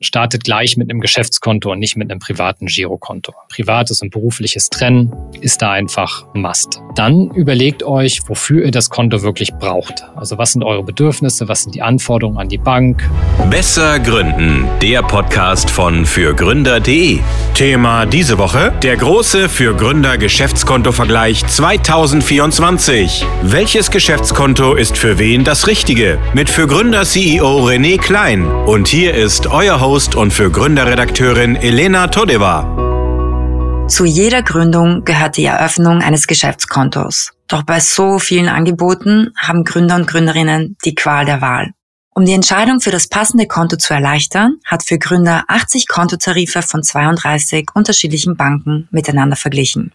startet 0.00 0.44
gleich 0.44 0.76
mit 0.76 0.90
einem 0.90 1.00
Geschäftskonto 1.00 1.72
und 1.72 1.80
nicht 1.80 1.96
mit 1.96 2.10
einem 2.10 2.20
privaten 2.20 2.66
Girokonto. 2.66 3.32
Privates 3.48 4.00
und 4.00 4.10
berufliches 4.10 4.70
Trennen 4.70 5.12
ist 5.40 5.60
da 5.60 5.72
einfach 5.72 6.24
Must. 6.34 6.80
Dann 6.94 7.30
überlegt 7.32 7.82
euch, 7.82 8.20
wofür 8.28 8.64
ihr 8.64 8.70
das 8.70 8.90
Konto 8.90 9.22
wirklich 9.22 9.52
braucht. 9.54 10.04
Also 10.14 10.38
was 10.38 10.52
sind 10.52 10.62
eure 10.62 10.84
Bedürfnisse, 10.84 11.48
was 11.48 11.62
sind 11.62 11.74
die 11.74 11.82
Anforderungen 11.82 12.38
an 12.38 12.48
die 12.48 12.58
Bank. 12.58 13.08
Besser 13.50 13.98
gründen, 13.98 14.68
der 14.80 15.02
Podcast 15.02 15.68
von 15.68 16.06
fürgründer.de. 16.06 17.18
Thema 17.54 18.06
diese 18.06 18.38
Woche, 18.38 18.72
der 18.82 18.96
große 18.96 19.48
für 19.48 19.74
Gründer 19.74 20.16
Geschäftskonto-Vergleich 20.16 21.44
2024. 21.44 23.26
Welches 23.42 23.90
Geschäftskonto 23.90 24.74
ist 24.74 24.96
für 24.96 25.18
wen 25.18 25.42
das 25.42 25.66
richtige? 25.66 26.18
Mit 26.34 26.48
fürgründer 26.48 27.04
CEO 27.04 27.66
René 27.66 27.98
Klein. 27.98 28.44
Und 28.44 28.86
hier 28.86 29.14
ist 29.14 29.48
euer 29.48 29.80
Host 29.80 29.87
Host 29.88 30.16
und 30.16 30.34
für 30.34 30.50
Gründerredakteurin 30.50 31.56
Elena 31.56 32.08
Todeva. 32.08 33.86
Zu 33.88 34.04
jeder 34.04 34.42
Gründung 34.42 35.02
gehört 35.06 35.38
die 35.38 35.46
Eröffnung 35.46 36.02
eines 36.02 36.26
Geschäftskontos. 36.26 37.32
Doch 37.46 37.62
bei 37.62 37.80
so 37.80 38.18
vielen 38.18 38.50
Angeboten 38.50 39.32
haben 39.38 39.64
Gründer 39.64 39.96
und 39.96 40.06
Gründerinnen 40.06 40.76
die 40.84 40.94
Qual 40.94 41.24
der 41.24 41.40
Wahl. 41.40 41.72
Um 42.14 42.26
die 42.26 42.34
Entscheidung 42.34 42.82
für 42.82 42.90
das 42.90 43.08
passende 43.08 43.46
Konto 43.46 43.78
zu 43.78 43.94
erleichtern, 43.94 44.58
hat 44.66 44.84
für 44.84 44.98
Gründer 44.98 45.44
80 45.48 45.88
Kontotarife 45.88 46.60
von 46.60 46.82
32 46.82 47.68
unterschiedlichen 47.72 48.36
Banken 48.36 48.88
miteinander 48.90 49.36
verglichen. 49.36 49.94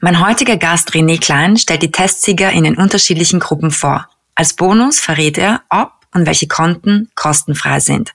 Mein 0.00 0.26
heutiger 0.26 0.56
Gast 0.56 0.92
René 0.92 1.20
Klein 1.20 1.58
stellt 1.58 1.82
die 1.82 1.92
Testsieger 1.92 2.52
in 2.52 2.64
den 2.64 2.78
unterschiedlichen 2.78 3.38
Gruppen 3.40 3.70
vor. 3.70 4.08
Als 4.34 4.54
Bonus 4.54 4.98
verrät 4.98 5.36
er, 5.36 5.60
ob 5.68 5.92
und 6.14 6.24
welche 6.24 6.48
Konten 6.48 7.10
kostenfrei 7.14 7.80
sind. 7.80 8.14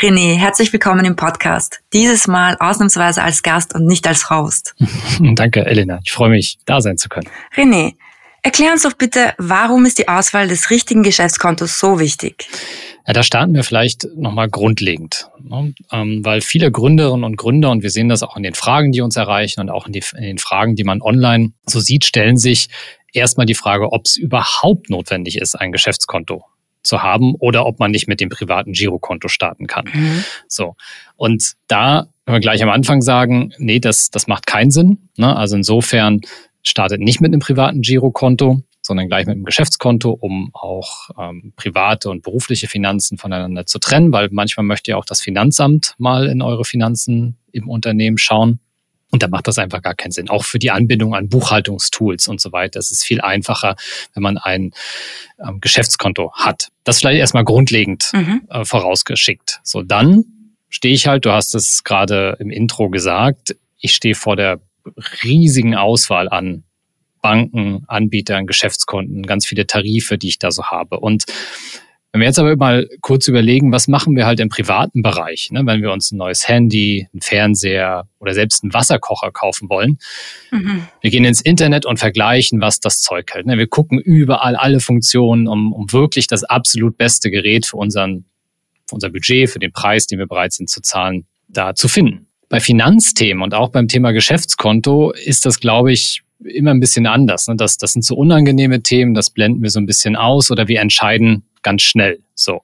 René, 0.00 0.36
herzlich 0.36 0.72
willkommen 0.72 1.04
im 1.04 1.16
Podcast. 1.16 1.80
Dieses 1.92 2.26
Mal 2.26 2.56
ausnahmsweise 2.58 3.22
als 3.22 3.42
Gast 3.42 3.74
und 3.74 3.86
nicht 3.86 4.06
als 4.06 4.30
Host. 4.30 4.74
Danke, 5.20 5.66
Elena. 5.66 6.00
Ich 6.04 6.12
freue 6.12 6.30
mich, 6.30 6.58
da 6.64 6.80
sein 6.80 6.96
zu 6.96 7.08
können. 7.08 7.28
René, 7.54 7.94
erklär 8.42 8.72
uns 8.72 8.82
doch 8.82 8.94
bitte, 8.94 9.34
warum 9.38 9.84
ist 9.84 9.98
die 9.98 10.08
Auswahl 10.08 10.48
des 10.48 10.70
richtigen 10.70 11.02
Geschäftskontos 11.02 11.78
so 11.78 12.00
wichtig? 12.00 12.48
Ja, 13.06 13.12
da 13.12 13.22
starten 13.22 13.54
wir 13.54 13.64
vielleicht 13.64 14.06
nochmal 14.14 14.48
grundlegend, 14.48 15.28
ne? 15.42 15.74
ähm, 15.90 16.24
weil 16.24 16.40
viele 16.40 16.70
Gründerinnen 16.70 17.24
und 17.24 17.36
Gründer, 17.36 17.70
und 17.70 17.82
wir 17.82 17.90
sehen 17.90 18.08
das 18.08 18.22
auch 18.22 18.36
in 18.36 18.42
den 18.42 18.54
Fragen, 18.54 18.92
die 18.92 19.00
uns 19.00 19.16
erreichen 19.16 19.60
und 19.60 19.70
auch 19.70 19.86
in, 19.86 19.92
die, 19.92 20.04
in 20.16 20.22
den 20.22 20.38
Fragen, 20.38 20.76
die 20.76 20.84
man 20.84 21.02
online 21.02 21.52
so 21.66 21.80
sieht, 21.80 22.04
stellen 22.04 22.36
sich 22.36 22.68
erstmal 23.12 23.46
die 23.46 23.54
Frage, 23.54 23.92
ob 23.92 24.06
es 24.06 24.16
überhaupt 24.16 24.90
notwendig 24.90 25.38
ist, 25.38 25.54
ein 25.56 25.72
Geschäftskonto 25.72 26.44
zu 26.82 27.02
haben 27.02 27.34
oder 27.34 27.66
ob 27.66 27.78
man 27.78 27.90
nicht 27.90 28.08
mit 28.08 28.20
dem 28.20 28.28
privaten 28.28 28.72
Girokonto 28.72 29.28
starten 29.28 29.66
kann. 29.66 29.86
Mhm. 29.92 30.24
So. 30.48 30.76
Und 31.16 31.52
da 31.68 32.08
können 32.24 32.36
wir 32.36 32.40
gleich 32.40 32.62
am 32.62 32.70
Anfang 32.70 33.02
sagen, 33.02 33.52
nee, 33.58 33.80
das, 33.80 34.10
das 34.10 34.26
macht 34.26 34.46
keinen 34.46 34.70
Sinn. 34.70 35.08
Ne? 35.16 35.34
Also 35.34 35.56
insofern 35.56 36.20
startet 36.62 37.00
nicht 37.00 37.20
mit 37.20 37.32
einem 37.32 37.40
privaten 37.40 37.82
Girokonto, 37.82 38.62
sondern 38.82 39.08
gleich 39.08 39.26
mit 39.26 39.34
einem 39.34 39.44
Geschäftskonto, 39.44 40.10
um 40.10 40.50
auch 40.52 41.10
ähm, 41.18 41.52
private 41.56 42.10
und 42.10 42.22
berufliche 42.22 42.68
Finanzen 42.68 43.18
voneinander 43.18 43.66
zu 43.66 43.78
trennen, 43.78 44.12
weil 44.12 44.28
manchmal 44.30 44.64
möchte 44.64 44.92
ja 44.92 44.96
auch 44.96 45.04
das 45.04 45.20
Finanzamt 45.20 45.94
mal 45.98 46.26
in 46.26 46.42
eure 46.42 46.64
Finanzen 46.64 47.36
im 47.52 47.68
Unternehmen 47.68 48.18
schauen. 48.18 48.60
Und 49.10 49.22
da 49.22 49.28
macht 49.28 49.48
das 49.48 49.58
einfach 49.58 49.82
gar 49.82 49.94
keinen 49.94 50.12
Sinn. 50.12 50.28
Auch 50.28 50.44
für 50.44 50.58
die 50.58 50.70
Anbindung 50.70 51.14
an 51.14 51.28
Buchhaltungstools 51.28 52.28
und 52.28 52.40
so 52.40 52.52
weiter. 52.52 52.78
Es 52.78 52.92
ist 52.92 53.04
viel 53.04 53.20
einfacher, 53.20 53.76
wenn 54.14 54.22
man 54.22 54.38
ein 54.38 54.72
ähm, 55.44 55.60
Geschäftskonto 55.60 56.32
hat. 56.34 56.68
Das 56.84 57.00
vielleicht 57.00 57.18
erstmal 57.18 57.44
grundlegend 57.44 58.10
mhm. 58.12 58.42
äh, 58.50 58.64
vorausgeschickt. 58.64 59.60
So, 59.64 59.82
dann 59.82 60.24
stehe 60.68 60.94
ich 60.94 61.08
halt, 61.08 61.24
du 61.24 61.32
hast 61.32 61.54
es 61.54 61.82
gerade 61.82 62.36
im 62.38 62.50
Intro 62.50 62.88
gesagt, 62.88 63.56
ich 63.78 63.94
stehe 63.94 64.14
vor 64.14 64.36
der 64.36 64.60
riesigen 65.24 65.74
Auswahl 65.74 66.28
an 66.28 66.64
Banken, 67.20 67.84
Anbietern, 67.86 68.46
Geschäftskonten, 68.46 69.24
ganz 69.24 69.46
viele 69.46 69.66
Tarife, 69.66 70.16
die 70.16 70.28
ich 70.28 70.38
da 70.38 70.50
so 70.50 70.64
habe. 70.64 71.00
Und 71.00 71.24
wenn 72.12 72.22
wir 72.22 72.26
jetzt 72.26 72.40
aber 72.40 72.56
mal 72.56 72.88
kurz 73.02 73.28
überlegen, 73.28 73.70
was 73.70 73.86
machen 73.86 74.16
wir 74.16 74.26
halt 74.26 74.40
im 74.40 74.48
privaten 74.48 75.02
Bereich, 75.02 75.50
ne? 75.52 75.64
wenn 75.64 75.80
wir 75.80 75.92
uns 75.92 76.10
ein 76.10 76.16
neues 76.16 76.48
Handy, 76.48 77.06
ein 77.14 77.20
Fernseher 77.20 78.08
oder 78.18 78.34
selbst 78.34 78.64
einen 78.64 78.74
Wasserkocher 78.74 79.30
kaufen 79.30 79.68
wollen. 79.68 79.98
Mhm. 80.50 80.88
Wir 81.00 81.10
gehen 81.10 81.24
ins 81.24 81.40
Internet 81.40 81.86
und 81.86 81.98
vergleichen, 81.98 82.60
was 82.60 82.80
das 82.80 83.00
Zeug 83.00 83.32
hält. 83.32 83.46
Ne? 83.46 83.58
Wir 83.58 83.68
gucken 83.68 84.00
überall 84.00 84.56
alle 84.56 84.80
Funktionen, 84.80 85.46
um, 85.46 85.72
um 85.72 85.92
wirklich 85.92 86.26
das 86.26 86.42
absolut 86.42 86.98
beste 86.98 87.30
Gerät 87.30 87.66
für, 87.66 87.76
unseren, 87.76 88.24
für 88.88 88.96
unser 88.96 89.10
Budget, 89.10 89.48
für 89.48 89.60
den 89.60 89.72
Preis, 89.72 90.08
den 90.08 90.18
wir 90.18 90.26
bereit 90.26 90.52
sind 90.52 90.68
zu 90.68 90.82
zahlen, 90.82 91.26
da 91.46 91.76
zu 91.76 91.86
finden. 91.86 92.26
Bei 92.48 92.58
Finanzthemen 92.58 93.44
und 93.44 93.54
auch 93.54 93.70
beim 93.70 93.86
Thema 93.86 94.10
Geschäftskonto 94.10 95.12
ist 95.12 95.46
das, 95.46 95.60
glaube 95.60 95.92
ich, 95.92 96.22
immer 96.42 96.72
ein 96.72 96.80
bisschen 96.80 97.06
anders. 97.06 97.46
Ne? 97.46 97.54
Das, 97.54 97.76
das 97.76 97.92
sind 97.92 98.04
so 98.04 98.16
unangenehme 98.16 98.82
Themen, 98.82 99.14
das 99.14 99.30
blenden 99.30 99.62
wir 99.62 99.70
so 99.70 99.78
ein 99.78 99.86
bisschen 99.86 100.16
aus 100.16 100.50
oder 100.50 100.66
wir 100.66 100.80
entscheiden 100.80 101.44
ganz 101.62 101.82
schnell. 101.82 102.20
So. 102.34 102.62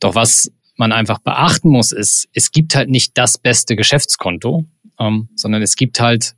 Doch 0.00 0.14
was 0.14 0.50
man 0.76 0.92
einfach 0.92 1.18
beachten 1.18 1.70
muss, 1.70 1.92
ist, 1.92 2.28
es 2.32 2.52
gibt 2.52 2.74
halt 2.74 2.88
nicht 2.88 3.18
das 3.18 3.38
beste 3.38 3.74
Geschäftskonto, 3.76 4.64
ähm, 4.98 5.28
sondern 5.34 5.62
es 5.62 5.76
gibt 5.76 6.00
halt 6.00 6.34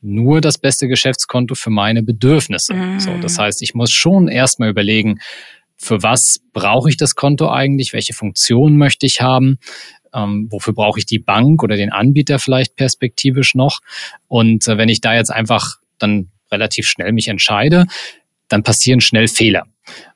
nur 0.00 0.40
das 0.40 0.58
beste 0.58 0.86
Geschäftskonto 0.88 1.54
für 1.54 1.70
meine 1.70 2.02
Bedürfnisse. 2.02 2.74
Mhm. 2.74 3.00
So, 3.00 3.18
das 3.18 3.38
heißt, 3.38 3.62
ich 3.62 3.74
muss 3.74 3.90
schon 3.90 4.28
erstmal 4.28 4.68
überlegen, 4.68 5.18
für 5.76 6.02
was 6.02 6.40
brauche 6.52 6.88
ich 6.90 6.96
das 6.96 7.14
Konto 7.14 7.50
eigentlich? 7.50 7.92
Welche 7.92 8.12
Funktion 8.12 8.76
möchte 8.76 9.06
ich 9.06 9.20
haben? 9.20 9.58
Ähm, 10.12 10.48
wofür 10.50 10.74
brauche 10.74 10.98
ich 10.98 11.06
die 11.06 11.18
Bank 11.18 11.62
oder 11.62 11.76
den 11.76 11.92
Anbieter 11.92 12.38
vielleicht 12.38 12.76
perspektivisch 12.76 13.54
noch? 13.54 13.80
Und 14.26 14.66
äh, 14.66 14.76
wenn 14.76 14.88
ich 14.88 15.00
da 15.00 15.14
jetzt 15.14 15.30
einfach 15.30 15.76
dann 15.98 16.30
relativ 16.50 16.88
schnell 16.88 17.12
mich 17.12 17.28
entscheide, 17.28 17.86
dann 18.48 18.62
passieren 18.62 19.00
schnell 19.00 19.28
Fehler. 19.28 19.64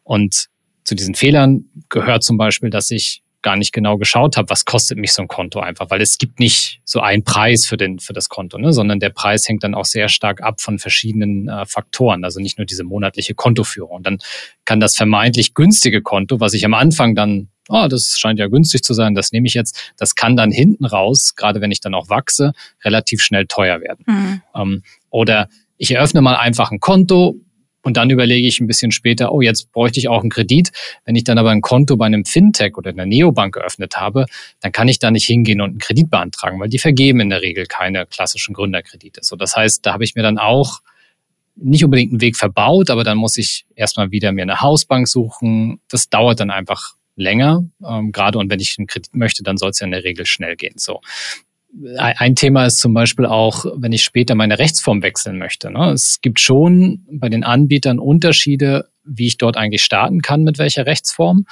Und 0.03 0.49
zu 0.84 0.94
diesen 0.94 1.15
Fehlern 1.15 1.66
gehört 1.88 2.25
zum 2.25 2.37
Beispiel, 2.37 2.70
dass 2.70 2.91
ich 2.91 3.22
gar 3.43 3.56
nicht 3.56 3.72
genau 3.72 3.98
geschaut 3.98 4.37
habe, 4.37 4.48
was 4.50 4.65
kostet 4.65 4.98
mich 4.98 5.12
so 5.12 5.22
ein 5.22 5.28
Konto 5.28 5.60
einfach, 5.60 5.91
weil 5.91 6.00
es 6.00 6.16
gibt 6.16 6.38
nicht 6.38 6.81
so 6.84 7.00
einen 7.00 7.25
Preis 7.25 7.66
für, 7.66 7.76
den, 7.76 7.98
für 7.98 8.12
das 8.12 8.28
Konto, 8.28 8.56
ne, 8.56 8.72
sondern 8.72 9.00
der 9.00 9.10
Preis 9.10 9.48
hängt 9.48 9.65
dann 9.65 9.75
auch 9.75 9.84
sehr 9.84 10.09
stark 10.09 10.41
ab 10.43 10.60
von 10.60 10.78
verschiedenen 10.78 11.48
äh, 11.48 11.66
Faktoren, 11.66 12.25
also 12.25 12.41
nicht 12.41 12.59
nur 12.59 12.65
diese 12.65 12.84
monatliche 12.84 13.34
Kontoführung. 13.34 13.97
Und 13.97 14.06
dann 14.06 14.19
kann 14.65 14.81
das 14.81 14.97
vermeintlich 14.97 15.54
günstige 15.54 16.03
Konto, 16.03 16.41
was 16.41 16.54
ich 16.54 16.65
am 16.65 16.75
Anfang 16.75 17.14
dann, 17.14 17.49
oh, 17.69 17.88
das 17.88 18.16
scheint 18.16 18.38
ja 18.38 18.47
günstig 18.47 18.82
zu 18.82 18.94
sein, 18.94 19.14
das 19.14 19.32
nehme 19.32 19.47
ich 19.49 19.54
jetzt, 19.54 19.93
das 19.97 20.14
kann 20.14 20.37
dann 20.37 20.53
hinten 20.53 20.84
raus, 20.84 21.34
gerade 21.37 21.60
wenn 21.60 21.72
ich 21.72 21.81
dann 21.81 21.94
auch 21.94 22.09
wachse, 22.09 22.53
relativ 22.84 23.22
schnell 23.22 23.47
teuer 23.47 23.81
werden. 23.81 24.04
Mhm. 24.06 24.43
Ähm, 24.54 24.82
oder 25.10 25.49
ich 25.76 25.91
eröffne 25.91 26.22
mal 26.22 26.37
einfach 26.37 26.70
ein 26.70 26.78
Konto, 26.78 27.37
und 27.82 27.97
dann 27.97 28.10
überlege 28.10 28.47
ich 28.47 28.60
ein 28.60 28.66
bisschen 28.66 28.93
später, 28.93 29.32
oh, 29.32 29.41
jetzt 29.41 29.72
bräuchte 29.72 29.98
ich 29.98 30.09
auch 30.09 30.20
einen 30.20 30.31
Kredit. 30.31 30.70
Wenn 31.04 31.16
ich 31.16 31.25
dann 31.25 31.38
aber 31.38 31.50
ein 31.50 31.60
Konto 31.60 31.97
bei 31.97 32.06
einem 32.06 32.25
Fintech 32.25 32.76
oder 32.76 32.91
einer 32.91 33.06
Neobank 33.06 33.54
geöffnet 33.54 33.97
habe, 33.97 34.26
dann 34.60 34.72
kann 34.72 34.88
ich 34.88 34.98
da 34.98 35.10
nicht 35.10 35.26
hingehen 35.26 35.60
und 35.60 35.70
einen 35.70 35.78
Kredit 35.78 36.10
beantragen, 36.10 36.60
weil 36.60 36.69
die 36.69 36.78
vergeben 36.78 37.20
in 37.20 37.31
der 37.31 37.43
Regel 37.43 37.66
keine 37.66 38.06
klassischen 38.06 38.54
Gründerkredite. 38.54 39.20
So, 39.22 39.37
das 39.37 39.56
heißt, 39.56 39.84
da 39.84 39.93
habe 39.93 40.04
ich 40.04 40.15
mir 40.15 40.22
dann 40.22 40.38
auch 40.38 40.81
nicht 41.56 41.84
unbedingt 41.84 42.12
einen 42.12 42.20
Weg 42.20 42.37
verbaut, 42.37 42.88
aber 42.88 43.04
dann 43.04 43.19
muss 43.19 43.37
ich 43.37 43.66
erstmal 43.75 44.10
wieder 44.10 44.32
mir 44.32 44.43
eine 44.43 44.60
Hausbank 44.60 45.09
suchen. 45.09 45.81
Das 45.88 46.09
dauert 46.09 46.41
dann 46.41 46.50
einfach 46.50 46.94
länger. 47.16 47.64
Ähm, 47.87 48.12
gerade 48.12 48.38
und 48.38 48.50
wenn 48.50 48.60
ich 48.60 48.76
einen 48.78 48.87
Kredit 48.87 49.14
möchte, 49.14 49.43
dann 49.43 49.56
soll 49.56 49.70
es 49.70 49.81
ja 49.81 49.84
in 49.84 49.91
der 49.91 50.04
Regel 50.04 50.25
schnell 50.25 50.56
gehen. 50.56 50.75
So 50.76 51.00
ein 51.97 52.37
Thema 52.37 52.66
ist 52.66 52.81
zum 52.81 52.93
Beispiel 52.93 53.27
auch, 53.27 53.65
wenn 53.77 53.93
ich 53.93 54.03
später 54.03 54.34
meine 54.34 54.59
Rechtsform 54.59 55.03
wechseln 55.03 55.38
möchte. 55.38 55.71
Ne? 55.71 55.93
Es 55.93 56.21
gibt 56.21 56.41
schon 56.41 57.06
bei 57.10 57.28
den 57.28 57.44
Anbietern 57.44 57.99
Unterschiede, 57.99 58.91
wie 59.05 59.27
ich 59.27 59.38
dort 59.38 59.56
eigentlich 59.56 59.82
starten 59.82 60.21
kann, 60.21 60.43
mit 60.43 60.59
welcher 60.59 60.87
Rechtsform. 60.87 61.47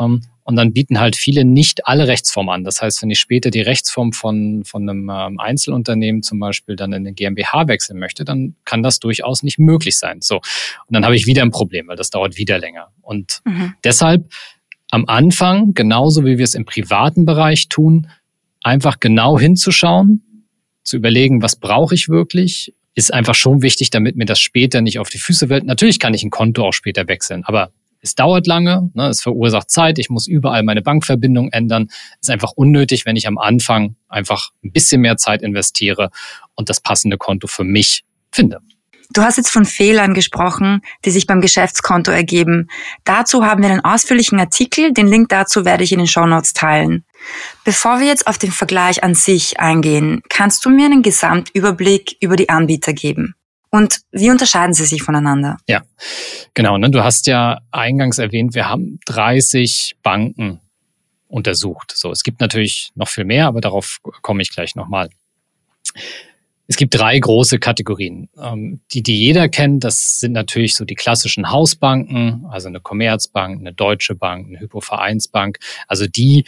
Ähm, 0.00 0.22
und 0.42 0.56
dann 0.56 0.72
bieten 0.72 0.98
halt 0.98 1.14
viele 1.14 1.44
nicht 1.44 1.86
alle 1.86 2.08
Rechtsformen 2.08 2.54
an. 2.54 2.64
Das 2.64 2.80
heißt, 2.80 3.02
wenn 3.02 3.10
ich 3.10 3.18
später 3.18 3.50
die 3.50 3.60
Rechtsform 3.60 4.12
von, 4.14 4.64
von 4.64 4.88
einem 4.88 5.10
ähm, 5.12 5.38
Einzelunternehmen 5.38 6.22
zum 6.22 6.40
Beispiel 6.40 6.74
dann 6.74 6.92
in 6.94 7.06
eine 7.06 7.12
GmbH 7.12 7.68
wechseln 7.68 7.98
möchte, 7.98 8.24
dann 8.24 8.56
kann 8.64 8.82
das 8.82 8.98
durchaus 8.98 9.42
nicht 9.42 9.58
möglich 9.58 9.98
sein. 9.98 10.22
So. 10.22 10.36
Und 10.36 10.42
dann 10.94 11.04
habe 11.04 11.16
ich 11.16 11.26
wieder 11.26 11.42
ein 11.42 11.50
Problem, 11.50 11.88
weil 11.88 11.96
das 11.96 12.08
dauert 12.08 12.38
wieder 12.38 12.58
länger. 12.58 12.88
Und 13.02 13.42
mhm. 13.44 13.74
deshalb 13.84 14.32
am 14.90 15.04
Anfang, 15.06 15.74
genauso 15.74 16.24
wie 16.24 16.38
wir 16.38 16.44
es 16.44 16.54
im 16.54 16.64
privaten 16.64 17.26
Bereich 17.26 17.68
tun, 17.68 18.08
einfach 18.68 19.00
genau 19.00 19.38
hinzuschauen, 19.38 20.22
zu 20.84 20.96
überlegen, 20.96 21.42
was 21.42 21.56
brauche 21.56 21.94
ich 21.94 22.08
wirklich, 22.08 22.74
ist 22.94 23.12
einfach 23.12 23.34
schon 23.34 23.62
wichtig, 23.62 23.90
damit 23.90 24.16
mir 24.16 24.24
das 24.24 24.40
später 24.40 24.80
nicht 24.80 24.98
auf 24.98 25.08
die 25.08 25.18
Füße 25.18 25.48
fällt. 25.48 25.64
Natürlich 25.64 25.98
kann 25.98 26.14
ich 26.14 26.22
ein 26.22 26.30
Konto 26.30 26.64
auch 26.64 26.72
später 26.72 27.08
wechseln, 27.08 27.44
aber 27.44 27.70
es 28.00 28.14
dauert 28.14 28.46
lange, 28.46 28.90
ne, 28.94 29.08
es 29.08 29.22
verursacht 29.22 29.70
Zeit, 29.70 29.98
ich 29.98 30.08
muss 30.08 30.26
überall 30.26 30.62
meine 30.62 30.82
Bankverbindung 30.82 31.50
ändern. 31.50 31.88
Ist 32.20 32.30
einfach 32.30 32.52
unnötig, 32.52 33.06
wenn 33.06 33.16
ich 33.16 33.26
am 33.26 33.38
Anfang 33.38 33.96
einfach 34.08 34.50
ein 34.62 34.72
bisschen 34.72 35.00
mehr 35.00 35.16
Zeit 35.16 35.42
investiere 35.42 36.10
und 36.54 36.68
das 36.68 36.80
passende 36.80 37.16
Konto 37.16 37.48
für 37.48 37.64
mich 37.64 38.04
finde. 38.30 38.60
Du 39.10 39.22
hast 39.22 39.38
jetzt 39.38 39.50
von 39.50 39.64
Fehlern 39.64 40.12
gesprochen, 40.12 40.82
die 41.04 41.10
sich 41.10 41.26
beim 41.26 41.40
Geschäftskonto 41.40 42.10
ergeben. 42.10 42.68
Dazu 43.04 43.44
haben 43.44 43.62
wir 43.62 43.70
einen 43.70 43.84
ausführlichen 43.84 44.38
Artikel. 44.38 44.92
Den 44.92 45.06
Link 45.06 45.30
dazu 45.30 45.64
werde 45.64 45.82
ich 45.82 45.92
in 45.92 45.98
den 45.98 46.06
Show 46.06 46.26
Notes 46.26 46.52
teilen. 46.52 47.04
Bevor 47.64 48.00
wir 48.00 48.06
jetzt 48.06 48.26
auf 48.26 48.38
den 48.38 48.52
Vergleich 48.52 49.02
an 49.02 49.14
sich 49.14 49.60
eingehen, 49.60 50.22
kannst 50.28 50.64
du 50.64 50.70
mir 50.70 50.86
einen 50.86 51.02
Gesamtüberblick 51.02 52.16
über 52.20 52.36
die 52.36 52.48
Anbieter 52.48 52.92
geben? 52.92 53.34
Und 53.70 54.00
wie 54.12 54.30
unterscheiden 54.30 54.72
sie 54.72 54.86
sich 54.86 55.02
voneinander? 55.02 55.58
Ja, 55.68 55.82
genau. 56.54 56.78
Ne? 56.78 56.90
Du 56.90 57.04
hast 57.04 57.26
ja 57.26 57.58
eingangs 57.70 58.18
erwähnt, 58.18 58.54
wir 58.54 58.68
haben 58.68 58.98
30 59.06 59.96
Banken 60.02 60.60
untersucht. 61.26 61.92
So, 61.94 62.10
es 62.10 62.22
gibt 62.22 62.40
natürlich 62.40 62.90
noch 62.94 63.08
viel 63.08 63.24
mehr, 63.24 63.46
aber 63.46 63.60
darauf 63.60 63.98
komme 64.22 64.42
ich 64.42 64.50
gleich 64.50 64.74
nochmal. 64.74 65.10
Es 66.70 66.76
gibt 66.76 66.98
drei 66.98 67.18
große 67.18 67.58
Kategorien. 67.58 68.28
Ähm, 68.38 68.80
die, 68.92 69.02
die 69.02 69.18
jeder 69.18 69.48
kennt, 69.48 69.84
das 69.84 70.18
sind 70.20 70.32
natürlich 70.32 70.74
so 70.74 70.84
die 70.84 70.94
klassischen 70.94 71.50
Hausbanken, 71.50 72.44
also 72.50 72.68
eine 72.68 72.80
Commerzbank, 72.80 73.60
eine 73.60 73.72
Deutsche 73.72 74.14
Bank, 74.14 74.48
eine 74.48 74.60
Hypovereinsbank. 74.60 75.58
Also 75.86 76.06
die, 76.06 76.44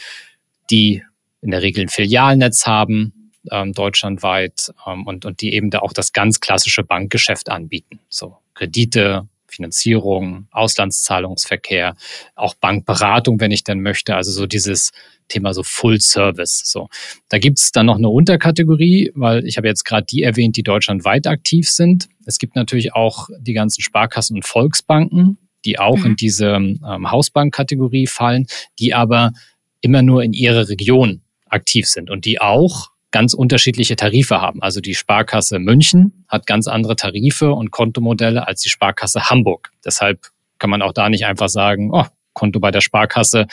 die 0.70 1.02
in 1.40 1.50
der 1.50 1.62
Regel 1.62 1.84
ein 1.84 1.88
Filialnetz 1.88 2.66
haben, 2.66 3.32
ähm, 3.50 3.72
deutschlandweit, 3.72 4.72
ähm, 4.86 5.06
und, 5.06 5.24
und 5.24 5.40
die 5.40 5.54
eben 5.54 5.70
da 5.70 5.80
auch 5.80 5.92
das 5.92 6.12
ganz 6.12 6.40
klassische 6.40 6.82
Bankgeschäft 6.82 7.48
anbieten. 7.48 8.00
So 8.08 8.36
Kredite, 8.54 9.28
Finanzierung, 9.46 10.46
Auslandszahlungsverkehr, 10.52 11.96
auch 12.36 12.54
Bankberatung, 12.54 13.40
wenn 13.40 13.50
ich 13.50 13.64
dann 13.64 13.80
möchte. 13.80 14.14
Also 14.14 14.30
so 14.30 14.46
dieses 14.46 14.92
Thema 15.28 15.52
so 15.54 15.62
Full 15.62 16.00
Service. 16.00 16.62
So, 16.64 16.88
da 17.28 17.38
gibt's 17.38 17.72
dann 17.72 17.86
noch 17.86 17.96
eine 17.96 18.08
Unterkategorie, 18.08 19.12
weil 19.14 19.46
ich 19.46 19.56
habe 19.56 19.68
jetzt 19.68 19.84
gerade 19.84 20.06
die 20.06 20.22
erwähnt, 20.22 20.56
die 20.56 20.62
deutschlandweit 20.62 21.26
aktiv 21.26 21.68
sind. 21.68 22.08
Es 22.26 22.38
gibt 22.38 22.56
natürlich 22.56 22.94
auch 22.94 23.28
die 23.38 23.52
ganzen 23.52 23.82
Sparkassen 23.82 24.36
und 24.36 24.44
Volksbanken, 24.44 25.38
die 25.64 25.78
auch 25.78 25.98
mhm. 25.98 26.06
in 26.06 26.16
diese 26.16 26.52
ähm, 26.52 27.10
Hausbankkategorie 27.10 28.06
fallen, 28.06 28.46
die 28.78 28.94
aber 28.94 29.32
immer 29.80 30.02
nur 30.02 30.22
in 30.22 30.32
ihrer 30.32 30.68
Region 30.68 31.22
aktiv 31.46 31.86
sind 31.86 32.10
und 32.10 32.24
die 32.24 32.40
auch 32.40 32.90
ganz 33.10 33.34
unterschiedliche 33.34 33.96
Tarife 33.96 34.40
haben. 34.40 34.62
Also 34.62 34.80
die 34.80 34.94
Sparkasse 34.94 35.58
München 35.58 36.24
hat 36.28 36.46
ganz 36.46 36.68
andere 36.68 36.96
Tarife 36.96 37.52
und 37.52 37.70
Kontomodelle 37.70 38.46
als 38.46 38.60
die 38.60 38.68
Sparkasse 38.68 39.30
Hamburg. 39.30 39.72
Deshalb 39.84 40.28
kann 40.58 40.70
man 40.70 40.82
auch 40.82 40.92
da 40.92 41.08
nicht 41.08 41.26
einfach 41.26 41.48
sagen, 41.48 41.90
oh, 41.92 42.06
Konto 42.34 42.60
bei 42.60 42.70
der 42.70 42.80
Sparkasse, 42.80 43.46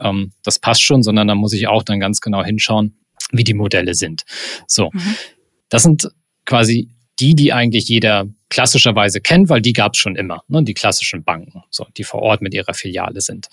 ähm, 0.00 0.32
das 0.42 0.58
passt 0.58 0.82
schon, 0.82 1.02
sondern 1.02 1.28
da 1.28 1.34
muss 1.34 1.52
ich 1.52 1.68
auch 1.68 1.84
dann 1.84 2.00
ganz 2.00 2.20
genau 2.20 2.44
hinschauen, 2.44 2.96
wie 3.30 3.44
die 3.44 3.54
Modelle 3.54 3.94
sind. 3.94 4.24
So, 4.66 4.90
mhm. 4.92 5.16
das 5.68 5.84
sind 5.84 6.08
quasi 6.44 6.90
die, 7.18 7.34
die 7.34 7.52
eigentlich 7.52 7.88
jeder 7.88 8.26
klassischerweise 8.48 9.20
kennt, 9.20 9.48
weil 9.48 9.62
die 9.62 9.72
gab 9.72 9.94
es 9.94 9.98
schon 9.98 10.16
immer, 10.16 10.42
ne, 10.48 10.62
die 10.62 10.74
klassischen 10.74 11.24
Banken, 11.24 11.62
so, 11.70 11.86
die 11.96 12.04
vor 12.04 12.20
Ort 12.22 12.42
mit 12.42 12.52
ihrer 12.54 12.74
Filiale 12.74 13.20
sind. 13.20 13.48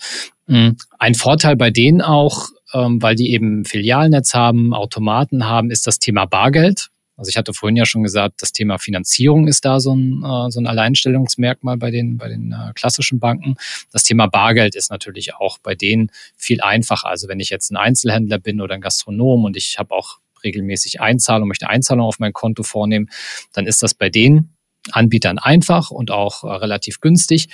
Mhm. 0.46 0.76
Ein 1.04 1.14
Vorteil 1.14 1.54
bei 1.54 1.70
denen 1.70 2.00
auch, 2.00 2.48
ähm, 2.72 3.02
weil 3.02 3.14
die 3.14 3.34
eben 3.34 3.66
Filialnetz 3.66 4.32
haben, 4.32 4.72
Automaten 4.72 5.46
haben, 5.46 5.70
ist 5.70 5.86
das 5.86 5.98
Thema 5.98 6.24
Bargeld. 6.24 6.88
Also 7.18 7.28
ich 7.28 7.36
hatte 7.36 7.52
vorhin 7.52 7.76
ja 7.76 7.84
schon 7.84 8.02
gesagt, 8.02 8.40
das 8.40 8.52
Thema 8.52 8.78
Finanzierung 8.78 9.46
ist 9.46 9.66
da 9.66 9.80
so 9.80 9.94
ein, 9.94 10.24
äh, 10.24 10.50
so 10.50 10.60
ein 10.60 10.66
Alleinstellungsmerkmal 10.66 11.76
bei 11.76 11.90
den, 11.90 12.16
bei 12.16 12.28
den 12.28 12.52
äh, 12.52 12.72
klassischen 12.72 13.20
Banken. 13.20 13.56
Das 13.92 14.04
Thema 14.04 14.28
Bargeld 14.28 14.74
ist 14.76 14.90
natürlich 14.90 15.34
auch 15.34 15.58
bei 15.58 15.74
denen 15.74 16.10
viel 16.38 16.62
einfacher. 16.62 17.08
Also 17.08 17.28
wenn 17.28 17.38
ich 17.38 17.50
jetzt 17.50 17.70
ein 17.70 17.76
Einzelhändler 17.76 18.38
bin 18.38 18.62
oder 18.62 18.74
ein 18.74 18.80
Gastronom 18.80 19.44
und 19.44 19.58
ich 19.58 19.78
habe 19.78 19.94
auch 19.94 20.20
regelmäßig 20.42 21.02
Einzahlung, 21.02 21.48
möchte 21.48 21.68
Einzahlung 21.68 22.06
auf 22.06 22.18
mein 22.18 22.32
Konto 22.32 22.62
vornehmen, 22.62 23.10
dann 23.52 23.66
ist 23.66 23.82
das 23.82 23.92
bei 23.92 24.08
den 24.08 24.54
Anbietern 24.90 25.38
einfach 25.38 25.90
und 25.90 26.10
auch 26.10 26.44
äh, 26.44 26.46
relativ 26.46 27.02
günstig. 27.02 27.50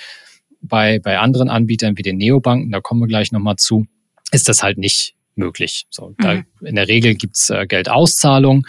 Bei, 0.61 0.99
bei 0.99 1.17
anderen 1.17 1.49
Anbietern 1.49 1.97
wie 1.97 2.03
den 2.03 2.17
Neobanken, 2.17 2.71
da 2.71 2.81
kommen 2.81 3.01
wir 3.01 3.07
gleich 3.07 3.31
nochmal 3.31 3.55
zu, 3.55 3.87
ist 4.31 4.47
das 4.47 4.63
halt 4.63 4.77
nicht 4.77 5.15
möglich. 5.35 5.87
So, 5.89 6.13
da, 6.17 6.35
mhm. 6.35 6.45
In 6.61 6.75
der 6.75 6.87
Regel 6.87 7.15
gibt's 7.15 7.49
äh, 7.49 7.65
Geldauszahlungen, 7.67 8.65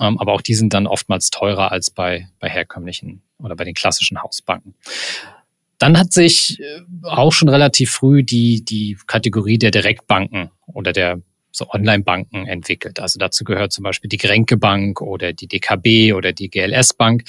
ähm, 0.00 0.18
aber 0.18 0.32
auch 0.32 0.40
die 0.40 0.54
sind 0.54 0.72
dann 0.74 0.86
oftmals 0.86 1.30
teurer 1.30 1.72
als 1.72 1.90
bei, 1.90 2.28
bei 2.40 2.48
herkömmlichen 2.48 3.22
oder 3.38 3.56
bei 3.56 3.64
den 3.64 3.74
klassischen 3.74 4.22
Hausbanken. 4.22 4.74
Dann 5.78 5.98
hat 5.98 6.12
sich 6.12 6.60
äh, 6.60 6.80
auch 7.02 7.32
schon 7.32 7.48
relativ 7.48 7.90
früh 7.90 8.22
die, 8.22 8.64
die 8.64 8.96
Kategorie 9.06 9.58
der 9.58 9.70
Direktbanken 9.70 10.50
oder 10.66 10.92
der 10.92 11.20
so 11.50 11.68
Online-Banken 11.70 12.46
entwickelt. 12.46 12.98
Also 12.98 13.18
dazu 13.18 13.44
gehört 13.44 13.72
zum 13.72 13.84
Beispiel 13.84 14.08
die 14.08 14.16
Grenke 14.16 14.56
Bank 14.56 15.00
oder 15.00 15.32
die 15.32 15.46
DKB 15.46 16.12
oder 16.12 16.32
die 16.32 16.50
GLS 16.50 16.94
Bank. 16.94 17.24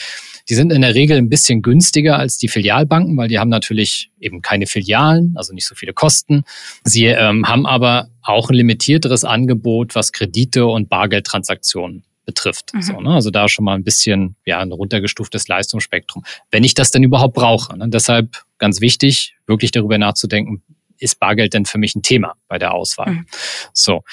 Die 0.50 0.56
sind 0.56 0.72
in 0.72 0.82
der 0.82 0.96
Regel 0.96 1.18
ein 1.18 1.30
bisschen 1.30 1.62
günstiger 1.62 2.18
als 2.18 2.38
die 2.38 2.48
Filialbanken, 2.48 3.18
weil 3.18 3.28
die 3.28 3.40
haben 3.40 3.50
natürlich 3.50 4.12
eben 4.20 4.42
keine 4.42 4.68
Filialen, 4.68 5.34
also 5.36 5.54
nicht 5.54 5.68
so 5.68 5.76
viele 5.76 5.94
Kosten. 5.94 6.44
Sie 6.84 7.06
ähm, 7.06 7.48
haben 7.48 7.66
aber 7.66 8.10
auch 8.22 8.50
ein 8.50 8.56
limitierteres 8.56 9.24
Angebot, 9.24 9.96
was 9.96 10.12
Kredite 10.12 10.66
und 10.66 10.90
Bargeldtransaktionen 10.90 12.04
betrifft. 12.26 12.74
Mhm. 12.74 12.82
So, 12.82 13.00
ne? 13.00 13.12
Also 13.12 13.30
da 13.32 13.48
schon 13.48 13.66
mal 13.66 13.76
ein 13.76 13.84
bisschen 13.84 14.36
ja 14.46 14.60
ein 14.60 14.72
runtergestuftes 14.72 15.48
Leistungsspektrum, 15.48 16.24
wenn 16.52 16.64
ich 16.64 16.74
das 16.74 16.92
denn 16.92 17.04
überhaupt 17.04 17.36
brauche. 17.36 17.78
Ne? 17.78 17.88
Deshalb 17.90 18.44
ganz 18.58 18.82
wichtig, 18.82 19.36
wirklich 19.48 19.72
darüber 19.72 19.98
nachzudenken, 19.98 20.64
ist 20.98 21.20
Bargeld 21.20 21.54
denn 21.54 21.66
für 21.66 21.78
mich 21.78 21.96
ein 21.96 22.02
Thema 22.02 22.36
bei 22.48 22.58
der 22.58 22.74
Auswahl? 22.74 23.12
Mhm. 23.12 23.26
So. 23.74 24.04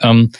Ähm, 0.00 0.32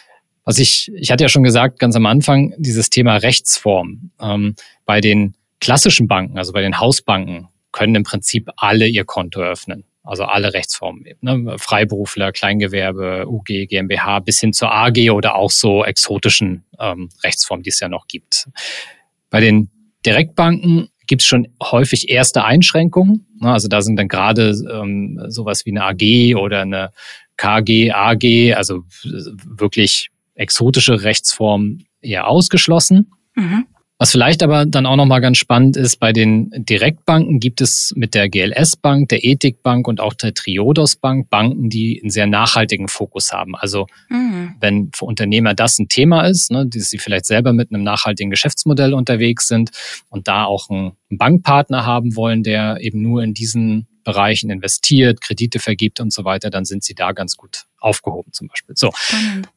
was 0.44 0.58
ich, 0.58 0.90
ich 0.94 1.10
hatte 1.10 1.24
ja 1.24 1.28
schon 1.28 1.42
gesagt, 1.42 1.78
ganz 1.78 1.96
am 1.96 2.06
Anfang, 2.06 2.54
dieses 2.58 2.90
Thema 2.90 3.16
Rechtsform. 3.16 4.10
Ähm, 4.20 4.54
bei 4.84 5.00
den 5.00 5.34
klassischen 5.60 6.08
Banken, 6.08 6.38
also 6.38 6.52
bei 6.52 6.62
den 6.62 6.80
Hausbanken, 6.80 7.48
können 7.70 7.94
im 7.94 8.02
Prinzip 8.02 8.50
alle 8.56 8.86
ihr 8.86 9.04
Konto 9.04 9.40
öffnen. 9.40 9.84
Also 10.04 10.24
alle 10.24 10.52
Rechtsformen. 10.52 11.04
Ne? 11.20 11.54
Freiberufler, 11.58 12.32
Kleingewerbe, 12.32 13.24
UG, 13.28 13.68
GmbH 13.68 14.18
bis 14.18 14.40
hin 14.40 14.52
zur 14.52 14.72
AG 14.72 15.10
oder 15.12 15.36
auch 15.36 15.50
so 15.50 15.84
exotischen 15.84 16.64
ähm, 16.80 17.08
Rechtsformen, 17.22 17.62
die 17.62 17.70
es 17.70 17.78
ja 17.78 17.88
noch 17.88 18.08
gibt. 18.08 18.48
Bei 19.30 19.40
den 19.40 19.70
Direktbanken 20.04 20.88
gibt 21.06 21.22
es 21.22 21.28
schon 21.28 21.46
häufig 21.62 22.08
erste 22.08 22.44
Einschränkungen. 22.44 23.26
Ne, 23.40 23.52
also 23.52 23.68
da 23.68 23.80
sind 23.80 23.96
dann 23.96 24.08
gerade 24.08 24.50
ähm, 24.72 25.20
sowas 25.28 25.64
wie 25.66 25.70
eine 25.70 25.84
AG 25.84 26.34
oder 26.36 26.62
eine 26.62 26.90
KG, 27.36 27.92
AG, 27.92 28.54
also 28.56 28.82
wirklich 29.44 30.10
exotische 30.34 31.02
Rechtsformen 31.02 31.86
eher 32.00 32.26
ausgeschlossen. 32.26 33.12
Mhm. 33.34 33.66
Was 34.02 34.10
vielleicht 34.10 34.42
aber 34.42 34.66
dann 34.66 34.84
auch 34.84 34.96
nochmal 34.96 35.20
ganz 35.20 35.38
spannend 35.38 35.76
ist, 35.76 36.00
bei 36.00 36.12
den 36.12 36.50
Direktbanken 36.56 37.38
gibt 37.38 37.60
es 37.60 37.92
mit 37.94 38.14
der 38.14 38.28
GLS 38.28 38.76
Bank, 38.76 39.10
der 39.10 39.22
Ethik 39.22 39.62
Bank 39.62 39.86
und 39.86 40.00
auch 40.00 40.14
der 40.14 40.34
Triodos 40.34 40.96
Bank 40.96 41.30
Banken, 41.30 41.70
die 41.70 42.00
einen 42.02 42.10
sehr 42.10 42.26
nachhaltigen 42.26 42.88
Fokus 42.88 43.32
haben. 43.32 43.54
Also 43.54 43.86
mhm. 44.08 44.56
wenn 44.58 44.90
für 44.92 45.04
Unternehmer 45.04 45.54
das 45.54 45.78
ein 45.78 45.86
Thema 45.86 46.22
ist, 46.26 46.50
ne, 46.50 46.66
dass 46.66 46.90
sie 46.90 46.98
vielleicht 46.98 47.26
selber 47.26 47.52
mit 47.52 47.72
einem 47.72 47.84
nachhaltigen 47.84 48.30
Geschäftsmodell 48.30 48.92
unterwegs 48.92 49.46
sind 49.46 49.70
und 50.08 50.26
da 50.26 50.46
auch 50.46 50.68
einen 50.68 50.94
Bankpartner 51.10 51.86
haben 51.86 52.16
wollen, 52.16 52.42
der 52.42 52.78
eben 52.80 53.02
nur 53.02 53.22
in 53.22 53.34
diesen 53.34 53.86
Bereichen 54.04 54.50
investiert, 54.50 55.20
Kredite 55.20 55.58
vergibt 55.58 56.00
und 56.00 56.12
so 56.12 56.24
weiter, 56.24 56.50
dann 56.50 56.64
sind 56.64 56.84
sie 56.84 56.94
da 56.94 57.12
ganz 57.12 57.36
gut 57.36 57.64
aufgehoben 57.78 58.32
zum 58.32 58.48
Beispiel. 58.48 58.76
So. 58.76 58.92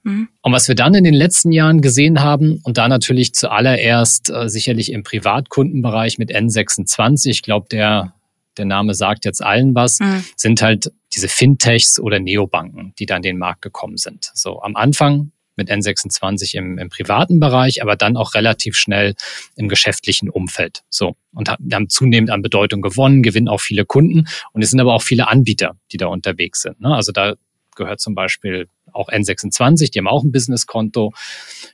Mhm. 0.04 0.30
Und 0.42 0.52
was 0.52 0.68
wir 0.68 0.76
dann 0.76 0.94
in 0.94 1.04
den 1.04 1.14
letzten 1.14 1.52
Jahren 1.52 1.82
gesehen 1.82 2.22
haben 2.22 2.60
und 2.64 2.78
da 2.78 2.88
natürlich 2.88 3.34
zuallererst 3.34 4.30
äh, 4.30 4.50
sicherlich 4.50 4.92
im 4.92 5.04
Privatkundenbereich 5.04 6.18
mit 6.18 6.32
N26, 6.32 7.30
ich 7.30 7.42
glaube, 7.42 7.68
der 7.70 8.14
der 8.58 8.66
Name 8.66 8.94
sagt 8.94 9.26
jetzt 9.26 9.44
allen 9.44 9.76
was, 9.76 10.00
mhm. 10.00 10.24
sind 10.36 10.62
halt 10.62 10.92
diese 11.14 11.28
Fintechs 11.28 12.00
oder 12.00 12.20
Neobanken, 12.20 12.94
die 13.00 13.06
dann 13.06 13.18
in 13.18 13.24
den 13.24 13.38
Markt 13.38 13.62
gekommen 13.62 13.98
sind. 13.98 14.32
So 14.34 14.62
am 14.62 14.76
Anfang 14.76 15.32
mit 15.56 15.70
N26 15.70 16.56
im, 16.56 16.78
im 16.78 16.90
privaten 16.90 17.40
Bereich, 17.40 17.82
aber 17.82 17.96
dann 17.96 18.18
auch 18.18 18.34
relativ 18.34 18.78
schnell 18.78 19.16
im 19.56 19.70
geschäftlichen 19.70 20.30
Umfeld. 20.30 20.84
So. 20.90 21.16
Und 21.34 21.50
haben 21.50 21.90
zunehmend 21.90 22.30
an 22.30 22.42
Bedeutung 22.42 22.82
gewonnen, 22.82 23.24
gewinnen 23.24 23.48
auch 23.48 23.62
viele 23.62 23.86
Kunden. 23.86 24.28
Und 24.54 24.62
es 24.62 24.72
sind 24.72 24.80
aber 24.80 24.94
auch 24.94 25.02
viele 25.02 25.28
Anbieter, 25.28 25.78
die 25.92 25.98
da 25.98 26.08
unterwegs 26.08 26.62
sind. 26.62 26.80
Ne? 26.80 26.94
Also 26.96 27.12
da 27.12 27.36
gehört 27.76 28.00
zum 28.00 28.16
Beispiel 28.16 28.68
auch 28.92 29.10
N26, 29.10 29.92
die 29.92 30.00
haben 30.00 30.08
auch 30.08 30.24
ein 30.24 30.32
Businesskonto, 30.32 31.12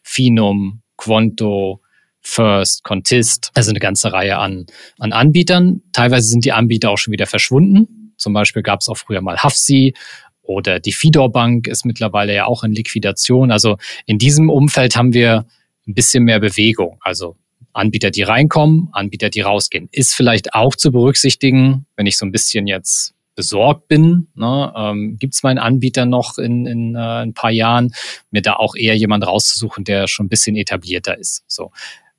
Finum, 0.03 0.81
Quanto, 0.97 1.81
First, 2.21 2.83
Contist, 2.83 3.51
also 3.55 3.71
eine 3.71 3.79
ganze 3.79 4.13
Reihe 4.13 4.37
an, 4.37 4.67
an 4.99 5.11
Anbietern. 5.11 5.81
Teilweise 5.91 6.27
sind 6.27 6.45
die 6.45 6.51
Anbieter 6.51 6.91
auch 6.91 6.97
schon 6.97 7.11
wieder 7.11 7.25
verschwunden. 7.25 8.13
Zum 8.17 8.33
Beispiel 8.33 8.61
gab 8.61 8.81
es 8.81 8.89
auch 8.89 8.97
früher 8.97 9.21
mal 9.21 9.37
Hafsi 9.39 9.95
oder 10.43 10.79
die 10.79 10.91
Fidor 10.91 11.31
Bank 11.31 11.67
ist 11.67 11.85
mittlerweile 11.85 12.33
ja 12.33 12.45
auch 12.45 12.63
in 12.63 12.71
Liquidation. 12.71 13.51
Also 13.51 13.77
in 14.05 14.17
diesem 14.17 14.49
Umfeld 14.49 14.95
haben 14.95 15.13
wir 15.13 15.45
ein 15.87 15.93
bisschen 15.93 16.23
mehr 16.23 16.39
Bewegung. 16.39 16.97
Also 17.01 17.35
Anbieter, 17.73 18.11
die 18.11 18.23
reinkommen, 18.23 18.89
Anbieter, 18.91 19.29
die 19.29 19.41
rausgehen. 19.41 19.87
Ist 19.91 20.13
vielleicht 20.13 20.53
auch 20.53 20.75
zu 20.75 20.91
berücksichtigen, 20.91 21.85
wenn 21.95 22.05
ich 22.05 22.17
so 22.17 22.25
ein 22.25 22.31
bisschen 22.31 22.67
jetzt 22.67 23.13
besorgt 23.35 23.87
bin. 23.87 24.27
Ne, 24.35 24.73
ähm, 24.75 25.17
Gibt 25.17 25.33
es 25.35 25.43
meinen 25.43 25.57
Anbieter 25.57 26.05
noch 26.05 26.37
in, 26.37 26.65
in 26.65 26.95
äh, 26.95 26.99
ein 26.99 27.33
paar 27.33 27.51
Jahren, 27.51 27.93
mir 28.29 28.41
da 28.41 28.53
auch 28.53 28.75
eher 28.75 28.95
jemand 28.95 29.25
rauszusuchen, 29.25 29.83
der 29.83 30.07
schon 30.07 30.25
ein 30.25 30.29
bisschen 30.29 30.55
etablierter 30.55 31.17
ist. 31.17 31.43
So 31.47 31.71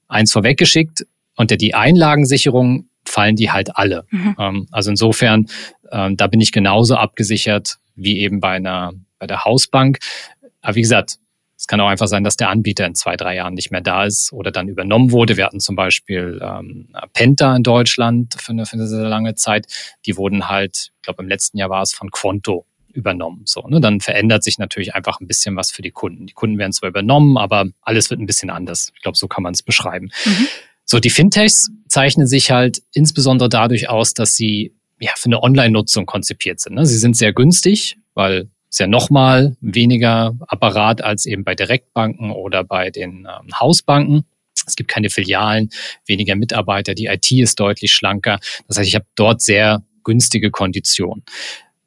eins 0.08 0.32
vorweggeschickt, 0.32 1.06
unter 1.36 1.56
die 1.56 1.74
Einlagensicherung 1.74 2.88
fallen 3.04 3.36
die 3.36 3.50
halt 3.50 3.76
alle. 3.76 4.06
Mhm. 4.10 4.36
Ähm, 4.38 4.68
also 4.70 4.90
insofern, 4.90 5.46
ähm, 5.90 6.16
da 6.16 6.26
bin 6.28 6.40
ich 6.40 6.52
genauso 6.52 6.96
abgesichert 6.96 7.78
wie 7.94 8.20
eben 8.20 8.40
bei 8.40 8.52
einer 8.52 8.92
bei 9.18 9.26
der 9.26 9.44
Hausbank. 9.44 9.98
Aber 10.60 10.74
wie 10.74 10.82
gesagt, 10.82 11.18
es 11.62 11.68
kann 11.68 11.80
auch 11.80 11.86
einfach 11.86 12.08
sein, 12.08 12.24
dass 12.24 12.36
der 12.36 12.50
Anbieter 12.50 12.84
in 12.86 12.96
zwei, 12.96 13.16
drei 13.16 13.36
Jahren 13.36 13.54
nicht 13.54 13.70
mehr 13.70 13.80
da 13.80 14.04
ist 14.04 14.32
oder 14.32 14.50
dann 14.50 14.66
übernommen 14.66 15.12
wurde. 15.12 15.36
Wir 15.36 15.44
hatten 15.44 15.60
zum 15.60 15.76
Beispiel 15.76 16.40
ähm, 16.42 16.88
Penta 17.12 17.54
in 17.54 17.62
Deutschland 17.62 18.34
für 18.36 18.50
eine, 18.50 18.66
für 18.66 18.74
eine 18.74 18.88
sehr 18.88 19.08
lange 19.08 19.36
Zeit. 19.36 19.68
Die 20.04 20.16
wurden 20.16 20.48
halt, 20.48 20.90
ich 20.96 21.02
glaube 21.02 21.22
im 21.22 21.28
letzten 21.28 21.58
Jahr 21.58 21.70
war 21.70 21.82
es 21.82 21.94
von 21.94 22.10
Quanto 22.10 22.66
übernommen. 22.92 23.42
So, 23.44 23.62
ne? 23.68 23.80
Dann 23.80 24.00
verändert 24.00 24.42
sich 24.42 24.58
natürlich 24.58 24.96
einfach 24.96 25.20
ein 25.20 25.28
bisschen 25.28 25.54
was 25.54 25.70
für 25.70 25.82
die 25.82 25.92
Kunden. 25.92 26.26
Die 26.26 26.32
Kunden 26.32 26.58
werden 26.58 26.72
zwar 26.72 26.88
übernommen, 26.88 27.38
aber 27.38 27.66
alles 27.80 28.10
wird 28.10 28.20
ein 28.20 28.26
bisschen 28.26 28.50
anders. 28.50 28.90
Ich 28.96 29.02
glaube, 29.02 29.16
so 29.16 29.28
kann 29.28 29.44
man 29.44 29.54
es 29.54 29.62
beschreiben. 29.62 30.10
Mhm. 30.24 30.48
So, 30.84 30.98
die 30.98 31.10
Fintechs 31.10 31.70
zeichnen 31.86 32.26
sich 32.26 32.50
halt 32.50 32.82
insbesondere 32.92 33.48
dadurch 33.48 33.88
aus, 33.88 34.14
dass 34.14 34.34
sie 34.34 34.74
ja 35.02 35.12
für 35.16 35.26
eine 35.26 35.42
Online-Nutzung 35.42 36.06
konzipiert 36.06 36.60
sind. 36.60 36.74
Ne? 36.74 36.86
Sie 36.86 36.96
sind 36.96 37.16
sehr 37.16 37.32
günstig, 37.32 37.98
weil 38.14 38.48
ist 38.70 38.80
ja 38.80 38.86
nochmal 38.86 39.54
weniger 39.60 40.34
Apparat 40.46 41.04
als 41.04 41.26
eben 41.26 41.44
bei 41.44 41.54
Direktbanken 41.54 42.30
oder 42.30 42.64
bei 42.64 42.90
den 42.90 43.28
ähm, 43.28 43.60
Hausbanken. 43.60 44.24
Es 44.66 44.76
gibt 44.76 44.88
keine 44.88 45.10
Filialen, 45.10 45.68
weniger 46.06 46.36
Mitarbeiter, 46.36 46.94
die 46.94 47.06
IT 47.06 47.30
ist 47.32 47.60
deutlich 47.60 47.92
schlanker. 47.92 48.38
Das 48.68 48.78
heißt, 48.78 48.88
ich 48.88 48.94
habe 48.94 49.04
dort 49.14 49.42
sehr 49.42 49.82
günstige 50.04 50.50
Konditionen. 50.50 51.22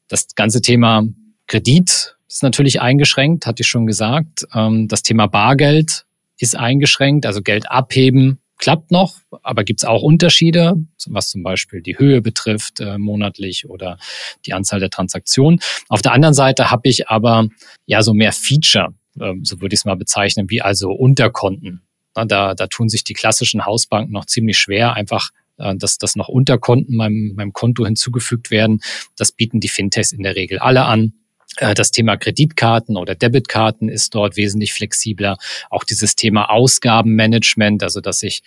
Das 0.10 0.28
ganze 0.36 0.62
Thema 0.62 1.04
Kredit 1.48 2.16
ist 2.28 2.44
natürlich 2.44 2.82
eingeschränkt, 2.82 3.48
hatte 3.48 3.62
ich 3.62 3.68
schon 3.68 3.88
gesagt. 3.88 4.46
Ähm, 4.54 4.88
das 4.88 5.02
Thema 5.02 5.26
Bargeld 5.26 6.06
ist 6.38 6.56
eingeschränkt, 6.56 7.26
also 7.26 7.42
Geld 7.42 7.72
abheben 7.72 8.40
klappt 8.58 8.92
noch, 8.92 9.16
aber 9.44 9.64
gibt 9.64 9.82
es 9.82 9.86
auch 9.86 10.02
Unterschiede, 10.02 10.76
was 11.08 11.30
zum 11.30 11.44
Beispiel 11.44 11.82
die 11.82 11.98
Höhe 11.98 12.22
betrifft, 12.22 12.80
äh, 12.80 12.98
monatlich 12.98 13.68
oder 13.70 13.98
die 14.46 14.54
Anzahl 14.54 14.80
der 14.80 14.90
Transaktionen. 14.90 15.60
Auf 15.90 16.02
der 16.02 16.14
anderen 16.14 16.34
Seite 16.34 16.72
habe 16.72 16.88
ich 16.88 17.10
aber 17.10 17.48
ja 17.86 18.02
so 18.02 18.14
mehr 18.14 18.32
Feature, 18.32 18.94
äh, 19.20 19.34
so 19.44 19.62
würde 19.62 19.74
ich 19.74 19.82
es 19.82 19.86
mal 19.86 19.96
bezeichnen, 19.96 20.50
wie 20.50 20.62
also 20.62 20.92
Unterkonten. 20.92 21.82
Na, 22.16 22.26
da, 22.26 22.56
da 22.56 22.68
tun 22.68 22.88
sich 22.90 23.04
die 23.04 23.14
klassischen 23.14 23.66
Hausbanken 23.66 24.14
noch 24.14 24.26
ziemlich 24.26 24.58
schwer, 24.58 24.94
einfach 24.94 25.32
äh, 25.58 25.76
dass, 25.76 25.98
dass 25.98 26.16
noch 26.16 26.28
Unterkonten 26.28 26.96
meinem, 26.96 27.34
meinem 27.36 27.54
Konto 27.54 27.86
hinzugefügt 27.86 28.52
werden. 28.52 28.82
Das 29.18 29.32
bieten 29.32 29.60
die 29.60 29.70
Fintechs 29.70 30.12
in 30.12 30.24
der 30.24 30.36
Regel 30.36 30.60
alle 30.60 30.86
an. 30.86 31.14
Äh, 31.58 31.74
das 31.74 31.92
Thema 31.92 32.18
Kreditkarten 32.18 32.98
oder 32.98 33.16
Debitkarten 33.16 33.90
ist 33.90 34.14
dort 34.16 34.38
wesentlich 34.38 34.74
flexibler. 34.74 35.38
Auch 35.70 35.84
dieses 35.84 36.16
Thema 36.16 36.50
Ausgabenmanagement, 36.50 37.84
also 37.84 38.02
dass 38.02 38.24
ich 38.24 38.44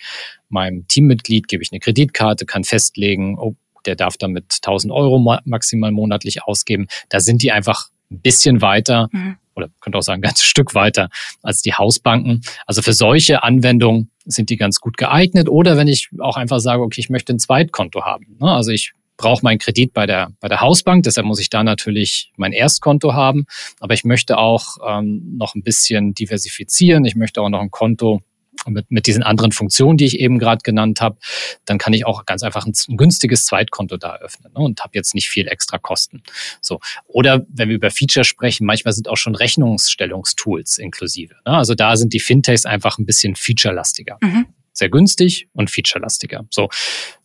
meinem 0.49 0.87
Teammitglied 0.87 1.47
gebe 1.47 1.63
ich 1.63 1.71
eine 1.71 1.79
Kreditkarte, 1.79 2.45
kann 2.45 2.63
festlegen, 2.63 3.37
oh, 3.37 3.55
der 3.85 3.95
darf 3.95 4.17
damit 4.17 4.55
1000 4.55 4.91
Euro 4.91 5.19
maximal 5.45 5.91
monatlich 5.91 6.43
ausgeben. 6.43 6.87
Da 7.09 7.19
sind 7.19 7.41
die 7.41 7.51
einfach 7.51 7.89
ein 8.11 8.21
bisschen 8.21 8.61
weiter 8.61 9.09
mhm. 9.11 9.37
oder 9.55 9.69
könnte 9.79 9.97
auch 9.97 10.03
sagen, 10.03 10.19
ein 10.19 10.27
ganzes 10.27 10.45
Stück 10.45 10.75
weiter 10.75 11.09
als 11.41 11.61
die 11.61 11.73
Hausbanken. 11.73 12.41
Also 12.65 12.81
für 12.81 12.93
solche 12.93 13.43
Anwendungen 13.43 14.11
sind 14.25 14.49
die 14.49 14.57
ganz 14.57 14.79
gut 14.79 14.97
geeignet. 14.97 15.49
Oder 15.49 15.77
wenn 15.77 15.87
ich 15.87 16.09
auch 16.19 16.37
einfach 16.37 16.59
sage, 16.59 16.81
okay, 16.81 16.99
ich 16.99 17.09
möchte 17.09 17.33
ein 17.33 17.39
Zweitkonto 17.39 18.03
haben. 18.03 18.37
Ne? 18.39 18.51
Also 18.51 18.71
ich 18.71 18.93
brauche 19.19 19.43
meinen 19.43 19.59
Kredit 19.59 19.93
bei 19.93 20.05
der, 20.05 20.31
bei 20.39 20.47
der 20.47 20.61
Hausbank, 20.61 21.03
deshalb 21.03 21.27
muss 21.27 21.41
ich 21.41 21.49
da 21.49 21.61
natürlich 21.63 22.31
mein 22.37 22.53
Erstkonto 22.53 23.13
haben. 23.13 23.45
Aber 23.81 23.93
ich 23.93 24.05
möchte 24.05 24.37
auch 24.37 24.77
ähm, 24.87 25.35
noch 25.37 25.55
ein 25.55 25.61
bisschen 25.61 26.13
diversifizieren. 26.13 27.03
Ich 27.03 27.15
möchte 27.15 27.41
auch 27.41 27.49
noch 27.49 27.59
ein 27.59 27.69
Konto 27.69 28.21
mit, 28.65 28.89
mit 28.89 29.07
diesen 29.07 29.21
anderen 29.21 29.51
Funktionen, 29.51 29.97
die 29.97 30.05
ich 30.05 30.19
eben 30.19 30.39
gerade 30.39 30.61
genannt 30.63 31.01
habe, 31.01 31.17
dann 31.65 31.77
kann 31.77 31.93
ich 31.93 32.05
auch 32.05 32.25
ganz 32.25 32.43
einfach 32.43 32.65
ein, 32.65 32.73
ein 32.87 32.97
günstiges 32.97 33.45
Zweitkonto 33.45 33.97
da 33.97 34.15
öffnen 34.15 34.53
ne, 34.53 34.59
und 34.59 34.81
habe 34.81 34.91
jetzt 34.93 35.13
nicht 35.15 35.29
viel 35.29 35.47
extra 35.47 35.77
Kosten. 35.77 36.23
So 36.61 36.79
oder 37.05 37.45
wenn 37.49 37.69
wir 37.69 37.75
über 37.75 37.91
Feature 37.91 38.23
sprechen, 38.23 38.65
manchmal 38.65 38.93
sind 38.93 39.09
auch 39.09 39.17
schon 39.17 39.35
Rechnungsstellungstools 39.35 40.77
inklusive. 40.77 41.35
Ne? 41.45 41.57
Also 41.57 41.75
da 41.75 41.97
sind 41.97 42.13
die 42.13 42.19
Fintechs 42.19 42.65
einfach 42.65 42.97
ein 42.97 43.05
bisschen 43.05 43.35
featurelastiger. 43.35 44.17
Mhm. 44.21 44.47
Sehr 44.71 44.89
günstig 44.89 45.49
und 45.53 45.69
featurelastiger. 45.69 46.45
So, 46.49 46.69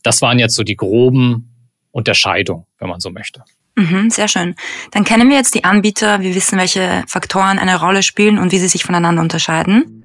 das 0.02 0.22
waren 0.22 0.38
jetzt 0.38 0.54
so 0.54 0.64
die 0.64 0.76
groben 0.76 1.53
Unterscheidung, 1.94 2.66
wenn 2.78 2.88
man 2.88 3.00
so 3.00 3.10
möchte. 3.10 3.44
Mhm, 3.76 4.10
sehr 4.10 4.28
schön. 4.28 4.54
Dann 4.90 5.04
kennen 5.04 5.28
wir 5.28 5.36
jetzt 5.36 5.54
die 5.54 5.64
Anbieter, 5.64 6.20
wir 6.20 6.34
wissen, 6.34 6.58
welche 6.58 7.04
Faktoren 7.08 7.58
eine 7.58 7.80
Rolle 7.80 8.02
spielen 8.02 8.38
und 8.38 8.52
wie 8.52 8.58
sie 8.58 8.68
sich 8.68 8.84
voneinander 8.84 9.22
unterscheiden. 9.22 10.02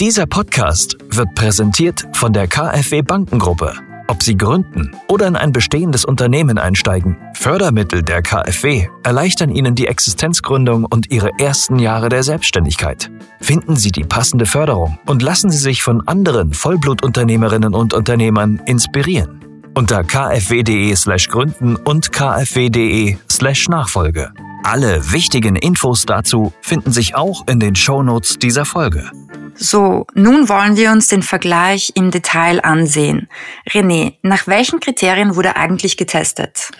Dieser 0.00 0.26
Podcast 0.26 0.96
wird 1.08 1.34
präsentiert 1.34 2.04
von 2.12 2.32
der 2.32 2.48
KfW 2.48 3.02
Bankengruppe. 3.02 3.74
Ob 4.08 4.22
Sie 4.22 4.36
gründen 4.36 4.94
oder 5.08 5.26
in 5.26 5.36
ein 5.36 5.52
bestehendes 5.52 6.04
Unternehmen 6.04 6.58
einsteigen, 6.58 7.16
Fördermittel 7.34 8.02
der 8.02 8.20
KfW 8.20 8.88
erleichtern 9.04 9.50
Ihnen 9.50 9.74
die 9.74 9.86
Existenzgründung 9.86 10.84
und 10.84 11.10
Ihre 11.10 11.30
ersten 11.38 11.78
Jahre 11.78 12.08
der 12.08 12.22
Selbstständigkeit. 12.22 13.10
Finden 13.40 13.76
Sie 13.76 13.90
die 13.90 14.04
passende 14.04 14.44
Förderung 14.44 14.98
und 15.06 15.22
lassen 15.22 15.50
Sie 15.50 15.58
sich 15.58 15.82
von 15.82 16.06
anderen 16.06 16.52
Vollblutunternehmerinnen 16.52 17.74
und 17.74 17.94
Unternehmern 17.94 18.60
inspirieren 18.66 19.41
unter 19.74 20.04
kfw.de 20.04 20.94
slash 20.94 21.28
gründen 21.28 21.76
und 21.76 22.12
kfw.de 22.12 23.16
slash 23.30 23.68
Nachfolge. 23.68 24.32
Alle 24.64 25.12
wichtigen 25.12 25.56
Infos 25.56 26.04
dazu 26.06 26.52
finden 26.60 26.92
sich 26.92 27.14
auch 27.14 27.46
in 27.48 27.58
den 27.58 27.74
Shownotes 27.74 28.38
dieser 28.38 28.64
Folge. 28.64 29.10
So, 29.54 30.06
nun 30.14 30.48
wollen 30.48 30.76
wir 30.76 30.92
uns 30.92 31.08
den 31.08 31.22
Vergleich 31.22 31.92
im 31.94 32.10
Detail 32.10 32.60
ansehen. 32.64 33.28
René, 33.68 34.14
nach 34.22 34.46
welchen 34.46 34.80
Kriterien 34.80 35.36
wurde 35.36 35.56
eigentlich 35.56 35.96
getestet? 35.96 36.70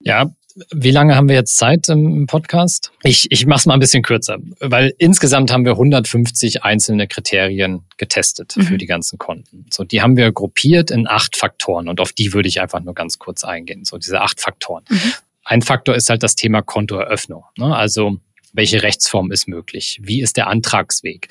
Ja, 0.00 0.26
wie 0.70 0.90
lange 0.90 1.16
haben 1.16 1.28
wir 1.28 1.36
jetzt 1.36 1.58
Zeit 1.58 1.88
im 1.88 2.26
Podcast? 2.26 2.90
Ich, 3.02 3.30
ich 3.30 3.44
mache 3.46 3.58
es 3.58 3.66
mal 3.66 3.74
ein 3.74 3.80
bisschen 3.80 4.02
kürzer, 4.02 4.38
weil 4.60 4.94
insgesamt 4.98 5.52
haben 5.52 5.64
wir 5.64 5.72
150 5.72 6.64
einzelne 6.64 7.06
Kriterien 7.06 7.82
getestet 7.98 8.54
mhm. 8.56 8.62
für 8.62 8.78
die 8.78 8.86
ganzen 8.86 9.18
Konten. 9.18 9.66
So, 9.70 9.84
die 9.84 10.00
haben 10.00 10.16
wir 10.16 10.32
gruppiert 10.32 10.90
in 10.90 11.06
acht 11.06 11.36
Faktoren 11.36 11.88
und 11.88 12.00
auf 12.00 12.12
die 12.12 12.32
würde 12.32 12.48
ich 12.48 12.60
einfach 12.60 12.80
nur 12.80 12.94
ganz 12.94 13.18
kurz 13.18 13.44
eingehen. 13.44 13.84
So, 13.84 13.98
diese 13.98 14.22
acht 14.22 14.40
Faktoren. 14.40 14.84
Mhm. 14.88 15.12
Ein 15.44 15.62
Faktor 15.62 15.94
ist 15.94 16.08
halt 16.08 16.22
das 16.22 16.34
Thema 16.34 16.62
Kontoeröffnung. 16.62 17.44
Ne? 17.58 17.76
Also, 17.76 18.18
welche 18.52 18.82
Rechtsform 18.82 19.30
ist 19.32 19.48
möglich? 19.48 20.00
Wie 20.02 20.22
ist 20.22 20.38
der 20.38 20.46
Antragsweg? 20.46 21.28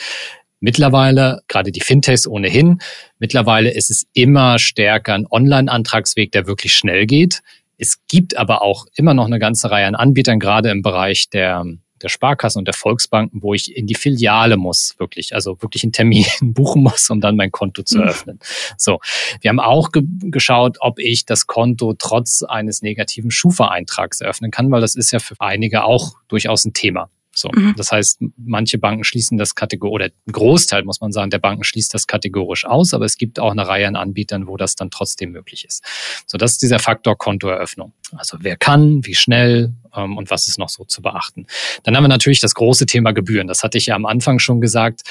Mittlerweile, 0.59 1.41
gerade 1.47 1.71
die 1.71 1.81
Fintechs 1.81 2.27
ohnehin, 2.27 2.79
mittlerweile 3.19 3.71
ist 3.71 3.89
es 3.89 4.05
immer 4.13 4.59
stärker 4.59 5.13
ein 5.13 5.27
Online-Antragsweg, 5.29 6.31
der 6.31 6.47
wirklich 6.47 6.75
schnell 6.75 7.05
geht. 7.05 7.41
Es 7.77 8.05
gibt 8.07 8.37
aber 8.37 8.61
auch 8.61 8.85
immer 8.95 9.13
noch 9.13 9.25
eine 9.25 9.39
ganze 9.39 9.71
Reihe 9.71 9.87
an 9.87 9.95
Anbietern, 9.95 10.39
gerade 10.39 10.69
im 10.69 10.81
Bereich 10.81 11.29
der, 11.29 11.65
der 12.01 12.09
Sparkassen 12.09 12.59
und 12.59 12.65
der 12.65 12.73
Volksbanken, 12.73 13.41
wo 13.41 13.53
ich 13.53 13.75
in 13.75 13.87
die 13.87 13.95
Filiale 13.95 14.57
muss, 14.57 14.95
wirklich, 14.97 15.33
also 15.33 15.61
wirklich 15.61 15.83
einen 15.83 15.91
Termin 15.91 16.25
buchen 16.41 16.83
muss, 16.83 17.09
um 17.09 17.21
dann 17.21 17.35
mein 17.35 17.51
Konto 17.51 17.83
zu 17.83 17.97
mhm. 17.97 18.03
öffnen. 18.03 18.39
So. 18.77 18.99
Wir 19.41 19.49
haben 19.49 19.59
auch 19.59 19.91
ge 19.91 20.03
geschaut, 20.05 20.77
ob 20.79 20.99
ich 20.99 21.25
das 21.25 21.47
Konto 21.47 21.93
trotz 21.97 22.43
eines 22.43 22.81
negativen 22.81 23.31
Schufa-Eintrags 23.31 24.21
eröffnen 24.21 24.51
kann, 24.51 24.71
weil 24.71 24.81
das 24.81 24.95
ist 24.95 25.11
ja 25.11 25.19
für 25.19 25.35
einige 25.39 25.83
auch 25.83 26.15
durchaus 26.27 26.65
ein 26.65 26.73
Thema. 26.73 27.09
So, 27.35 27.49
mhm. 27.53 27.75
das 27.77 27.91
heißt, 27.91 28.21
manche 28.37 28.77
Banken 28.77 29.03
schließen 29.03 29.37
das 29.37 29.55
kategorisch 29.55 29.93
oder 29.95 30.05
ein 30.05 30.31
Großteil 30.31 30.83
muss 30.83 31.01
man 31.01 31.11
sagen, 31.11 31.29
der 31.29 31.39
Banken 31.39 31.63
schließt 31.63 31.93
das 31.93 32.07
kategorisch 32.07 32.65
aus, 32.65 32.93
aber 32.93 33.05
es 33.05 33.17
gibt 33.17 33.39
auch 33.39 33.51
eine 33.51 33.67
Reihe 33.67 33.87
an 33.87 33.95
Anbietern, 33.95 34.47
wo 34.47 34.57
das 34.57 34.75
dann 34.75 34.89
trotzdem 34.89 35.31
möglich 35.31 35.65
ist. 35.65 35.83
So, 36.25 36.37
das 36.37 36.53
ist 36.53 36.61
dieser 36.61 36.79
Faktor 36.79 37.17
Kontoeröffnung. 37.17 37.93
Also 38.15 38.37
wer 38.41 38.55
kann, 38.55 39.05
wie 39.05 39.15
schnell 39.15 39.73
ähm, 39.93 40.17
und 40.17 40.29
was 40.29 40.47
ist 40.47 40.57
noch 40.57 40.69
so 40.69 40.85
zu 40.85 41.01
beachten. 41.01 41.47
Dann 41.83 41.95
haben 41.95 42.03
wir 42.03 42.09
natürlich 42.09 42.39
das 42.39 42.55
große 42.55 42.85
Thema 42.85 43.11
Gebühren. 43.11 43.47
Das 43.47 43.63
hatte 43.63 43.77
ich 43.77 43.87
ja 43.87 43.95
am 43.95 44.05
Anfang 44.05 44.39
schon 44.39 44.61
gesagt. 44.61 45.01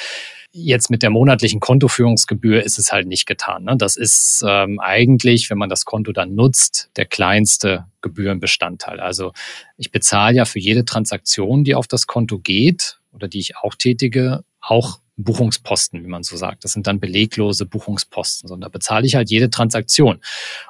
Jetzt 0.56 0.88
mit 0.88 1.02
der 1.02 1.11
monatlichen 1.11 1.58
Kontoführungsgebühr 1.58 2.62
ist 2.62 2.78
es 2.78 2.92
halt 2.92 3.08
nicht 3.08 3.26
getan. 3.26 3.64
Ne? 3.64 3.76
Das 3.76 3.96
ist 3.96 4.44
ähm, 4.46 4.78
eigentlich, 4.78 5.50
wenn 5.50 5.58
man 5.58 5.68
das 5.68 5.84
Konto 5.84 6.12
dann 6.12 6.37
nutzt, 6.37 6.90
der 6.96 7.06
kleinste 7.06 7.87
Gebührenbestandteil. 8.02 9.00
Also 9.00 9.32
ich 9.76 9.90
bezahle 9.90 10.37
ja 10.37 10.44
für 10.44 10.61
jede 10.61 10.84
Transaktion, 10.84 11.64
die 11.64 11.75
auf 11.75 11.88
das 11.88 12.06
Konto 12.06 12.38
geht 12.38 13.00
oder 13.11 13.26
die 13.26 13.40
ich 13.40 13.56
auch 13.56 13.75
tätige, 13.75 14.44
auch 14.61 15.00
Buchungsposten, 15.16 16.04
wie 16.04 16.08
man 16.08 16.23
so 16.23 16.37
sagt. 16.37 16.64
Das 16.64 16.73
sind 16.73 16.87
dann 16.87 17.00
beleglose 17.00 17.66
Buchungsposten, 17.66 18.49
sondern 18.49 18.68
da 18.68 18.73
bezahle 18.73 19.06
ich 19.06 19.16
halt 19.16 19.30
jede 19.30 19.50
Transaktion. 19.50 20.20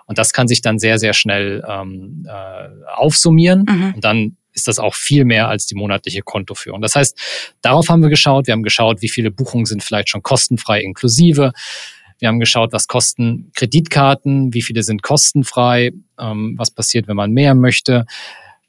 Und 0.07 0.17
das 0.17 0.33
kann 0.33 0.49
sich 0.49 0.63
dann 0.63 0.79
sehr, 0.79 0.99
sehr 0.99 1.13
schnell 1.13 1.63
ähm, 1.69 2.27
äh, 2.27 2.69
aufsummieren 2.95 3.67
mhm. 3.69 3.93
und 3.97 4.05
dann 4.05 4.37
ist 4.55 4.69
das 4.69 4.79
auch 4.79 4.95
viel 4.95 5.25
mehr 5.25 5.49
als 5.49 5.67
die 5.67 5.75
monatliche 5.75 6.23
Kontoführung. 6.23 6.81
Das 6.81 6.95
heißt, 6.95 7.19
darauf 7.61 7.89
haben 7.89 8.03
wir 8.03 8.09
geschaut. 8.09 8.47
Wir 8.47 8.53
haben 8.53 8.63
geschaut, 8.63 9.03
wie 9.03 9.09
viele 9.09 9.31
Buchungen 9.31 9.67
sind 9.67 9.83
vielleicht 9.83 10.09
schon 10.09 10.23
kostenfrei 10.23 10.81
inklusive. 10.81 11.53
Wir 12.19 12.29
haben 12.29 12.41
geschaut, 12.41 12.73
was 12.73 12.87
kosten 12.87 13.51
Kreditkarten, 13.55 14.55
wie 14.55 14.63
viele 14.63 14.83
sind 14.83 15.03
kostenfrei, 15.03 15.93
ähm, 16.19 16.55
was 16.57 16.71
passiert, 16.71 17.09
wenn 17.09 17.17
man 17.17 17.33
mehr 17.33 17.55
möchte. 17.55 18.07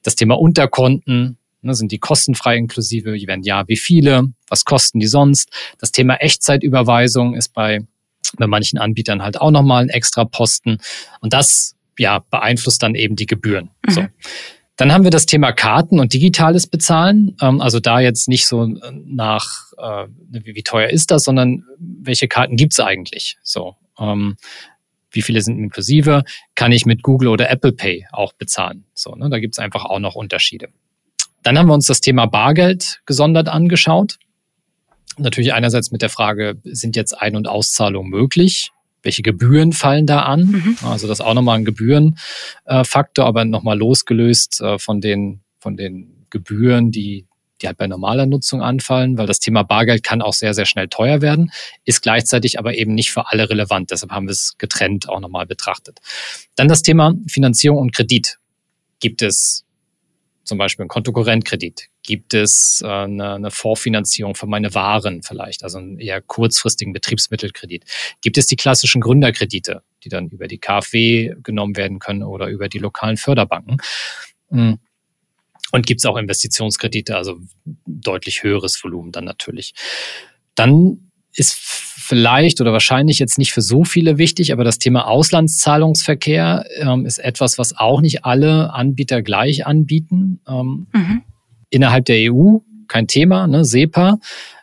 Das 0.01 0.15
Thema 0.15 0.37
Unterkonten, 0.37 1.37
ne, 1.61 1.73
sind 1.73 1.91
die 1.91 1.99
kostenfrei 1.99 2.57
inklusive, 2.57 3.15
wenn 3.27 3.43
ja, 3.43 3.67
wie 3.67 3.77
viele, 3.77 4.33
was 4.49 4.65
kosten 4.65 4.99
die 4.99 5.07
sonst. 5.07 5.49
Das 5.79 5.91
Thema 5.91 6.15
Echtzeitüberweisung 6.15 7.35
ist 7.35 7.53
bei, 7.53 7.81
bei 8.37 8.47
manchen 8.47 8.79
Anbietern 8.79 9.21
halt 9.21 9.39
auch 9.39 9.51
nochmal 9.51 9.83
ein 9.83 9.89
extra 9.89 10.25
Posten. 10.25 10.79
Und 11.21 11.33
das 11.33 11.75
ja, 11.97 12.19
beeinflusst 12.29 12.83
dann 12.83 12.95
eben 12.95 13.15
die 13.15 13.25
Gebühren. 13.25 13.69
Mhm. 13.85 13.91
So. 13.91 14.05
Dann 14.77 14.91
haben 14.91 15.03
wir 15.05 15.11
das 15.11 15.25
Thema 15.25 15.53
Karten 15.53 15.99
und 15.99 16.13
digitales 16.13 16.67
Bezahlen. 16.67 17.35
Ähm, 17.41 17.61
also 17.61 17.79
da 17.79 17.99
jetzt 17.99 18.27
nicht 18.27 18.45
so 18.47 18.65
nach, 19.05 19.71
äh, 19.77 20.07
wie, 20.29 20.55
wie 20.55 20.63
teuer 20.63 20.89
ist 20.89 21.11
das, 21.11 21.23
sondern 21.23 21.63
welche 21.79 22.27
Karten 22.27 22.57
gibt's 22.57 22.79
eigentlich? 22.79 23.37
So, 23.41 23.75
ähm, 23.99 24.35
wie 25.11 25.21
viele 25.21 25.41
sind 25.41 25.57
inklusive? 25.59 26.23
Kann 26.55 26.73
ich 26.73 26.85
mit 26.85 27.03
Google 27.03 27.29
oder 27.29 27.49
Apple 27.49 27.71
Pay 27.71 28.05
auch 28.11 28.33
bezahlen? 28.33 28.83
So, 28.93 29.15
ne, 29.15 29.29
da 29.29 29.39
gibt's 29.39 29.59
einfach 29.59 29.85
auch 29.85 29.99
noch 29.99 30.15
Unterschiede. 30.15 30.67
Dann 31.41 31.57
haben 31.57 31.67
wir 31.67 31.73
uns 31.73 31.85
das 31.85 32.01
Thema 32.01 32.25
Bargeld 32.25 33.01
gesondert 33.05 33.47
angeschaut. 33.47 34.17
Natürlich 35.17 35.53
einerseits 35.53 35.91
mit 35.91 36.01
der 36.01 36.09
Frage, 36.09 36.59
sind 36.63 36.97
jetzt 36.97 37.13
Ein- 37.13 37.37
und 37.37 37.47
Auszahlungen 37.47 38.09
möglich? 38.09 38.71
Welche 39.05 39.21
Gebühren 39.21 39.71
fallen 39.71 40.05
da 40.05 40.23
an. 40.23 40.45
Mhm. 40.45 40.77
Also 40.83 41.07
das 41.07 41.19
ist 41.19 41.25
auch 41.25 41.33
nochmal 41.33 41.57
ein 41.59 41.65
Gebührenfaktor, 41.65 43.25
aber 43.25 43.45
nochmal 43.45 43.77
losgelöst 43.77 44.61
äh, 44.61 44.79
von 44.79 44.99
den, 44.99 45.41
von 45.59 45.77
den 45.77 46.25
Gebühren, 46.29 46.91
die, 46.91 47.27
die 47.61 47.67
halt 47.67 47.77
bei 47.77 47.87
normaler 47.87 48.25
Nutzung 48.25 48.61
anfallen, 48.61 49.17
weil 49.17 49.27
das 49.27 49.39
Thema 49.39 49.63
Bargeld 49.63 50.03
kann 50.03 50.21
auch 50.21 50.33
sehr, 50.33 50.53
sehr 50.53 50.65
schnell 50.65 50.87
teuer 50.87 51.21
werden, 51.21 51.51
ist 51.85 52.01
gleichzeitig 52.01 52.59
aber 52.59 52.75
eben 52.75 52.93
nicht 52.93 53.11
für 53.11 53.31
alle 53.31 53.49
relevant. 53.49 53.91
Deshalb 53.91 54.11
haben 54.11 54.27
wir 54.27 54.33
es 54.33 54.57
getrennt 54.57 55.07
auch 55.07 55.19
nochmal 55.19 55.45
betrachtet. 55.45 55.99
Dann 56.55 56.67
das 56.67 56.81
Thema 56.81 57.13
Finanzierung 57.27 57.77
und 57.77 57.93
Kredit. 57.93 58.39
Gibt 58.99 59.21
es 59.21 59.64
zum 60.45 60.57
Beispiel 60.57 60.83
einen 60.83 60.89
Kontokorrentkredit? 60.89 61.89
Gibt 62.03 62.33
es 62.33 62.81
äh, 62.83 62.87
eine, 62.87 63.33
eine 63.33 63.51
Vorfinanzierung 63.51 64.35
für 64.35 64.47
meine 64.47 64.73
Waren 64.73 65.23
vielleicht, 65.23 65.63
also 65.63 65.79
einen 65.79 65.99
eher 65.99 66.21
kurzfristigen 66.21 66.93
Betriebsmittelkredit? 66.93 67.85
Gibt 68.21 68.37
es 68.37 68.47
die 68.47 68.55
klassischen 68.55 69.01
Gründerkredite, 69.01 69.81
die 70.03 70.09
dann 70.09 70.29
über 70.29 70.47
die 70.47 70.59
KfW 70.59 71.35
genommen 71.43 71.75
werden 71.75 71.99
können 71.99 72.23
oder 72.23 72.47
über 72.47 72.69
die 72.69 72.79
lokalen 72.79 73.17
Förderbanken? 73.17 73.77
Hm. 74.49 74.79
Und 75.71 75.87
gibt 75.87 75.99
es 75.99 76.05
auch 76.05 76.15
Investitionskredite, 76.15 77.17
also 77.17 77.39
deutlich 77.85 78.43
höheres 78.43 78.81
Volumen 78.83 79.11
dann 79.11 79.25
natürlich. 79.25 79.73
Dann 80.53 81.11
ist 81.35 81.55
vielleicht 81.55 82.61
oder 82.61 82.71
wahrscheinlich 82.71 83.19
jetzt 83.19 83.37
nicht 83.37 83.51
für 83.51 83.61
so 83.61 83.83
viele 83.83 84.17
wichtig, 84.17 84.53
aber 84.53 84.63
das 84.63 84.79
Thema 84.79 85.07
Auslandszahlungsverkehr 85.07 86.65
ähm, 86.77 87.05
ist 87.05 87.17
etwas, 87.17 87.57
was 87.57 87.77
auch 87.77 88.01
nicht 88.01 88.25
alle 88.25 88.73
Anbieter 88.73 89.21
gleich 89.21 89.65
anbieten. 89.65 90.39
Ähm, 90.47 90.87
mhm. 90.93 91.21
Innerhalb 91.69 92.05
der 92.05 92.31
EU 92.31 92.59
kein 92.87 93.07
Thema, 93.07 93.47
ne, 93.47 93.65
SEPA. 93.65 94.19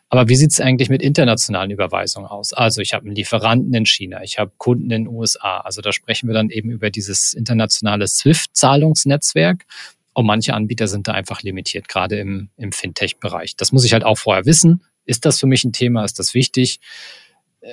Aber 0.08 0.28
wie 0.28 0.36
sieht 0.36 0.52
es 0.52 0.60
eigentlich 0.60 0.90
mit 0.90 1.02
internationalen 1.02 1.70
Überweisungen 1.70 2.28
aus? 2.28 2.52
Also 2.52 2.82
ich 2.82 2.92
habe 2.92 3.06
einen 3.06 3.14
Lieferanten 3.14 3.72
in 3.72 3.86
China, 3.86 4.22
ich 4.22 4.38
habe 4.38 4.52
Kunden 4.58 4.84
in 4.84 5.04
den 5.04 5.08
USA. 5.08 5.58
Also 5.60 5.80
da 5.80 5.90
sprechen 5.90 6.28
wir 6.28 6.34
dann 6.34 6.50
eben 6.50 6.70
über 6.70 6.90
dieses 6.90 7.32
internationale 7.32 8.06
SWIFT-Zahlungsnetzwerk. 8.06 9.64
Und 10.12 10.26
manche 10.26 10.52
Anbieter 10.52 10.86
sind 10.86 11.08
da 11.08 11.12
einfach 11.12 11.42
limitiert, 11.42 11.88
gerade 11.88 12.18
im, 12.18 12.50
im 12.58 12.72
Fintech-Bereich. 12.72 13.56
Das 13.56 13.72
muss 13.72 13.86
ich 13.86 13.94
halt 13.94 14.04
auch 14.04 14.18
vorher 14.18 14.44
wissen. 14.44 14.82
Ist 15.04 15.24
das 15.24 15.40
für 15.40 15.46
mich 15.46 15.64
ein 15.64 15.72
Thema? 15.72 16.04
Ist 16.04 16.18
das 16.18 16.34
wichtig? 16.34 16.80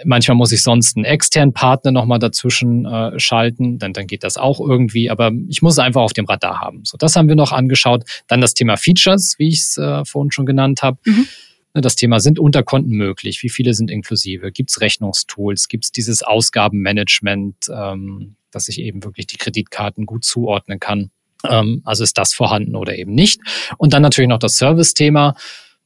Manchmal 0.06 0.38
muss 0.38 0.52
ich 0.52 0.62
sonst 0.62 0.98
einen 0.98 1.06
externen 1.06 1.54
Partner 1.54 1.92
nochmal 1.92 2.20
dazwischen 2.20 2.86
äh, 2.86 3.20
schalten, 3.20 3.80
dann, 3.80 3.92
dann 3.92 4.06
geht 4.06 4.24
das 4.24 4.38
auch 4.38 4.60
irgendwie, 4.60 5.10
aber 5.10 5.32
ich 5.48 5.64
muss 5.64 5.74
es 5.74 5.80
einfach 5.80 6.02
auf 6.02 6.14
dem 6.14 6.26
Radar 6.26 6.60
haben. 6.60 6.86
So, 6.86 6.96
das 6.96 7.16
haben 7.16 7.28
wir 7.28 7.36
noch 7.36 7.52
angeschaut. 7.52 8.04
Dann 8.28 8.40
das 8.40 8.54
Thema 8.54 8.78
Features, 8.78 9.40
wie 9.40 9.48
ich 9.48 9.62
es 9.62 9.78
äh, 9.78 10.06
vorhin 10.06 10.32
schon 10.32 10.46
genannt 10.46 10.84
habe. 10.84 11.00
Mhm. 11.06 11.28
Ne, 11.74 11.82
das 11.82 11.96
Thema, 11.96 12.20
sind 12.20 12.40
Unterkonten 12.40 12.96
möglich? 12.96 13.42
Wie 13.42 13.50
viele 13.50 13.74
sind 13.74 13.90
inklusive? 13.90 14.52
Gibt 14.52 14.70
es 14.70 14.82
Rechnungstools? 14.82 15.68
Gibt 15.68 15.86
es 15.86 15.92
dieses 15.92 16.22
Ausgabenmanagement, 16.22 17.56
ähm, 17.74 18.36
dass 18.52 18.70
ich 18.70 18.80
eben 18.80 19.04
wirklich 19.04 19.26
die 19.28 19.38
Kreditkarten 19.38 20.06
gut 20.06 20.24
zuordnen 20.24 20.80
kann? 20.80 21.10
Ähm, 21.48 21.82
also 21.86 22.04
ist 22.04 22.18
das 22.18 22.34
vorhanden 22.34 22.76
oder 22.76 22.96
eben 22.96 23.14
nicht? 23.14 23.42
Und 23.78 23.94
dann 23.94 24.02
natürlich 24.02 24.30
noch 24.30 24.40
das 24.40 24.58
Service-Thema. 24.58 25.36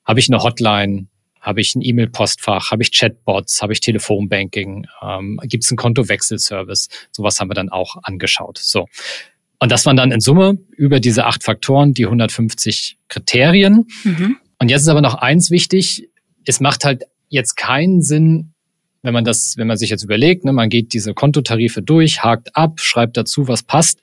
Habe 0.05 0.19
ich 0.19 0.29
eine 0.29 0.41
Hotline? 0.43 1.07
Habe 1.43 1.61
ich 1.61 1.75
ein 1.75 1.81
E-Mail-Postfach? 1.81 2.71
Habe 2.71 2.81
ich 2.83 2.91
Chatbots? 2.91 3.61
Habe 3.61 3.73
ich 3.73 3.81
Telefonbanking? 3.81 4.87
Ähm, 5.01 5.39
Gibt 5.43 5.65
es 5.65 5.71
einen 5.71 5.77
Kontowechselservice? 5.77 6.87
Sowas 7.11 7.39
haben 7.39 7.49
wir 7.49 7.53
dann 7.55 7.69
auch 7.69 7.97
angeschaut. 8.01 8.57
So. 8.57 8.87
Und 9.59 9.71
das 9.71 9.85
waren 9.85 9.97
dann 9.97 10.11
in 10.11 10.21
Summe 10.21 10.57
über 10.75 10.99
diese 10.99 11.25
acht 11.25 11.43
Faktoren 11.43 11.93
die 11.93 12.05
150 12.05 12.97
Kriterien. 13.09 13.87
Mhm. 14.03 14.37
Und 14.59 14.69
jetzt 14.69 14.83
ist 14.83 14.87
aber 14.87 15.01
noch 15.01 15.15
eins 15.15 15.51
wichtig. 15.51 16.09
Es 16.45 16.61
macht 16.61 16.85
halt 16.85 17.03
jetzt 17.27 17.55
keinen 17.55 18.01
Sinn, 18.01 18.53
wenn 19.01 19.13
man 19.13 19.25
das, 19.25 19.57
wenn 19.57 19.67
man 19.67 19.77
sich 19.77 19.89
jetzt 19.89 20.03
überlegt, 20.03 20.45
ne, 20.45 20.53
man 20.53 20.69
geht 20.69 20.93
diese 20.93 21.13
Kontotarife 21.13 21.81
durch, 21.81 22.23
hakt 22.23 22.55
ab, 22.55 22.79
schreibt 22.79 23.17
dazu, 23.17 23.49
was 23.49 23.63
passt, 23.63 23.99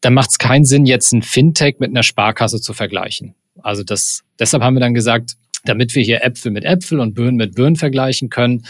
dann 0.00 0.14
macht 0.14 0.30
es 0.30 0.38
keinen 0.38 0.64
Sinn, 0.64 0.86
jetzt 0.86 1.12
ein 1.12 1.22
Fintech 1.22 1.76
mit 1.78 1.90
einer 1.90 2.02
Sparkasse 2.02 2.60
zu 2.60 2.72
vergleichen. 2.72 3.34
Also 3.62 3.84
das, 3.84 4.22
deshalb 4.38 4.62
haben 4.62 4.74
wir 4.74 4.80
dann 4.80 4.94
gesagt, 4.94 5.36
damit 5.64 5.94
wir 5.94 6.02
hier 6.02 6.22
Äpfel 6.22 6.52
mit 6.52 6.64
Äpfel 6.64 7.00
und 7.00 7.14
Birnen 7.14 7.36
mit 7.36 7.54
Birnen 7.54 7.76
vergleichen 7.76 8.28
können. 8.28 8.64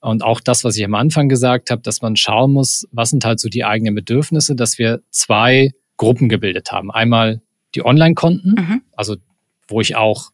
Und 0.00 0.22
auch 0.22 0.40
das, 0.40 0.64
was 0.64 0.76
ich 0.76 0.84
am 0.84 0.94
Anfang 0.94 1.28
gesagt 1.28 1.70
habe, 1.70 1.82
dass 1.82 2.00
man 2.00 2.16
schauen 2.16 2.52
muss, 2.52 2.88
was 2.90 3.10
sind 3.10 3.24
halt 3.24 3.38
so 3.38 3.48
die 3.48 3.64
eigenen 3.64 3.94
Bedürfnisse, 3.94 4.54
dass 4.54 4.78
wir 4.78 5.02
zwei 5.10 5.72
Gruppen 5.98 6.30
gebildet 6.30 6.72
haben. 6.72 6.90
Einmal 6.90 7.42
die 7.74 7.84
Online-Konten, 7.84 8.54
mhm. 8.56 8.82
also 8.92 9.16
wo 9.68 9.80
ich 9.80 9.96
auch 9.96 10.30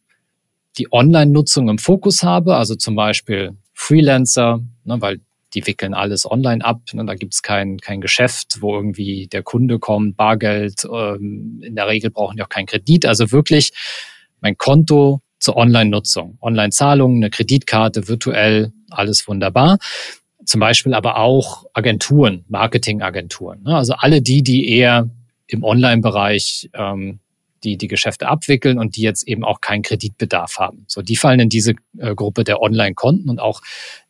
die 0.79 0.93
Online-Nutzung 0.93 1.69
im 1.69 1.79
Fokus 1.79 2.23
habe, 2.23 2.57
also 2.57 2.77
zum 2.77 2.95
Beispiel 2.95 3.57
Freelancer, 3.73 4.61
ne, 4.85 5.01
weil 5.01 5.21
die 5.55 5.67
wickeln 5.67 5.95
alles 5.95 6.31
online 6.31 6.65
ab. 6.65 6.83
Ne, 6.93 7.05
da 7.05 7.15
gibt's 7.15 7.43
kein, 7.43 7.79
kein 7.79 8.01
Geschäft, 8.01 8.59
wo 8.61 8.75
irgendwie 8.75 9.27
der 9.27 9.43
Kunde 9.43 9.79
kommt, 9.79 10.17
Bargeld. 10.17 10.87
Ähm, 10.91 11.61
in 11.65 11.75
der 11.75 11.89
Regel 11.89 12.11
brauchen 12.11 12.37
die 12.37 12.43
auch 12.43 12.49
keinen 12.49 12.67
Kredit. 12.67 13.07
Also 13.07 13.33
wirklich 13.33 13.73
mein 14.41 14.57
Konto 14.57 15.23
zur 15.47 15.57
Online-Nutzung. 15.57 16.39
Online-Zahlungen, 16.43 17.19
eine 17.19 17.31
Kreditkarte, 17.31 18.09
virtuell, 18.09 18.73
alles 18.91 19.29
wunderbar. 19.29 19.79
Zum 20.45 20.61
Beispiel 20.61 20.93
aber 20.93 21.19
auch 21.19 21.67
Agenturen, 21.73 22.45
Marketingagenturen. 22.49 23.63
Ne? 23.63 23.77
Also 23.77 23.95
alle 23.95 24.23
die, 24.23 24.43
die 24.43 24.69
eher 24.69 25.09
im 25.47 25.63
Online-Bereich 25.63 26.69
ähm, 26.75 27.21
die 27.63 27.79
die 27.79 27.89
Geschäfte 27.89 28.29
abwickeln 28.29 28.79
und 28.79 28.97
die 28.97 29.03
jetzt 29.03 29.27
eben 29.27 29.45
auch 29.45 29.61
keinen 29.61 29.83
Kreditbedarf 29.83 30.59
haben. 30.59 30.85
So, 30.89 31.01
die 31.01 31.17
fallen 31.17 31.41
in 31.41 31.49
diese 31.49 31.75
äh, 31.97 32.15
Gruppe 32.15 32.45
der 32.45 32.61
Online-Konten 32.61 33.31
und 33.31 33.41
auch 33.41 33.63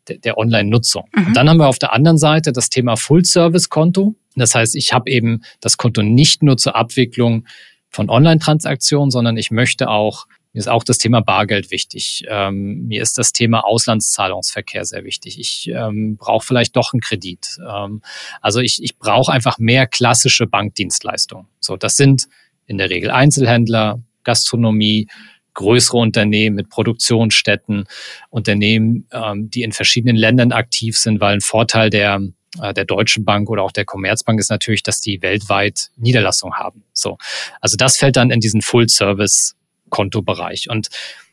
der, 0.09 0.19
der 0.19 0.37
Online-Nutzung. 0.37 1.09
Mhm. 1.15 1.27
Und 1.29 1.37
dann 1.37 1.49
haben 1.49 1.59
wir 1.59 1.69
auf 1.69 1.79
der 1.79 1.93
anderen 1.93 2.19
Seite 2.19 2.53
das 2.53 2.71
Thema 2.71 2.97
Full-Service-Konto. 2.97 4.15
Das 4.35 4.55
heißt, 4.55 4.75
ich 4.75 4.93
habe 4.93 5.11
eben 5.11 5.43
das 5.61 5.77
Konto 5.77 6.03
nicht 6.03 6.43
nur 6.43 6.57
zur 6.57 6.77
Abwicklung 6.77 7.47
von 7.89 8.11
Online-Transaktionen, 8.11 9.11
sondern 9.11 9.37
ich 9.37 9.51
möchte 9.51 9.89
auch 9.89 10.27
mir 10.57 10.61
ist 10.61 10.69
auch 10.69 10.85
das 10.85 10.97
Thema 10.97 11.21
Bargeld 11.21 11.71
wichtig. 11.71 12.25
Ähm, 12.29 12.87
mir 12.87 13.03
ist 13.03 13.19
das 13.19 13.35
Thema 13.35 13.67
Auslandszahlungsverkehr 13.67 14.87
sehr 14.87 15.05
wichtig. 15.05 15.39
Ich 15.39 15.69
ähm, 15.69 16.17
brauche 16.17 16.47
vielleicht 16.47 16.75
doch 16.77 16.95
einen 16.95 17.03
Kredit. 17.03 17.59
Ähm, 17.61 18.01
also 18.41 18.61
ich, 18.61 18.83
ich 18.83 18.97
brauche 18.97 19.31
einfach 19.31 19.59
mehr 19.59 19.87
klassische 19.87 20.47
Bankdienstleistungen. 20.47 21.47
So, 21.61 21.77
das 21.77 21.97
sind 21.97 22.29
in 22.65 22.79
der 22.79 22.89
Regel 22.89 23.11
Einzelhändler, 23.11 24.01
Gastronomie, 24.25 25.09
größere 25.53 25.99
Unternehmen 25.99 26.57
mit 26.57 26.71
Produktionsstätten, 26.71 27.85
Unternehmen, 28.31 29.07
ähm, 29.13 29.51
die 29.51 29.61
in 29.61 29.73
verschiedenen 29.73 30.17
Ländern 30.17 30.53
aktiv 30.53 30.97
sind, 30.97 31.21
weil 31.21 31.35
ein 31.35 31.43
Vorteil 31.43 31.91
der 31.91 32.23
äh, 32.63 32.73
der 32.73 32.87
Deutschen 32.87 33.27
Bank 33.27 33.51
oder 33.51 33.63
auch 33.63 33.73
der 33.73 33.85
Commerzbank 33.85 34.41
ist 34.41 34.49
natürlich, 34.49 34.83
dass 34.83 35.03
die 35.03 35.21
weltweit 35.21 35.91
Niederlassung 35.97 36.55
haben. 36.55 36.83
So, 36.95 37.19
also 37.61 37.77
das 37.77 37.99
fällt 37.99 38.17
dann 38.17 38.31
in 38.31 38.41
diesen 38.41 38.63
Full-Service 38.63 39.55
Kontobereich. 39.91 40.69
Und 40.71 40.89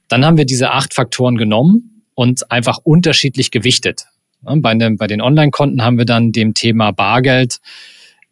dann 0.08 0.26
haben 0.26 0.38
wir 0.38 0.46
diese 0.46 0.72
acht 0.72 0.94
Faktoren 0.94 1.38
genommen 1.38 2.04
und 2.14 2.52
einfach 2.52 2.78
unterschiedlich 2.84 3.52
gewichtet. 3.52 4.06
Bei, 4.42 4.76
den, 4.76 4.98
bei 4.98 5.08
den 5.08 5.22
Online-Konten 5.22 5.84
haben 5.84 5.98
wir 5.98 6.06
dann 6.06 6.32
dem 6.32 6.54
Thema 6.54 6.92
Bargeld 6.92 7.60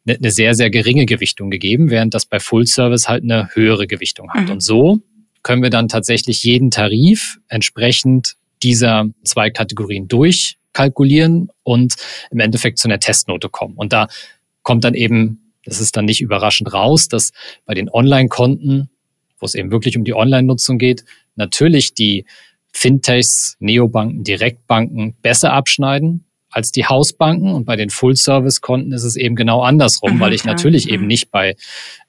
eine 0.06 0.32
sehr, 0.32 0.56
sehr 0.56 0.70
geringe 0.70 1.06
Gewichtung 1.06 1.50
gegeben, 1.50 1.90
während 1.90 2.14
das 2.14 2.26
bei 2.26 2.40
Full 2.40 2.68
Service 2.68 3.08
halt 3.08 3.24
eine 3.24 3.50
höhere 3.54 3.88
Gewichtung 3.88 4.32
hat. 4.32 4.46
Mhm. 4.46 4.52
Und 4.52 4.64
so 4.64 5.00
können 5.44 5.64
wir 5.64 5.70
dann 5.70 5.88
tatsächlich 5.88 6.44
jeden 6.44 6.72
Tarif 6.72 7.40
entsprechend 7.48 8.36
dieser 8.62 9.06
zwei 9.24 9.50
Kategorien 9.50 10.08
durchkalkulieren 10.08 11.50
und 11.64 11.96
im 12.30 12.40
Endeffekt 12.40 12.78
zu 12.78 12.88
einer 12.88 13.00
Testnote 13.00 13.50
kommen. 13.50 13.76
Und 13.76 13.94
da 13.94 14.08
kommt 14.64 14.84
dann 14.84 14.94
eben, 14.94 15.54
das 15.66 15.80
ist 15.80 15.98
dann 15.98 16.06
nicht 16.06 16.22
überraschend 16.22 16.74
raus, 16.74 17.08
dass 17.08 17.32
bei 17.66 17.74
den 17.74 17.90
Online-Konten 17.90 18.90
wo 19.42 19.46
es 19.46 19.56
eben 19.56 19.72
wirklich 19.72 19.98
um 19.98 20.06
die 20.06 20.14
Online-Nutzung 20.14 20.78
geht, 20.78 21.04
natürlich 21.36 21.94
die 21.94 22.26
Fintechs, 22.72 23.58
Neobanken, 23.60 24.24
Direktbanken 24.24 25.16
besser 25.22 25.52
abschneiden 25.52 26.26
als 26.50 26.72
die 26.72 26.86
Hausbanken. 26.86 27.54
Und 27.54 27.66
bei 27.66 27.76
den 27.76 27.90
Full-Service-Konten 27.90 28.92
ist 28.92 29.04
es 29.04 29.16
eben 29.16 29.36
genau 29.36 29.62
andersrum, 29.62 30.16
mhm, 30.16 30.20
weil 30.20 30.34
ich 30.34 30.46
natürlich 30.46 30.86
mhm. 30.86 30.94
eben 30.94 31.08
nicht 31.08 31.32
bei, 31.32 31.56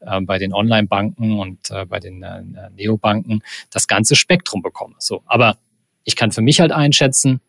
äh, 0.00 0.20
bei 0.20 0.38
den 0.38 0.52
Online-Banken 0.52 1.38
und 1.38 1.70
äh, 1.70 1.86
bei 1.86 2.00
den 2.00 2.22
äh, 2.22 2.42
Neobanken 2.76 3.42
das 3.70 3.86
ganze 3.86 4.14
Spektrum 4.14 4.62
bekomme. 4.62 4.94
So, 4.98 5.22
aber 5.26 5.58
ich 6.04 6.16
kann 6.16 6.32
für 6.32 6.42
mich 6.42 6.60
halt 6.60 6.72
einschätzen, 6.72 7.40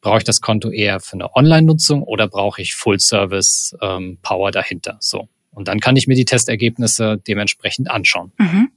brauche 0.00 0.18
ich 0.18 0.24
das 0.24 0.40
Konto 0.40 0.70
eher 0.70 1.00
für 1.00 1.14
eine 1.14 1.34
Online-Nutzung 1.34 2.02
oder 2.02 2.28
brauche 2.28 2.62
ich 2.62 2.74
Full-Service-Power 2.74 4.48
ähm, 4.48 4.52
dahinter? 4.52 4.96
So. 5.00 5.28
Und 5.50 5.68
dann 5.68 5.80
kann 5.80 5.96
ich 5.96 6.06
mir 6.06 6.14
die 6.14 6.24
Testergebnisse 6.24 7.20
dementsprechend 7.26 7.90
anschauen. 7.90 8.32
Mhm. 8.38 8.70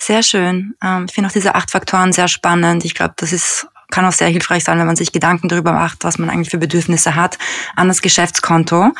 Sehr 0.00 0.22
schön. 0.22 0.74
Ähm, 0.82 1.06
ich 1.08 1.14
finde 1.14 1.28
auch 1.28 1.32
diese 1.32 1.54
acht 1.54 1.70
Faktoren 1.70 2.12
sehr 2.12 2.28
spannend. 2.28 2.84
Ich 2.84 2.94
glaube, 2.94 3.14
das 3.16 3.32
ist 3.32 3.68
kann 3.90 4.04
auch 4.04 4.12
sehr 4.12 4.28
hilfreich 4.28 4.64
sein, 4.64 4.78
wenn 4.78 4.86
man 4.86 4.96
sich 4.96 5.10
Gedanken 5.12 5.48
darüber 5.48 5.72
macht, 5.72 6.04
was 6.04 6.16
man 6.16 6.30
eigentlich 6.30 6.50
für 6.50 6.58
Bedürfnisse 6.58 7.16
hat 7.16 7.38
an 7.74 7.88
das 7.88 8.02
Geschäftskonto. 8.02 8.92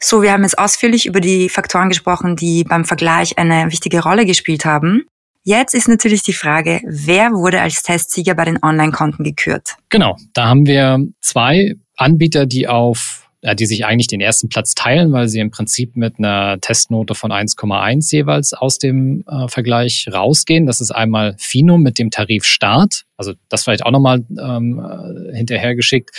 So, 0.00 0.22
wir 0.22 0.32
haben 0.32 0.44
jetzt 0.44 0.58
ausführlich 0.58 1.06
über 1.06 1.20
die 1.20 1.48
Faktoren 1.48 1.88
gesprochen, 1.88 2.36
die 2.36 2.62
beim 2.64 2.84
Vergleich 2.84 3.38
eine 3.38 3.72
wichtige 3.72 4.02
Rolle 4.02 4.24
gespielt 4.24 4.64
haben. 4.64 5.02
Jetzt 5.42 5.74
ist 5.74 5.88
natürlich 5.88 6.22
die 6.22 6.32
Frage, 6.32 6.80
wer 6.86 7.32
wurde 7.32 7.60
als 7.60 7.82
Testsieger 7.82 8.34
bei 8.34 8.44
den 8.44 8.62
Online-Konten 8.62 9.22
gekürt? 9.22 9.76
Genau, 9.90 10.16
da 10.32 10.46
haben 10.46 10.66
wir 10.66 10.98
zwei 11.20 11.74
Anbieter, 11.96 12.46
die 12.46 12.66
auf 12.66 13.25
die 13.54 13.66
sich 13.66 13.84
eigentlich 13.84 14.06
den 14.08 14.20
ersten 14.20 14.48
Platz 14.48 14.74
teilen, 14.74 15.12
weil 15.12 15.28
sie 15.28 15.40
im 15.40 15.50
Prinzip 15.50 15.96
mit 15.96 16.18
einer 16.18 16.58
Testnote 16.60 17.14
von 17.14 17.30
1,1 17.30 18.12
jeweils 18.12 18.52
aus 18.52 18.78
dem 18.78 19.24
äh, 19.28 19.48
Vergleich 19.48 20.08
rausgehen. 20.12 20.66
Das 20.66 20.80
ist 20.80 20.90
einmal 20.90 21.36
Finum 21.38 21.82
mit 21.82 21.98
dem 21.98 22.10
Tarif 22.10 22.44
Start, 22.44 23.04
also 23.16 23.34
das 23.48 23.64
vielleicht 23.64 23.84
auch 23.84 23.90
nochmal 23.90 24.24
ähm, 24.38 24.80
äh, 24.80 25.36
hinterhergeschickt. 25.36 26.10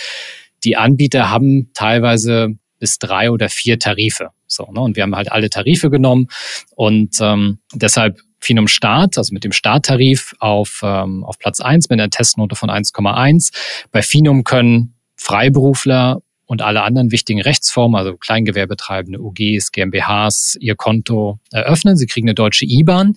Die 0.64 0.76
Anbieter 0.76 1.30
haben 1.30 1.70
teilweise 1.74 2.56
bis 2.78 2.98
drei 2.98 3.30
oder 3.30 3.48
vier 3.48 3.78
Tarife. 3.78 4.30
So, 4.46 4.70
ne? 4.72 4.80
Und 4.80 4.96
wir 4.96 5.02
haben 5.02 5.14
halt 5.14 5.30
alle 5.30 5.50
Tarife 5.50 5.90
genommen 5.90 6.28
und 6.74 7.16
ähm, 7.20 7.58
deshalb 7.74 8.20
Finum 8.40 8.68
Start, 8.68 9.18
also 9.18 9.34
mit 9.34 9.44
dem 9.44 9.52
Starttarif 9.52 10.34
auf, 10.38 10.80
ähm, 10.84 11.24
auf 11.24 11.38
Platz 11.38 11.60
eins 11.60 11.90
mit 11.90 12.00
einer 12.00 12.10
Testnote 12.10 12.54
von 12.54 12.70
1,1. 12.70 13.52
Bei 13.90 14.00
Finum 14.00 14.44
können 14.44 14.94
Freiberufler 15.16 16.22
und 16.48 16.62
alle 16.62 16.82
anderen 16.82 17.12
wichtigen 17.12 17.42
Rechtsformen, 17.42 17.94
also 17.94 18.16
Kleingewerbetreibende, 18.16 19.20
UGs, 19.20 19.70
GmbHs, 19.70 20.56
ihr 20.58 20.76
Konto 20.76 21.38
eröffnen. 21.52 21.96
Sie 21.96 22.06
kriegen 22.06 22.26
eine 22.26 22.34
deutsche 22.34 22.64
IBAN 22.64 23.16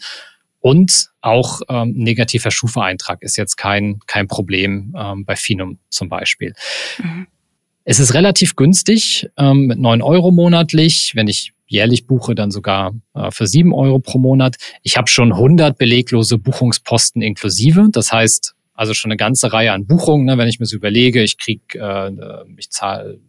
und 0.60 1.08
auch 1.22 1.62
ähm, 1.70 1.94
negativer 1.96 2.52
Schufa-Eintrag 2.52 3.22
ist 3.24 3.38
jetzt 3.38 3.56
kein, 3.56 4.00
kein 4.06 4.28
Problem 4.28 4.94
ähm, 4.98 5.24
bei 5.24 5.38
Finum 5.38 5.80
zum 5.89 6.10
Beispiel. 6.10 6.54
Mhm. 7.02 7.28
Es 7.86 8.00
ist 8.00 8.13
relativ 8.13 8.56
günstig 8.56 9.30
ähm, 9.38 9.65
mit 9.65 9.80
neun 9.80 10.02
Euro 10.02 10.32
monatlich. 10.32 11.13
Wenn 11.15 11.28
ich 11.28 11.54
jährlich 11.67 12.06
buche, 12.06 12.36
dann 12.36 12.52
sogar 12.52 12.94
äh, 13.15 13.32
für 13.32 13.48
sieben 13.48 13.74
Euro 13.74 14.00
pro 14.00 14.20
Monat. 14.20 14.58
Ich 14.84 14.98
habe 14.98 15.08
schon 15.08 15.32
100 15.32 15.78
beleglose 15.78 16.38
Buchungsposten 16.38 17.22
inklusive. 17.22 17.88
Das 17.91 18.12
heißt, 18.12 18.56
also 18.73 18.93
schon 18.93 19.12
eine 19.12 19.17
ganze 19.17 19.53
Reihe 19.53 19.71
an 19.71 19.86
Buchungen, 19.86 20.25
ne, 20.25 20.38
wenn 20.38 20.47
ich 20.47 20.60
mir 20.60 20.65
so 20.65 20.75
überlege, 20.75 21.21
ich 21.23 21.38
krieg, 21.38 21.75
äh, 21.75 22.12
ich 22.57 22.69
zahle 22.69 23.19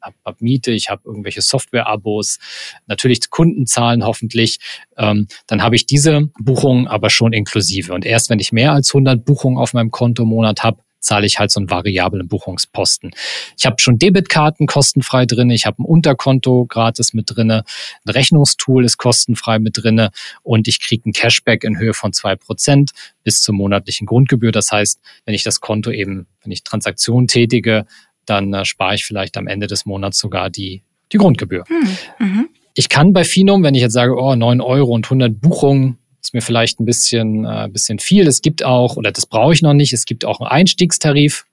hab, 0.00 0.14
hab 0.24 0.40
Miete, 0.40 0.70
ich 0.70 0.90
habe 0.90 1.02
irgendwelche 1.04 1.42
Software-Abos, 1.42 2.38
natürlich 2.86 3.30
Kundenzahlen 3.30 4.04
hoffentlich, 4.04 4.58
ähm, 4.96 5.26
dann 5.46 5.62
habe 5.62 5.76
ich 5.76 5.86
diese 5.86 6.30
Buchungen 6.38 6.86
aber 6.86 7.10
schon 7.10 7.32
inklusive. 7.32 7.92
Und 7.92 8.04
erst 8.04 8.30
wenn 8.30 8.38
ich 8.38 8.52
mehr 8.52 8.72
als 8.72 8.90
100 8.90 9.24
Buchungen 9.24 9.58
auf 9.58 9.74
meinem 9.74 9.90
Konto 9.90 10.22
im 10.22 10.28
Monat 10.28 10.62
habe, 10.62 10.80
zahle 11.00 11.26
ich 11.26 11.38
halt 11.38 11.50
so 11.50 11.60
einen 11.60 11.70
variablen 11.70 12.28
Buchungsposten. 12.28 13.12
Ich 13.56 13.66
habe 13.66 13.76
schon 13.80 13.98
Debitkarten 13.98 14.66
kostenfrei 14.66 15.26
drin, 15.26 15.50
ich 15.50 15.66
habe 15.66 15.82
ein 15.82 15.84
Unterkonto 15.84 16.66
gratis 16.66 17.14
mit 17.14 17.26
drinne, 17.28 17.64
ein 18.04 18.10
Rechnungstool 18.10 18.84
ist 18.84 18.98
kostenfrei 18.98 19.58
mit 19.58 19.82
drinne 19.82 20.10
und 20.42 20.68
ich 20.68 20.80
kriege 20.80 21.08
ein 21.08 21.12
Cashback 21.12 21.64
in 21.64 21.78
Höhe 21.78 21.94
von 21.94 22.12
zwei 22.12 22.36
Prozent 22.36 22.92
bis 23.24 23.40
zur 23.42 23.54
monatlichen 23.54 24.06
Grundgebühr. 24.06 24.52
Das 24.52 24.70
heißt, 24.70 25.00
wenn 25.24 25.34
ich 25.34 25.42
das 25.42 25.60
Konto 25.60 25.90
eben, 25.90 26.26
wenn 26.42 26.52
ich 26.52 26.64
Transaktionen 26.64 27.28
tätige, 27.28 27.86
dann 28.26 28.52
äh, 28.52 28.64
spare 28.64 28.94
ich 28.94 29.04
vielleicht 29.04 29.36
am 29.36 29.46
Ende 29.46 29.66
des 29.66 29.86
Monats 29.86 30.18
sogar 30.18 30.50
die, 30.50 30.82
die 31.12 31.18
Grundgebühr. 31.18 31.64
Hm, 31.68 31.88
mhm. 32.18 32.48
Ich 32.74 32.88
kann 32.88 33.12
bei 33.12 33.24
Finum, 33.24 33.62
wenn 33.64 33.74
ich 33.74 33.80
jetzt 33.80 33.94
sage, 33.94 34.14
oh, 34.16 34.34
9 34.34 34.60
Euro 34.60 34.92
und 34.92 35.06
100 35.06 35.40
Buchungen, 35.40 35.97
ist 36.20 36.34
mir 36.34 36.42
vielleicht 36.42 36.80
ein 36.80 36.84
bisschen, 36.84 37.44
äh, 37.44 37.68
bisschen 37.70 37.98
viel. 37.98 38.26
Es 38.26 38.42
gibt 38.42 38.64
auch, 38.64 38.96
oder 38.96 39.12
das 39.12 39.26
brauche 39.26 39.52
ich 39.52 39.62
noch 39.62 39.74
nicht, 39.74 39.92
es 39.92 40.04
gibt 40.04 40.24
auch 40.24 40.40
einen 40.40 40.48
Einstiegstarif, 40.48 41.46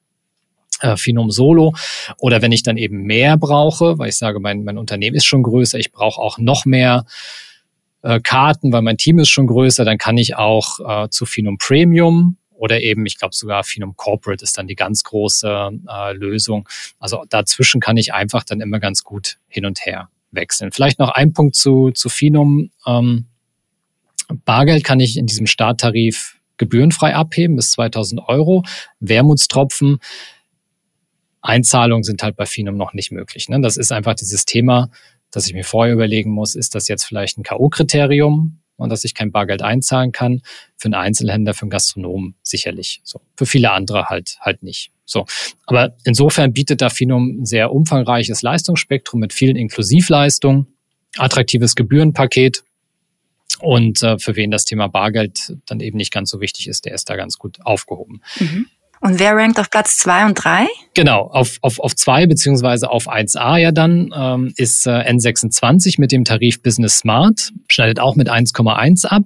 äh, 0.82 0.98
Finum 0.98 1.32
Solo. 1.32 1.74
Oder 2.20 2.42
wenn 2.42 2.52
ich 2.52 2.64
dann 2.64 2.78
eben 2.78 3.04
mehr 3.04 3.38
brauche, 3.38 3.98
weil 3.98 4.10
ich 4.10 4.18
sage, 4.18 4.40
mein, 4.40 4.64
mein 4.64 4.78
Unternehmen 4.78 5.16
ist 5.16 5.26
schon 5.26 5.44
größer, 5.44 5.78
ich 5.80 5.92
brauche 5.92 6.20
auch 6.20 6.38
noch 6.38 6.66
mehr 6.66 7.06
äh, 8.02 8.20
Karten, 8.20 8.72
weil 8.72 8.82
mein 8.82 8.98
Team 8.98 9.20
ist 9.20 9.30
schon 9.30 9.48
größer, 9.48 9.86
dann 9.86 9.98
kann 9.98 10.18
ich 10.18 10.36
auch 10.36 10.80
äh, 11.06 11.10
zu 11.10 11.26
Finum 11.26 11.58
Premium 11.58 12.38
oder 12.52 12.82
eben, 12.82 13.06
ich 13.06 13.18
glaube 13.18 13.36
sogar 13.36 13.64
Finum 13.64 13.96
Corporate 13.96 14.44
ist 14.44 14.58
dann 14.58 14.68
die 14.68 14.76
ganz 14.76 15.04
große 15.04 15.72
äh, 15.88 16.14
Lösung. 16.14 16.68
Also 17.00 17.24
dazwischen 17.30 17.82
kann 17.82 17.98
ich 17.98 18.14
einfach 18.14 18.44
dann 18.44 18.62
immer 18.62 18.80
ganz 18.80 19.04
gut 19.04 19.38
hin 19.48 19.66
und 19.66 19.86
her 19.86 20.10
wechseln. 20.32 20.72
Vielleicht 20.72 21.00
noch 21.00 21.10
ein 21.10 21.34
Punkt 21.34 21.56
zu, 21.56 21.92
zu 21.92 22.10
Finum. 22.10 22.72
Ähm, 22.86 23.26
Bargeld 24.46 24.84
kann 24.84 25.00
ich 25.00 25.18
in 25.18 25.26
diesem 25.26 25.48
Starttarif 25.48 26.40
gebührenfrei 26.58 27.16
abheben 27.16 27.56
bis 27.56 27.72
2000 27.72 28.22
Euro. 28.28 28.64
Wermutstropfen, 29.00 30.00
Einzahlungen 31.42 32.04
sind 32.04 32.24
halt 32.24 32.36
bei 32.36 32.46
Finum 32.46 32.76
noch 32.76 32.94
nicht 32.94 33.12
möglich. 33.12 33.50
Ne? 33.50 33.62
Das 33.62 33.78
ist 33.78 33.92
einfach 33.92 34.16
dieses 34.16 34.46
Thema, 34.46 34.90
dass 35.32 35.48
ich 35.48 35.54
mir 35.54 35.64
vorher 35.64 35.94
überlegen 35.94 36.32
muss, 36.32 36.56
ist 36.56 36.76
das 36.76 36.88
jetzt 36.88 37.04
vielleicht 37.04 37.38
ein 37.38 37.44
K.O.-Kriterium 37.44 38.54
und 38.78 38.90
dass 38.90 39.04
ich 39.04 39.14
kein 39.14 39.32
Bargeld 39.32 39.62
einzahlen 39.62 40.12
kann? 40.12 40.42
Für 40.78 40.86
einen 40.86 40.96
Einzelhändler, 40.96 41.54
für 41.54 41.64
einen 41.64 41.70
Gastronomen 41.70 42.36
sicherlich. 42.42 43.02
So. 43.04 43.22
Für 43.36 43.46
viele 43.46 43.72
andere 43.72 44.06
halt, 44.06 44.38
halt 44.42 44.64
nicht. 44.64 44.92
So. 45.06 45.26
Aber 45.66 45.96
insofern 46.04 46.54
bietet 46.54 46.82
da 46.82 46.90
Finum 46.90 47.42
ein 47.42 47.46
sehr 47.46 47.72
umfangreiches 47.72 48.42
Leistungsspektrum 48.42 49.20
mit 49.20 49.34
vielen 49.34 49.56
Inklusivleistungen, 49.56 50.68
attraktives 51.18 51.76
Gebührenpaket, 51.76 52.64
und 53.60 54.02
äh, 54.04 54.18
für 54.18 54.36
wen 54.36 54.52
das 54.52 54.66
Thema 54.66 54.88
Bargeld 54.88 55.56
dann 55.66 55.80
eben 55.80 55.98
nicht 55.98 56.14
ganz 56.14 56.30
so 56.30 56.42
wichtig 56.42 56.68
ist, 56.68 56.86
der 56.86 56.94
ist 56.94 57.10
da 57.10 57.16
ganz 57.16 57.38
gut 57.38 57.58
aufgehoben. 57.64 58.22
Mhm. 58.40 58.68
Und 59.02 59.20
wer 59.20 59.36
rankt 59.36 59.60
auf 59.60 59.70
Platz 59.70 59.98
zwei 59.98 60.26
und 60.26 60.34
drei? 60.34 60.68
Genau, 60.96 61.28
auf, 61.28 61.60
auf, 61.62 61.80
auf 61.80 61.96
zwei 61.96 62.26
beziehungsweise 62.26 62.90
auf 62.90 63.08
1a 63.08 63.58
ja 63.58 63.72
dann 63.72 64.12
ähm, 64.16 64.54
ist 64.56 64.88
äh, 64.88 64.90
N26 64.90 66.00
mit 66.00 66.12
dem 66.12 66.24
Tarif 66.24 66.64
Business 66.64 67.00
Smart, 67.00 67.52
schneidet 67.70 68.00
auch 68.00 68.16
mit 68.16 68.32
1,1 68.32 69.06
ab. 69.06 69.24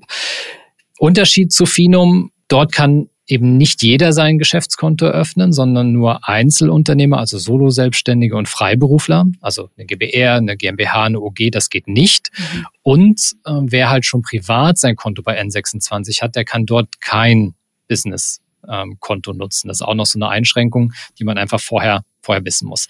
Unterschied 0.97 1.53
zu 1.53 1.65
Finum, 1.65 2.31
dort 2.49 2.73
kann 2.73 3.09
eben 3.29 3.57
nicht 3.57 3.83
jeder 3.83 4.11
sein 4.11 4.39
Geschäftskonto 4.39 5.05
eröffnen, 5.05 5.53
sondern 5.53 5.91
nur 5.91 6.27
Einzelunternehmer, 6.27 7.19
also 7.19 7.37
Solo-Selbstständige 7.37 8.35
und 8.35 8.49
Freiberufler, 8.49 9.25
also 9.39 9.69
eine 9.77 9.85
GBR, 9.85 10.35
eine 10.35 10.57
GmbH, 10.57 11.03
eine 11.03 11.21
OG, 11.21 11.51
das 11.51 11.69
geht 11.69 11.87
nicht. 11.87 12.31
Mhm. 12.37 12.65
Und 12.81 13.21
äh, 13.45 13.51
wer 13.61 13.89
halt 13.91 14.05
schon 14.05 14.23
privat 14.23 14.79
sein 14.79 14.95
Konto 14.95 15.21
bei 15.21 15.39
N26 15.39 16.21
hat, 16.21 16.35
der 16.35 16.43
kann 16.43 16.65
dort 16.65 17.01
kein 17.01 17.53
Business-Konto 17.87 19.31
ähm, 19.31 19.37
nutzen. 19.37 19.67
Das 19.67 19.77
ist 19.77 19.81
auch 19.83 19.93
noch 19.93 20.07
so 20.07 20.17
eine 20.17 20.29
Einschränkung, 20.29 20.93
die 21.19 21.23
man 21.23 21.37
einfach 21.37 21.59
vorher, 21.59 22.03
vorher 22.21 22.43
wissen 22.45 22.67
muss. 22.67 22.87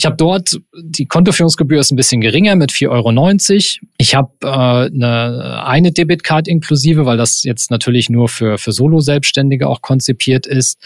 Ich 0.00 0.06
habe 0.06 0.16
dort, 0.16 0.58
die 0.74 1.04
Kontoführungsgebühr 1.04 1.78
ist 1.78 1.90
ein 1.90 1.96
bisschen 1.96 2.22
geringer 2.22 2.56
mit 2.56 2.72
4,90 2.72 2.88
Euro. 2.88 3.88
Ich 3.98 4.14
habe 4.14 4.30
äh, 4.42 4.46
eine, 4.46 5.62
eine 5.66 5.92
Debitcard 5.92 6.48
inklusive, 6.48 7.04
weil 7.04 7.18
das 7.18 7.42
jetzt 7.42 7.70
natürlich 7.70 8.08
nur 8.08 8.30
für, 8.30 8.56
für 8.56 8.72
Solo-Selbstständige 8.72 9.68
auch 9.68 9.82
konzipiert 9.82 10.46
ist. 10.46 10.78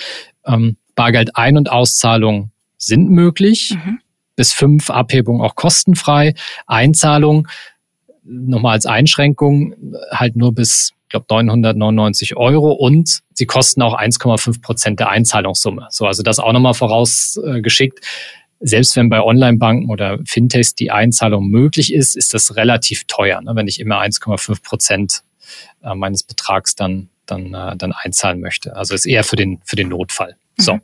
Ähm, 0.45 0.79
Bargeld 0.97 1.37
Ein- 1.37 1.57
und 1.57 1.71
Auszahlung 1.71 2.51
sind 2.77 3.09
möglich. 3.09 3.77
Mhm. 3.77 4.01
Bis 4.35 4.53
fünf 4.53 4.91
Abhebungen 4.91 5.43
auch 5.43 5.55
kostenfrei. 5.55 6.35
Einzahlung 6.67 7.47
nochmal 8.25 8.73
als 8.73 8.85
Einschränkung 8.85 9.77
halt 10.11 10.35
nur 10.35 10.53
bis 10.53 10.91
ich 11.05 11.11
glaube 11.11 11.27
999 11.29 12.37
Euro 12.37 12.73
und 12.73 13.21
sie 13.33 13.47
kosten 13.47 13.81
auch 13.83 13.97
1,5 13.97 14.61
Prozent 14.61 14.99
der 14.99 15.11
Einzahlungssumme. 15.11 15.87
So, 15.91 16.05
also 16.07 16.25
das 16.25 16.41
auch 16.41 16.53
nochmal 16.53 16.75
vorausgeschickt 16.75 18.01
selbst 18.65 18.97
wenn 18.97 19.11
bei 19.11 19.23
Online-Banken 19.23 19.91
oder 19.91 20.19
Fintechs 20.25 20.75
die 20.75 20.91
Einzahlung 20.91 21.49
möglich 21.49 21.93
ist, 21.93 22.17
ist 22.17 22.33
das 22.33 22.57
relativ 22.57 23.05
teuer, 23.05 23.41
ne? 23.43 23.55
wenn 23.55 23.69
ich 23.69 23.79
immer 23.79 24.01
1,5 24.01 24.63
Prozent 24.63 25.23
äh, 25.83 25.95
meines 25.95 26.23
Betrags 26.23 26.75
dann, 26.75 27.11
dann, 27.27 27.53
äh, 27.53 27.77
dann 27.77 27.93
einzahlen 27.93 28.41
möchte. 28.41 28.75
Also 28.75 28.95
ist 28.95 29.05
eher 29.05 29.23
für 29.23 29.37
den, 29.37 29.61
für 29.65 29.77
den 29.77 29.89
Notfall. 29.89 30.37
Mhm. 30.57 30.63
So. 30.63 30.81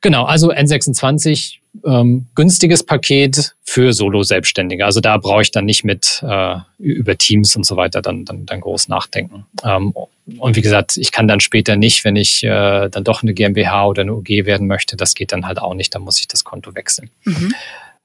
Genau, 0.00 0.24
also 0.24 0.52
N26 0.52 1.56
ähm, 1.84 2.26
günstiges 2.36 2.84
Paket 2.84 3.56
für 3.64 3.92
Solo-Selbstständige. 3.92 4.84
Also 4.84 5.00
da 5.00 5.16
brauche 5.16 5.42
ich 5.42 5.50
dann 5.50 5.64
nicht 5.64 5.82
mit 5.82 6.22
äh, 6.22 6.56
über 6.78 7.18
Teams 7.18 7.56
und 7.56 7.66
so 7.66 7.76
weiter 7.76 8.02
dann, 8.02 8.24
dann, 8.24 8.46
dann 8.46 8.60
groß 8.60 8.88
nachdenken. 8.88 9.46
Ähm, 9.64 9.94
und 10.38 10.56
wie 10.56 10.62
gesagt, 10.62 10.96
ich 10.96 11.12
kann 11.12 11.28
dann 11.28 11.40
später 11.40 11.76
nicht, 11.76 12.04
wenn 12.04 12.16
ich 12.16 12.42
äh, 12.44 12.88
dann 12.88 13.04
doch 13.04 13.22
eine 13.22 13.34
GmbH 13.34 13.86
oder 13.86 14.02
eine 14.02 14.14
UG 14.14 14.46
werden 14.46 14.66
möchte, 14.66 14.96
das 14.96 15.14
geht 15.14 15.32
dann 15.32 15.46
halt 15.46 15.58
auch 15.58 15.74
nicht, 15.74 15.94
dann 15.94 16.02
muss 16.02 16.18
ich 16.18 16.28
das 16.28 16.44
Konto 16.44 16.74
wechseln. 16.74 17.10
Mhm. 17.24 17.54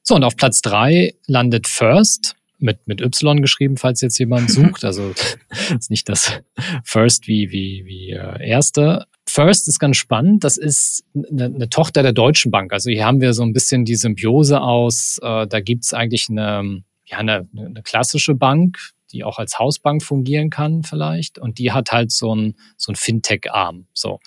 So, 0.03 0.15
und 0.15 0.23
auf 0.23 0.36
Platz 0.36 0.62
drei 0.62 1.13
landet 1.27 1.67
First 1.67 2.36
mit, 2.58 2.86
mit 2.88 3.01
Y 3.01 3.41
geschrieben, 3.41 3.77
falls 3.77 4.01
jetzt 4.01 4.17
jemand 4.17 4.51
sucht. 4.51 4.84
Also 4.84 5.13
ist 5.77 5.89
nicht 5.89 6.10
das 6.10 6.41
First 6.84 7.27
wie, 7.27 7.51
wie, 7.51 7.86
wie 7.86 8.12
äh, 8.12 8.47
erste. 8.47 9.05
First 9.25 9.67
ist 9.67 9.79
ganz 9.79 9.97
spannend. 9.97 10.43
Das 10.43 10.58
ist 10.58 11.05
eine, 11.13 11.45
eine, 11.45 11.69
Tochter 11.69 12.03
der 12.03 12.13
Deutschen 12.13 12.51
Bank. 12.51 12.73
Also 12.73 12.89
hier 12.89 13.05
haben 13.05 13.21
wir 13.21 13.34
so 13.34 13.43
ein 13.43 13.53
bisschen 13.53 13.86
die 13.86 13.95
Symbiose 13.95 14.60
aus, 14.60 15.19
äh, 15.21 15.47
da 15.47 15.60
gibt's 15.62 15.93
eigentlich 15.93 16.27
eine, 16.29 16.84
ja, 17.05 17.19
eine, 17.19 17.47
eine 17.55 17.82
klassische 17.84 18.36
Bank, 18.36 18.77
die 19.11 19.23
auch 19.23 19.39
als 19.39 19.59
Hausbank 19.59 20.03
fungieren 20.03 20.49
kann 20.49 20.83
vielleicht. 20.83 21.39
Und 21.39 21.57
die 21.57 21.71
hat 21.71 21.91
halt 21.91 22.11
so 22.11 22.35
ein, 22.35 22.55
so 22.77 22.91
ein 22.91 22.95
Fintech-Arm. 22.95 23.87
So. 23.93 24.19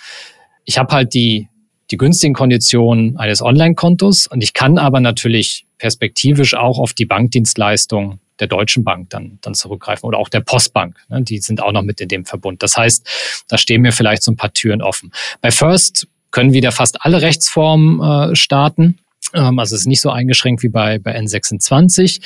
Ich 0.64 0.78
habe 0.78 0.94
halt 0.94 1.14
die, 1.14 1.48
die 1.90 1.96
günstigen 1.96 2.34
Konditionen 2.34 3.16
eines 3.16 3.42
Online-Kontos 3.42 4.26
und 4.26 4.42
ich 4.42 4.54
kann 4.54 4.78
aber 4.78 5.00
natürlich 5.00 5.66
perspektivisch 5.78 6.54
auch 6.54 6.78
auf 6.78 6.92
die 6.92 7.06
Bankdienstleistung 7.06 8.20
der 8.40 8.48
Deutschen 8.48 8.82
Bank 8.82 9.10
dann, 9.10 9.38
dann 9.40 9.54
zurückgreifen 9.54 10.06
oder 10.06 10.18
auch 10.18 10.28
der 10.28 10.40
Postbank. 10.40 10.96
Ne? 11.08 11.22
Die 11.22 11.38
sind 11.38 11.62
auch 11.62 11.72
noch 11.72 11.82
mit 11.82 12.00
in 12.00 12.08
dem 12.08 12.24
Verbund. 12.24 12.62
Das 12.62 12.76
heißt, 12.76 13.44
da 13.48 13.58
stehen 13.58 13.82
mir 13.82 13.92
vielleicht 13.92 14.22
so 14.22 14.32
ein 14.32 14.36
paar 14.36 14.52
Türen 14.52 14.82
offen. 14.82 15.12
Bei 15.40 15.50
First 15.50 16.08
können 16.30 16.52
wieder 16.52 16.72
fast 16.72 17.04
alle 17.04 17.22
Rechtsformen 17.22 18.32
äh, 18.32 18.36
starten. 18.36 18.98
Ähm, 19.34 19.58
also 19.58 19.74
es 19.74 19.82
ist 19.82 19.86
nicht 19.86 20.00
so 20.00 20.10
eingeschränkt 20.10 20.62
wie 20.62 20.68
bei, 20.68 20.98
bei 20.98 21.18
N26. 21.18 22.20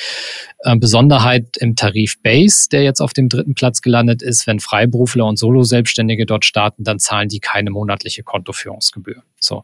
Ähm, 0.65 0.79
Besonderheit 0.79 1.57
im 1.57 1.75
Tarif 1.75 2.21
Base, 2.21 2.67
der 2.71 2.83
jetzt 2.83 3.01
auf 3.01 3.13
dem 3.13 3.29
dritten 3.29 3.55
Platz 3.55 3.81
gelandet 3.81 4.21
ist, 4.21 4.47
wenn 4.47 4.59
Freiberufler 4.59 5.25
und 5.25 5.37
Solo-Selbstständige 5.37 6.25
dort 6.25 6.45
starten, 6.45 6.83
dann 6.83 6.99
zahlen 6.99 7.29
die 7.29 7.39
keine 7.39 7.69
monatliche 7.69 8.23
Kontoführungsgebühr. 8.23 9.23
So. 9.39 9.63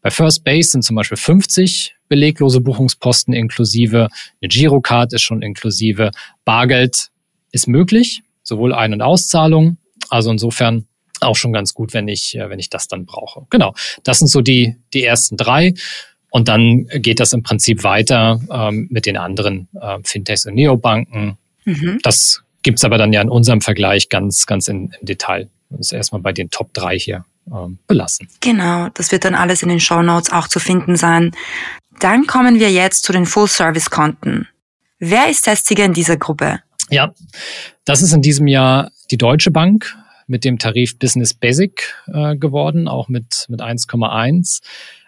Bei 0.00 0.10
First 0.10 0.42
Base 0.42 0.70
sind 0.70 0.82
zum 0.82 0.96
Beispiel 0.96 1.16
50 1.16 1.94
beleglose 2.08 2.60
Buchungsposten 2.60 3.32
inklusive, 3.32 4.08
eine 4.40 4.48
Girocard 4.48 5.12
ist 5.12 5.22
schon 5.22 5.40
inklusive, 5.40 6.10
Bargeld 6.44 7.08
ist 7.52 7.68
möglich, 7.68 8.22
sowohl 8.42 8.74
Ein- 8.74 8.92
und 8.92 9.00
Auszahlung. 9.00 9.78
Also 10.10 10.30
insofern 10.30 10.86
auch 11.20 11.36
schon 11.36 11.52
ganz 11.52 11.72
gut, 11.72 11.94
wenn 11.94 12.08
ich, 12.08 12.36
äh, 12.36 12.50
wenn 12.50 12.58
ich 12.58 12.68
das 12.68 12.88
dann 12.88 13.06
brauche. 13.06 13.46
Genau, 13.50 13.74
das 14.02 14.18
sind 14.18 14.28
so 14.28 14.40
die, 14.40 14.76
die 14.92 15.04
ersten 15.04 15.36
drei. 15.36 15.74
Und 16.32 16.48
dann 16.48 16.86
geht 16.86 17.20
das 17.20 17.34
im 17.34 17.42
Prinzip 17.42 17.84
weiter 17.84 18.40
ähm, 18.50 18.88
mit 18.90 19.04
den 19.04 19.18
anderen 19.18 19.68
äh, 19.78 19.98
Fintechs 20.02 20.46
und 20.46 20.54
Neobanken. 20.54 21.36
Mhm. 21.66 21.98
Das 22.02 22.42
gibt's 22.62 22.84
aber 22.84 22.96
dann 22.96 23.12
ja 23.12 23.20
in 23.20 23.28
unserem 23.28 23.60
Vergleich 23.60 24.08
ganz, 24.08 24.46
ganz 24.46 24.66
in, 24.66 24.94
im 24.98 25.06
Detail. 25.06 25.50
Das 25.68 25.80
ist 25.80 25.92
erstmal 25.92 26.22
bei 26.22 26.32
den 26.32 26.48
Top 26.48 26.72
drei 26.72 26.98
hier 26.98 27.26
ähm, 27.52 27.78
belassen. 27.86 28.28
Genau, 28.40 28.88
das 28.94 29.12
wird 29.12 29.26
dann 29.26 29.34
alles 29.34 29.62
in 29.62 29.68
den 29.68 29.78
Show 29.78 30.00
Notes 30.00 30.32
auch 30.32 30.48
zu 30.48 30.58
finden 30.58 30.96
sein. 30.96 31.32
Dann 32.00 32.26
kommen 32.26 32.58
wir 32.58 32.72
jetzt 32.72 33.04
zu 33.04 33.12
den 33.12 33.26
Full-Service-Konten. 33.26 34.48
Wer 34.98 35.28
ist 35.28 35.42
Testiger 35.42 35.84
in 35.84 35.92
dieser 35.92 36.16
Gruppe? 36.16 36.60
Ja, 36.88 37.12
das 37.84 38.00
ist 38.00 38.14
in 38.14 38.22
diesem 38.22 38.46
Jahr 38.46 38.90
die 39.10 39.18
Deutsche 39.18 39.50
Bank 39.50 39.94
mit 40.26 40.44
dem 40.44 40.58
Tarif 40.58 40.98
Business 40.98 41.34
Basic 41.34 41.94
äh, 42.06 42.36
geworden, 42.36 42.88
auch 42.88 43.08
mit, 43.08 43.44
mit 43.50 43.60
1,1. 43.60 44.62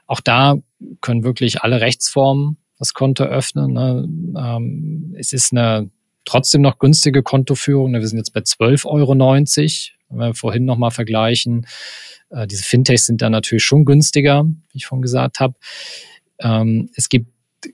Auch 0.06 0.20
da 0.20 0.56
können 1.00 1.24
wirklich 1.24 1.62
alle 1.62 1.80
Rechtsformen 1.80 2.58
das 2.78 2.94
Konto 2.94 3.24
öffnen. 3.24 3.72
Ne? 3.72 4.08
Ähm, 4.38 5.14
es 5.18 5.32
ist 5.32 5.52
eine 5.52 5.90
trotzdem 6.24 6.62
noch 6.62 6.78
günstige 6.78 7.22
Kontoführung. 7.22 7.92
Ne? 7.92 8.00
Wir 8.00 8.08
sind 8.08 8.18
jetzt 8.18 8.32
bei 8.32 8.40
12,90 8.40 8.86
Euro. 8.86 9.14
Wenn 10.10 10.18
wir 10.18 10.34
vorhin 10.34 10.64
nochmal 10.64 10.90
vergleichen, 10.90 11.66
äh, 12.30 12.46
diese 12.46 12.62
Fintechs 12.62 13.06
sind 13.06 13.22
da 13.22 13.30
natürlich 13.30 13.64
schon 13.64 13.84
günstiger, 13.84 14.44
wie 14.44 14.76
ich 14.76 14.86
vorhin 14.86 15.02
gesagt 15.02 15.40
habe. 15.40 15.54
Ähm, 16.40 16.90
es 16.94 17.08
gibt 17.08 17.28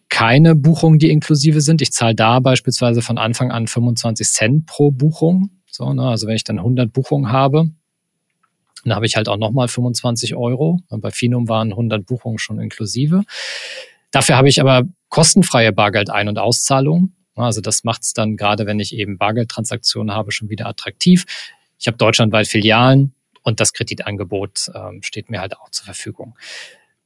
keine 0.08 0.54
Buchungen, 0.54 0.98
die 0.98 1.10
inklusive 1.10 1.60
sind. 1.60 1.82
Ich 1.82 1.92
zahle 1.92 2.14
da 2.14 2.40
beispielsweise 2.40 3.02
von 3.02 3.18
Anfang 3.18 3.50
an 3.50 3.66
25 3.66 4.28
Cent 4.28 4.66
pro 4.66 4.90
Buchung. 4.90 5.50
So, 5.66 5.92
ne? 5.92 6.02
Also 6.02 6.26
wenn 6.26 6.36
ich 6.36 6.44
dann 6.44 6.58
100 6.58 6.92
Buchungen 6.92 7.32
habe, 7.32 7.70
dann 8.84 8.94
habe 8.94 9.06
ich 9.06 9.16
halt 9.16 9.28
auch 9.28 9.36
nochmal 9.36 9.68
25 9.68 10.34
Euro. 10.36 10.80
Bei 10.88 11.10
Finum 11.10 11.48
waren 11.48 11.70
100 11.70 12.06
Buchungen 12.06 12.38
schon 12.38 12.58
inklusive. 12.58 13.22
Dafür 14.10 14.36
habe 14.36 14.48
ich 14.48 14.60
aber 14.60 14.84
kostenfreie 15.08 15.72
Bargeld-Ein- 15.72 16.28
und 16.28 16.38
Auszahlung. 16.38 17.12
Also 17.36 17.60
das 17.60 17.84
macht 17.84 18.02
es 18.02 18.12
dann 18.12 18.36
gerade, 18.36 18.66
wenn 18.66 18.80
ich 18.80 18.94
eben 18.94 19.18
Bargeldtransaktionen 19.18 20.14
habe, 20.14 20.32
schon 20.32 20.50
wieder 20.50 20.66
attraktiv. 20.66 21.24
Ich 21.78 21.86
habe 21.86 21.96
deutschlandweit 21.96 22.48
Filialen 22.48 23.14
und 23.42 23.60
das 23.60 23.72
Kreditangebot 23.72 24.70
ähm, 24.74 25.02
steht 25.02 25.30
mir 25.30 25.40
halt 25.40 25.56
auch 25.58 25.70
zur 25.70 25.86
Verfügung. 25.86 26.36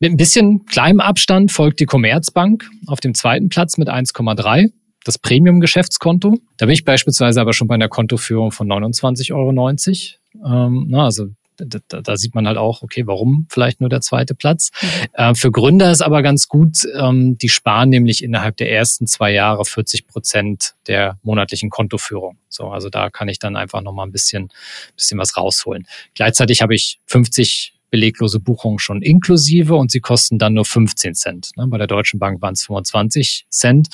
Mit 0.00 0.10
ein 0.10 0.16
bisschen 0.16 0.66
kleinem 0.66 1.00
Abstand 1.00 1.52
folgt 1.52 1.80
die 1.80 1.86
Commerzbank 1.86 2.68
auf 2.86 3.00
dem 3.00 3.14
zweiten 3.14 3.48
Platz 3.48 3.78
mit 3.78 3.88
1,3 3.88 4.72
das 5.04 5.18
Premium-Geschäftskonto. 5.18 6.38
Da 6.56 6.66
bin 6.66 6.72
ich 6.72 6.84
beispielsweise 6.84 7.40
aber 7.40 7.52
schon 7.52 7.68
bei 7.68 7.74
einer 7.74 7.88
Kontoführung 7.88 8.50
von 8.50 8.66
29,90 8.66 9.34
Euro. 9.34 10.66
Ähm, 10.66 10.86
na, 10.88 11.04
also 11.04 11.28
da, 11.56 11.78
da, 11.88 12.00
da 12.00 12.16
sieht 12.16 12.34
man 12.34 12.46
halt 12.46 12.56
auch, 12.56 12.82
okay, 12.82 13.06
warum 13.06 13.46
vielleicht 13.48 13.80
nur 13.80 13.88
der 13.88 14.00
zweite 14.00 14.34
Platz. 14.34 14.70
Mhm. 14.80 14.88
Äh, 15.12 15.34
für 15.34 15.50
Gründer 15.50 15.90
ist 15.90 16.02
aber 16.02 16.22
ganz 16.22 16.48
gut, 16.48 16.78
ähm, 16.98 17.38
die 17.38 17.48
sparen 17.48 17.88
nämlich 17.88 18.22
innerhalb 18.22 18.56
der 18.56 18.70
ersten 18.70 19.06
zwei 19.06 19.32
Jahre 19.32 19.64
40 19.64 20.06
Prozent 20.06 20.74
der 20.86 21.18
monatlichen 21.22 21.70
Kontoführung. 21.70 22.38
So, 22.48 22.68
also 22.68 22.88
da 22.88 23.10
kann 23.10 23.28
ich 23.28 23.38
dann 23.38 23.56
einfach 23.56 23.82
nochmal 23.82 24.06
ein 24.06 24.12
bisschen, 24.12 24.50
bisschen 24.96 25.18
was 25.18 25.36
rausholen. 25.36 25.86
Gleichzeitig 26.14 26.62
habe 26.62 26.74
ich 26.74 27.00
50 27.06 27.74
beleglose 27.90 28.40
Buchungen 28.40 28.80
schon 28.80 29.02
inklusive 29.02 29.76
und 29.76 29.92
sie 29.92 30.00
kosten 30.00 30.38
dann 30.38 30.54
nur 30.54 30.64
15 30.64 31.14
Cent. 31.14 31.50
Ne? 31.56 31.66
Bei 31.68 31.78
der 31.78 31.86
Deutschen 31.86 32.18
Bank 32.18 32.42
waren 32.42 32.54
es 32.54 32.64
25 32.64 33.46
Cent. 33.50 33.88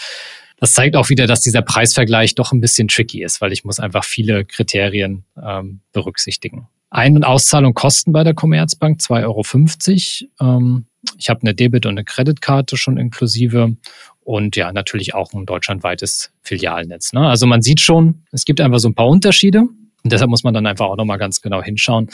Das 0.56 0.72
zeigt 0.72 0.96
auch 0.96 1.08
wieder, 1.08 1.26
dass 1.26 1.40
dieser 1.40 1.62
Preisvergleich 1.62 2.34
doch 2.34 2.52
ein 2.52 2.60
bisschen 2.60 2.88
tricky 2.88 3.22
ist, 3.22 3.40
weil 3.40 3.52
ich 3.52 3.64
muss 3.64 3.80
einfach 3.80 4.04
viele 4.04 4.44
Kriterien 4.44 5.24
ähm, 5.42 5.80
berücksichtigen. 5.92 6.68
Ein- 6.90 7.16
und 7.16 7.24
Auszahlung 7.24 7.72
kosten 7.74 8.12
bei 8.12 8.24
der 8.24 8.34
Commerzbank 8.34 9.00
2,50 9.00 10.28
Euro. 10.40 10.58
Ähm, 10.58 10.86
ich 11.16 11.30
habe 11.30 11.40
eine 11.42 11.54
Debit- 11.54 11.86
und 11.86 11.92
eine 11.92 12.04
Kreditkarte 12.04 12.76
schon 12.76 12.98
inklusive 12.98 13.76
und 14.20 14.56
ja, 14.56 14.72
natürlich 14.72 15.14
auch 15.14 15.32
ein 15.32 15.46
deutschlandweites 15.46 16.32
Filialnetz. 16.42 17.12
Ne? 17.12 17.26
Also 17.26 17.46
man 17.46 17.62
sieht 17.62 17.80
schon, 17.80 18.24
es 18.32 18.44
gibt 18.44 18.60
einfach 18.60 18.78
so 18.78 18.88
ein 18.88 18.94
paar 18.94 19.08
Unterschiede 19.08 19.60
und 19.60 20.12
deshalb 20.12 20.30
muss 20.30 20.44
man 20.44 20.52
dann 20.52 20.66
einfach 20.66 20.86
auch 20.86 20.96
nochmal 20.96 21.18
ganz 21.18 21.40
genau 21.40 21.62
hinschauen. 21.62 22.10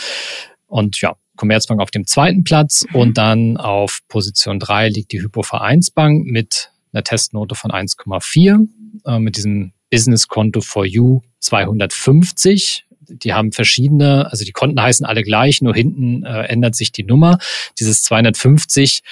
Und 0.66 1.00
ja, 1.00 1.16
Commerzbank 1.36 1.80
auf 1.80 1.90
dem 1.90 2.06
zweiten 2.06 2.44
Platz 2.44 2.84
und 2.92 3.18
dann 3.18 3.56
auf 3.56 4.00
Position 4.08 4.58
drei 4.58 4.88
liegt 4.88 5.12
die 5.12 5.20
Hypovereinsbank 5.20 6.26
mit 6.26 6.70
einer 6.92 7.04
Testnote 7.04 7.54
von 7.54 7.70
1,4 7.70 8.66
äh, 9.04 9.18
mit 9.18 9.36
diesem 9.36 9.72
Business-Konto 9.90 10.60
for 10.60 10.84
You 10.84 11.20
250 11.40 12.85
die 13.08 13.32
haben 13.32 13.52
verschiedene, 13.52 14.30
also 14.30 14.44
die 14.44 14.52
Konten 14.52 14.80
heißen 14.80 15.06
alle 15.06 15.22
gleich, 15.22 15.62
nur 15.62 15.74
hinten 15.74 16.24
äh, 16.24 16.42
ändert 16.44 16.74
sich 16.74 16.92
die 16.92 17.04
Nummer. 17.04 17.38
Dieses 17.78 18.02
250 18.04 19.02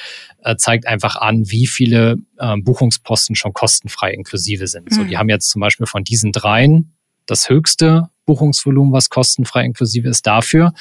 äh, 0.43 0.57
zeigt 0.57 0.87
einfach 0.87 1.17
an, 1.17 1.51
wie 1.51 1.67
viele 1.67 2.17
äh, 2.39 2.57
Buchungsposten 2.57 3.37
schon 3.37 3.53
kostenfrei 3.53 4.13
inklusive 4.13 4.67
sind. 4.67 4.91
Mhm. 4.91 4.95
So, 4.95 5.05
die 5.05 5.19
haben 5.19 5.29
jetzt 5.29 5.51
zum 5.51 5.61
Beispiel 5.61 5.87
von 5.87 6.05
diesen 6.05 6.33
dreien 6.33 6.93
das 7.27 7.49
höchste 7.49 8.11
Buchungsvolumen, 8.27 8.93
was 8.93 9.11
kostenfrei 9.11 9.65
inklusive 9.65 10.09
ist. 10.09 10.27
Dafür 10.27 10.73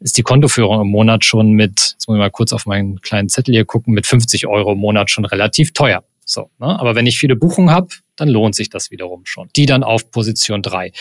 ist 0.00 0.18
die 0.18 0.22
Kontoführung 0.22 0.80
im 0.80 0.88
Monat 0.88 1.24
schon 1.24 1.52
mit, 1.52 1.92
jetzt 1.92 2.08
muss 2.08 2.16
ich 2.16 2.18
mal 2.18 2.30
kurz 2.30 2.52
auf 2.52 2.66
meinen 2.66 3.00
kleinen 3.00 3.28
Zettel 3.28 3.54
hier 3.54 3.64
gucken, 3.64 3.94
mit 3.94 4.06
50 4.06 4.46
Euro 4.46 4.72
im 4.72 4.78
Monat 4.78 5.10
schon 5.10 5.24
relativ 5.24 5.72
teuer. 5.72 6.04
So, 6.24 6.50
ne? 6.58 6.78
Aber 6.78 6.94
wenn 6.94 7.06
ich 7.06 7.18
viele 7.18 7.36
Buchungen 7.36 7.70
habe, 7.70 7.88
dann 8.16 8.28
lohnt 8.28 8.54
sich 8.54 8.70
das 8.70 8.90
wiederum 8.90 9.26
schon. 9.26 9.48
Die 9.56 9.66
dann 9.66 9.82
auf 9.82 10.10
Position 10.10 10.62
drei. 10.62 10.92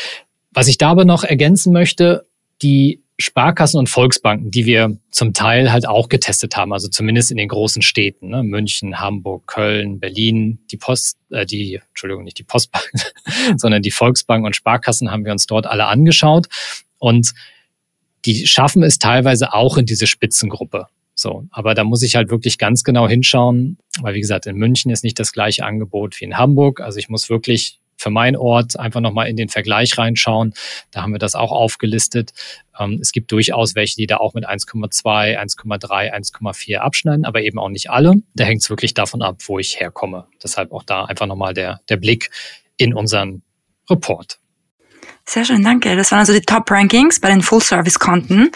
Was 0.52 0.68
ich 0.68 0.78
da 0.78 0.92
aber 0.92 1.06
noch 1.06 1.24
ergänzen 1.24 1.74
möchte, 1.74 2.28
die 2.62 3.02
Sparkassen 3.22 3.80
und 3.80 3.88
Volksbanken, 3.88 4.52
die 4.52 4.66
wir 4.66 4.98
zum 5.12 5.34
Teil 5.34 5.72
halt 5.72 5.88
auch 5.88 6.10
getestet 6.10 6.58
haben, 6.58 6.74
also 6.74 6.88
zumindest 6.88 7.32
in 7.32 7.38
den 7.38 7.48
großen 7.48 7.82
Städten, 7.82 8.30
ne? 8.30 8.44
München, 8.44 9.00
Hamburg, 9.00 9.48
Köln, 9.48 10.00
Berlin, 10.00 10.60
die 10.72 10.78
Post, 10.78 11.18
äh, 11.30 11.46
die, 11.46 11.80
Entschuldigung, 11.90 12.24
nicht 12.24 12.40
die 12.40 12.44
Postbank, 12.44 12.90
sondern 13.58 13.82
die 13.82 13.92
Volksbanken 13.92 14.46
und 14.46 14.56
Sparkassen 14.56 15.12
haben 15.12 15.24
wir 15.24 15.32
uns 15.32 15.46
dort 15.46 15.68
alle 15.68 15.86
angeschaut 15.86 16.48
und 16.98 17.34
die 18.26 18.48
schaffen 18.48 18.84
es 18.84 19.00
teilweise 19.00 19.54
auch 19.54 19.78
in 19.78 19.86
diese 19.86 20.08
Spitzengruppe. 20.08 20.88
So, 21.14 21.46
aber 21.52 21.76
da 21.76 21.84
muss 21.84 22.02
ich 22.02 22.16
halt 22.16 22.32
wirklich 22.32 22.58
ganz 22.58 22.84
genau 22.84 23.08
hinschauen, 23.08 23.78
weil 24.02 24.16
wie 24.16 24.22
gesagt, 24.22 24.48
in 24.48 24.56
München 24.56 24.92
ist 24.92 25.04
nicht 25.04 25.20
das 25.20 25.32
gleiche 25.32 25.66
Angebot 25.66 26.20
wie 26.20 26.26
in 26.26 26.38
Hamburg. 26.38 26.82
Also 26.82 26.98
ich 26.98 27.10
muss 27.10 27.30
wirklich 27.30 27.81
für 28.02 28.10
meinen 28.10 28.36
Ort 28.36 28.80
einfach 28.80 29.00
nochmal 29.00 29.28
in 29.28 29.38
den 29.38 29.50
Vergleich 29.50 29.98
reinschauen. 29.98 30.54
Da 30.92 31.02
haben 31.02 31.12
wir 31.12 31.20
das 31.20 31.36
auch 31.36 31.52
aufgelistet. 31.52 32.32
Ähm, 32.80 33.00
es 33.02 33.12
gibt 33.12 33.32
durchaus 33.32 33.76
welche, 33.76 33.96
die 33.96 34.08
da 34.08 34.18
auch 34.18 34.34
mit 34.34 34.48
1,2, 34.48 35.38
1,3, 35.38 36.14
1,4 36.14 36.78
abschneiden, 36.78 37.26
aber 37.26 37.42
eben 37.42 37.60
auch 37.60 37.70
nicht 37.70 37.90
alle. 37.90 38.16
Da 38.34 38.44
hängt 38.44 38.62
es 38.62 38.70
wirklich 38.70 38.94
davon 38.94 39.22
ab, 39.22 39.38
wo 39.46 39.60
ich 39.60 39.80
herkomme. 39.80 40.28
Deshalb 40.44 40.72
auch 40.72 40.84
da 40.84 41.06
einfach 41.06 41.28
nochmal 41.28 41.54
der, 41.54 41.82
der 41.90 41.98
Blick 41.98 42.32
in 42.78 42.94
unseren 42.94 43.44
Report. 43.90 44.40
Sehr 45.26 45.46
schön, 45.46 45.64
danke. 45.64 45.96
Das 45.96 46.12
waren 46.12 46.20
also 46.20 46.34
die 46.34 46.42
Top-Rankings 46.42 47.20
bei 47.20 47.30
den 47.30 47.42
Full-Service-Konten. 47.42 48.52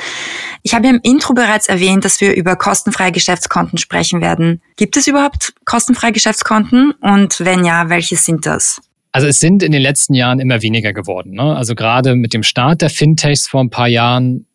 Ich 0.63 0.73
habe 0.73 0.87
im 0.87 0.99
Intro 1.03 1.33
bereits 1.33 1.69
erwähnt, 1.69 2.03
dass 2.03 2.19
wir 2.19 2.35
über 2.35 2.55
kostenfreie 2.55 3.11
Geschäftskonten 3.11 3.77
sprechen 3.77 4.19
werden. 4.19 4.61
Gibt 4.75 4.97
es 4.97 5.07
überhaupt 5.07 5.53
kostenfreie 5.65 6.11
Geschäftskonten? 6.11 6.91
Und 7.01 7.39
wenn 7.39 7.63
ja, 7.63 7.89
welche 7.89 8.15
sind 8.15 8.45
das? 8.45 8.81
Also 9.15 9.27
es 9.27 9.39
sind 9.39 9.63
in 9.63 9.71
den 9.71 9.81
letzten 9.81 10.13
Jahren 10.13 10.41
immer 10.41 10.61
weniger 10.61 10.91
geworden. 10.91 11.35
Ne? 11.35 11.55
Also 11.55 11.73
gerade 11.73 12.15
mit 12.15 12.33
dem 12.33 12.43
Start 12.43 12.81
der 12.81 12.89
Fintechs 12.89 13.47
vor 13.47 13.61
ein 13.61 13.69
paar 13.69 13.87
Jahren 13.87 14.45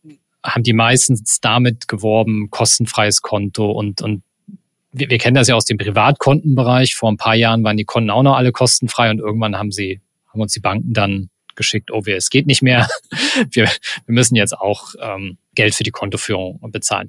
haben 0.45 0.63
die 0.63 0.75
meistens 0.75 1.41
damit 1.41 1.89
geworben, 1.89 2.51
kostenfreies 2.51 3.23
Konto 3.23 3.71
und, 3.71 4.03
und 4.03 4.23
wir, 4.93 5.09
wir 5.09 5.17
kennen 5.17 5.35
das 5.35 5.49
ja 5.49 5.55
aus 5.55 5.65
dem 5.65 5.79
Privatkontenbereich. 5.79 6.95
Vor 6.95 7.11
ein 7.11 7.17
paar 7.17 7.37
Jahren 7.37 7.65
waren 7.65 7.79
die 7.79 7.87
Konten 7.87 8.11
auch 8.11 8.23
noch 8.23 8.37
alle 8.37 8.53
kostenfrei 8.53 9.09
und 9.11 9.19
irgendwann 9.19 9.57
haben 9.57 9.73
sie, 9.73 10.03
haben 10.31 10.43
uns 10.43 10.53
die 10.53 10.61
Banken 10.61 10.93
dann 10.93 11.31
geschickt, 11.55 11.91
oh, 11.91 12.03
es 12.05 12.29
geht 12.29 12.47
nicht 12.47 12.61
mehr. 12.61 12.87
Wir, 13.53 13.65
wir 13.65 14.15
müssen 14.15 14.37
jetzt 14.37 14.53
auch 14.53 14.95
ähm, 15.01 15.39
Geld 15.55 15.75
für 15.75 15.85
die 15.85 15.91
Kontoführung 15.91 16.61
bezahlen. 16.71 17.09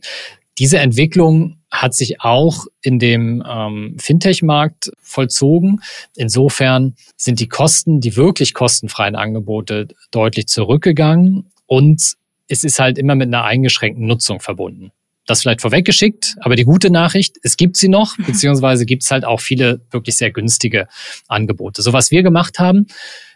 Diese 0.61 0.77
Entwicklung 0.77 1.57
hat 1.71 1.95
sich 1.95 2.21
auch 2.21 2.67
in 2.83 2.99
dem 2.99 3.43
ähm, 3.49 3.95
Fintech-Markt 3.99 4.91
vollzogen. 5.01 5.81
Insofern 6.15 6.93
sind 7.17 7.39
die 7.39 7.47
Kosten, 7.47 7.99
die 7.99 8.15
wirklich 8.15 8.53
kostenfreien 8.53 9.15
Angebote 9.15 9.87
deutlich 10.11 10.45
zurückgegangen 10.45 11.49
und 11.65 12.13
es 12.47 12.63
ist 12.63 12.77
halt 12.77 12.99
immer 12.99 13.15
mit 13.15 13.29
einer 13.29 13.43
eingeschränkten 13.43 14.05
Nutzung 14.05 14.39
verbunden. 14.39 14.91
Das 15.25 15.41
vielleicht 15.41 15.61
vorweggeschickt, 15.61 16.35
aber 16.41 16.55
die 16.55 16.63
gute 16.63 16.91
Nachricht, 16.91 17.37
es 17.41 17.57
gibt 17.57 17.75
sie 17.75 17.87
noch, 17.89 18.15
beziehungsweise 18.27 18.85
gibt 18.85 19.01
es 19.01 19.09
halt 19.09 19.25
auch 19.25 19.39
viele 19.39 19.81
wirklich 19.89 20.15
sehr 20.15 20.29
günstige 20.29 20.87
Angebote. 21.27 21.81
So 21.81 21.91
was 21.91 22.11
wir 22.11 22.21
gemacht 22.21 22.59
haben, 22.59 22.85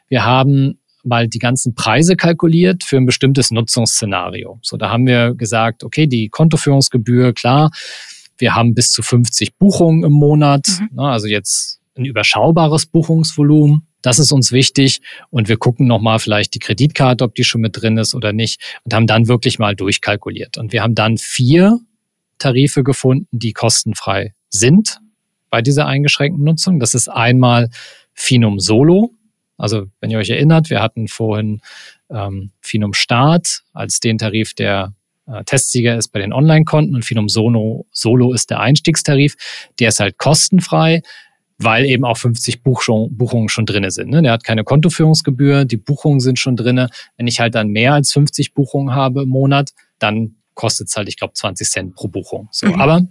wir 0.10 0.26
haben 0.26 0.78
mal 1.06 1.28
die 1.28 1.40
ganzen 1.40 1.76
Preise 1.76 2.16
kalkuliert 2.16 2.84
für 2.84 2.98
ein 2.98 3.06
bestimmtes 3.06 3.52
Nutzungsszenario. 3.52 4.60
So, 4.62 4.78
da 4.78 4.90
haben 4.90 5.06
wir 5.06 5.34
gesagt, 5.36 5.84
okay, 5.84 6.08
die 6.08 6.30
Kontoführungsgebühr, 6.30 7.34
klar, 7.34 7.72
wir 8.38 8.56
haben 8.56 8.74
bis 8.74 8.92
zu 8.92 9.02
50 9.02 9.58
Buchungen 9.58 10.04
im 10.04 10.12
Monat, 10.12 10.66
mhm. 10.68 10.90
ne, 10.96 11.10
also 11.10 11.28
jetzt 11.28 11.80
ein 11.96 12.06
überschaubares 12.06 12.86
Buchungsvolumen. 12.86 13.88
Das 14.02 14.20
ist 14.20 14.32
uns 14.32 14.52
wichtig 14.52 15.02
und 15.32 15.50
wir 15.50 15.58
gucken 15.58 15.88
nochmal 15.88 16.20
vielleicht 16.20 16.54
die 16.54 16.60
Kreditkarte, 16.60 17.24
ob 17.24 17.34
die 17.34 17.44
schon 17.44 17.62
mit 17.62 17.82
drin 17.82 17.98
ist 17.98 18.14
oder 18.14 18.34
nicht 18.34 18.62
und 18.84 18.94
haben 18.94 19.08
dann 19.08 19.28
wirklich 19.28 19.58
mal 19.58 19.76
durchkalkuliert. 19.76 20.58
Und 20.58 20.74
wir 20.74 20.84
haben 20.84 20.94
dann 20.94 21.18
vier 21.18 21.80
Tarife 22.38 22.84
gefunden, 22.84 23.28
die 23.32 23.54
kostenfrei 23.54 24.34
sind 24.50 25.00
bei 25.50 25.62
dieser 25.62 25.88
eingeschränkten 25.88 26.44
Nutzung. 26.44 26.80
Das 26.80 26.94
ist 26.94 27.08
einmal 27.08 27.70
Finum 28.14 28.60
Solo. 28.60 29.12
Also 29.58 29.88
wenn 30.00 30.12
ihr 30.12 30.18
euch 30.18 30.30
erinnert, 30.30 30.70
wir 30.70 30.82
hatten 30.82 31.08
vorhin 31.08 31.62
ähm, 32.10 32.52
Finum 32.62 32.94
Start 32.94 33.64
als 33.74 34.00
den 34.00 34.18
Tarif, 34.18 34.54
der 34.54 34.94
äh, 35.28 35.44
Testsieger 35.44 35.96
ist 35.98 36.10
bei 36.10 36.20
den 36.20 36.34
Online-Konten 36.34 36.96
und 36.96 37.06
Finum 37.06 37.30
Solo, 37.30 37.86
Solo 37.92 38.34
ist 38.34 38.50
der 38.50 38.60
Einstiegstarif. 38.60 39.36
Der 39.80 39.90
ist 39.90 40.00
halt 40.00 40.18
kostenfrei, 40.18 41.02
weil 41.58 41.86
eben 41.86 42.06
auch 42.06 42.18
50 42.18 42.64
Buchung, 42.64 43.16
Buchungen 43.16 43.50
schon 43.50 43.66
drinne 43.66 43.92
sind. 43.92 44.10
Ne? 44.10 44.22
Der 44.22 44.34
hat 44.34 44.44
keine 44.44 44.64
Kontoführungsgebühr, 44.64 45.66
die 45.66 45.78
Buchungen 45.78 46.20
sind 46.20 46.38
schon 46.40 46.56
drinne. 46.56 46.90
Wenn 47.18 47.28
ich 47.28 47.40
halt 47.40 47.56
dann 47.56 47.70
mehr 47.70 47.94
als 47.94 48.12
50 48.12 48.54
Buchungen 48.54 48.94
habe 48.94 49.24
im 49.24 49.30
Monat, 49.30 49.72
dann 50.00 50.36
kostet 50.54 50.88
es 50.88 50.96
halt, 50.96 51.08
ich 51.08 51.18
glaube, 51.18 51.34
20 51.34 51.68
Cent 51.68 51.96
pro 51.96 52.08
Buchung. 52.08 52.48
So, 52.52 52.68
mhm. 52.68 52.82
aber 52.82 53.02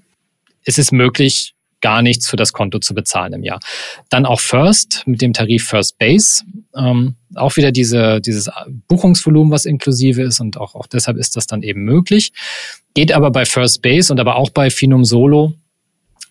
es 0.65 0.79
ist 0.79 0.93
möglich, 0.93 1.55
gar 1.85 2.01
nichts 2.01 2.31
für 2.31 2.37
das 2.37 2.55
Konto 2.55 2.79
zu 2.79 2.95
bezahlen 2.95 3.35
im 3.35 3.43
Jahr. 3.43 3.61
Dann 4.09 4.25
auch 4.25 4.41
First 4.41 5.03
mit 5.05 5.21
dem 5.21 5.35
Tarif 5.35 5.67
First 5.67 5.99
Base. 5.99 6.43
Ähm, 6.75 7.17
auch 7.35 7.59
wieder 7.59 7.73
diese, 7.73 8.23
dieses 8.23 8.51
Buchungsvolumen, 8.89 9.53
was 9.53 9.67
inklusive 9.67 10.23
ist 10.23 10.41
und 10.41 10.57
auch, 10.57 10.75
auch 10.75 10.87
deshalb 10.87 11.19
ist 11.19 11.37
das 11.37 11.47
dann 11.47 11.63
eben 11.63 11.85
möglich. 11.85 12.33
Geht 12.95 13.13
aber 13.13 13.31
bei 13.31 13.45
First 13.45 13.83
Base 13.83 14.11
und 14.11 14.19
aber 14.19 14.37
auch 14.37 14.49
bei 14.49 14.71
Finum 14.71 15.05
Solo 15.05 15.53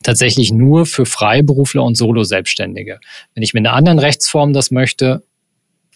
tatsächlich 0.02 0.52
nur 0.52 0.88
für 0.88 1.06
Freiberufler 1.06 1.84
und 1.84 1.98
Solo-Selbstständige. 1.98 3.00
Wenn 3.36 3.44
ich 3.44 3.54
mit 3.54 3.64
einer 3.64 3.76
anderen 3.76 4.00
Rechtsform 4.00 4.54
das 4.54 4.72
möchte, 4.72 5.22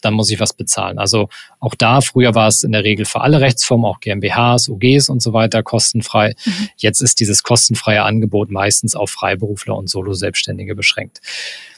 dann 0.01 0.13
muss 0.13 0.29
ich 0.31 0.39
was 0.39 0.53
bezahlen. 0.53 0.99
Also 0.99 1.29
auch 1.59 1.75
da, 1.75 2.01
früher 2.01 2.35
war 2.35 2.47
es 2.47 2.63
in 2.63 2.71
der 2.71 2.83
Regel 2.83 3.05
für 3.05 3.21
alle 3.21 3.41
Rechtsformen, 3.41 3.85
auch 3.85 3.99
GmbHs, 3.99 4.69
UGs 4.69 5.09
und 5.09 5.21
so 5.21 5.33
weiter, 5.33 5.63
kostenfrei. 5.63 6.35
Mhm. 6.45 6.69
Jetzt 6.77 7.01
ist 7.01 7.19
dieses 7.19 7.43
kostenfreie 7.43 8.03
Angebot 8.03 8.51
meistens 8.51 8.95
auf 8.95 9.09
Freiberufler 9.09 9.75
und 9.75 9.89
Solo-Selbstständige 9.89 10.75
beschränkt. 10.75 11.21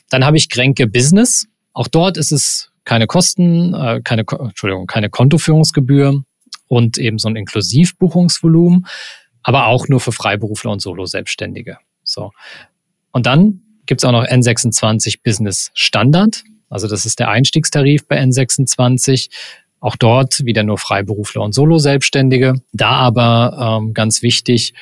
Dann 0.10 0.26
habe 0.26 0.38
ich 0.38 0.50
Kränke 0.50 0.88
Business. 0.88 1.48
Auch 1.74 1.88
dort 1.88 2.18
ist 2.18 2.32
es 2.32 2.72
keine 2.84 3.08
Kosten, 3.08 3.74
äh, 3.74 4.02
keine, 4.04 4.26
Entschuldigung, 4.28 4.88
keine 4.88 5.10
Kontoführungsgebühr 5.10 6.24
und 6.68 6.98
eben 6.98 7.20
so 7.20 7.30
ein 7.30 7.36
Inklusivbuchungsvolumen, 7.36 8.88
aber 9.44 9.68
auch 9.68 9.88
nur 9.88 10.00
für 10.00 10.12
Freiberufler 10.12 10.72
und 10.72 10.82
Solo-Selbstständige. 10.82 11.78
So. 12.04 12.32
Und 13.12 13.26
dann 13.26 13.62
gibt 13.86 14.02
es 14.02 14.06
auch 14.06 14.12
noch 14.12 14.26
N26 14.26 15.20
Business 15.24 15.72
Standard. 15.74 16.44
Also 16.70 16.88
das 16.88 17.06
ist 17.06 17.20
der 17.20 17.30
Einstiegstarif 17.30 18.08
bei 18.08 18.22
N26. 18.22 19.30
Auch 19.80 19.96
dort 19.96 20.44
wieder 20.46 20.64
nur 20.64 20.78
Freiberufler 20.78 21.42
und 21.42 21.54
Solo-Selbstständige. 21.54 22.62
Da 22.74 22.92
aber 22.92 23.80
ähm, 23.82 23.94
ganz 23.94 24.22
wichtig, 24.22 24.74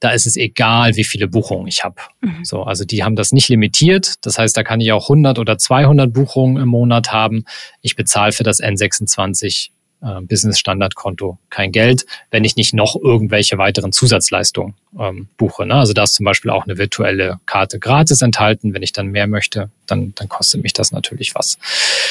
da 0.00 0.10
ist 0.10 0.26
es 0.26 0.36
egal, 0.36 0.96
wie 0.96 1.04
viele 1.04 1.28
Buchungen 1.28 1.66
ich 1.66 1.82
habe. 1.82 1.96
Mhm. 2.20 2.44
So, 2.44 2.62
also 2.62 2.84
die 2.84 3.02
haben 3.02 3.16
das 3.16 3.32
nicht 3.32 3.48
limitiert. 3.48 4.14
Das 4.22 4.38
heißt, 4.38 4.56
da 4.56 4.62
kann 4.62 4.80
ich 4.80 4.92
auch 4.92 5.04
100 5.04 5.38
oder 5.38 5.58
200 5.58 6.12
Buchungen 6.12 6.62
im 6.62 6.68
Monat 6.68 7.10
haben. 7.10 7.44
Ich 7.80 7.96
bezahle 7.96 8.32
für 8.32 8.42
das 8.44 8.62
N26 8.62 9.70
äh, 10.04 10.20
Business 10.22 10.58
Standard 10.58 10.94
Konto 10.94 11.38
kein 11.50 11.72
Geld, 11.72 12.04
wenn 12.30 12.44
ich 12.44 12.56
nicht 12.56 12.74
noch 12.74 12.96
irgendwelche 12.96 13.58
weiteren 13.58 13.92
Zusatzleistungen 13.92 14.74
ähm, 14.98 15.28
buche. 15.36 15.66
Ne? 15.66 15.74
Also 15.74 15.92
da 15.92 16.04
ist 16.04 16.14
zum 16.14 16.24
Beispiel 16.24 16.50
auch 16.50 16.64
eine 16.64 16.78
virtuelle 16.78 17.40
Karte 17.46 17.78
gratis 17.78 18.22
enthalten. 18.22 18.74
Wenn 18.74 18.82
ich 18.82 18.92
dann 18.92 19.08
mehr 19.08 19.26
möchte, 19.26 19.70
dann, 19.86 20.14
dann 20.14 20.28
kostet 20.28 20.62
mich 20.62 20.72
das 20.72 20.92
natürlich 20.92 21.34
was. 21.34 21.58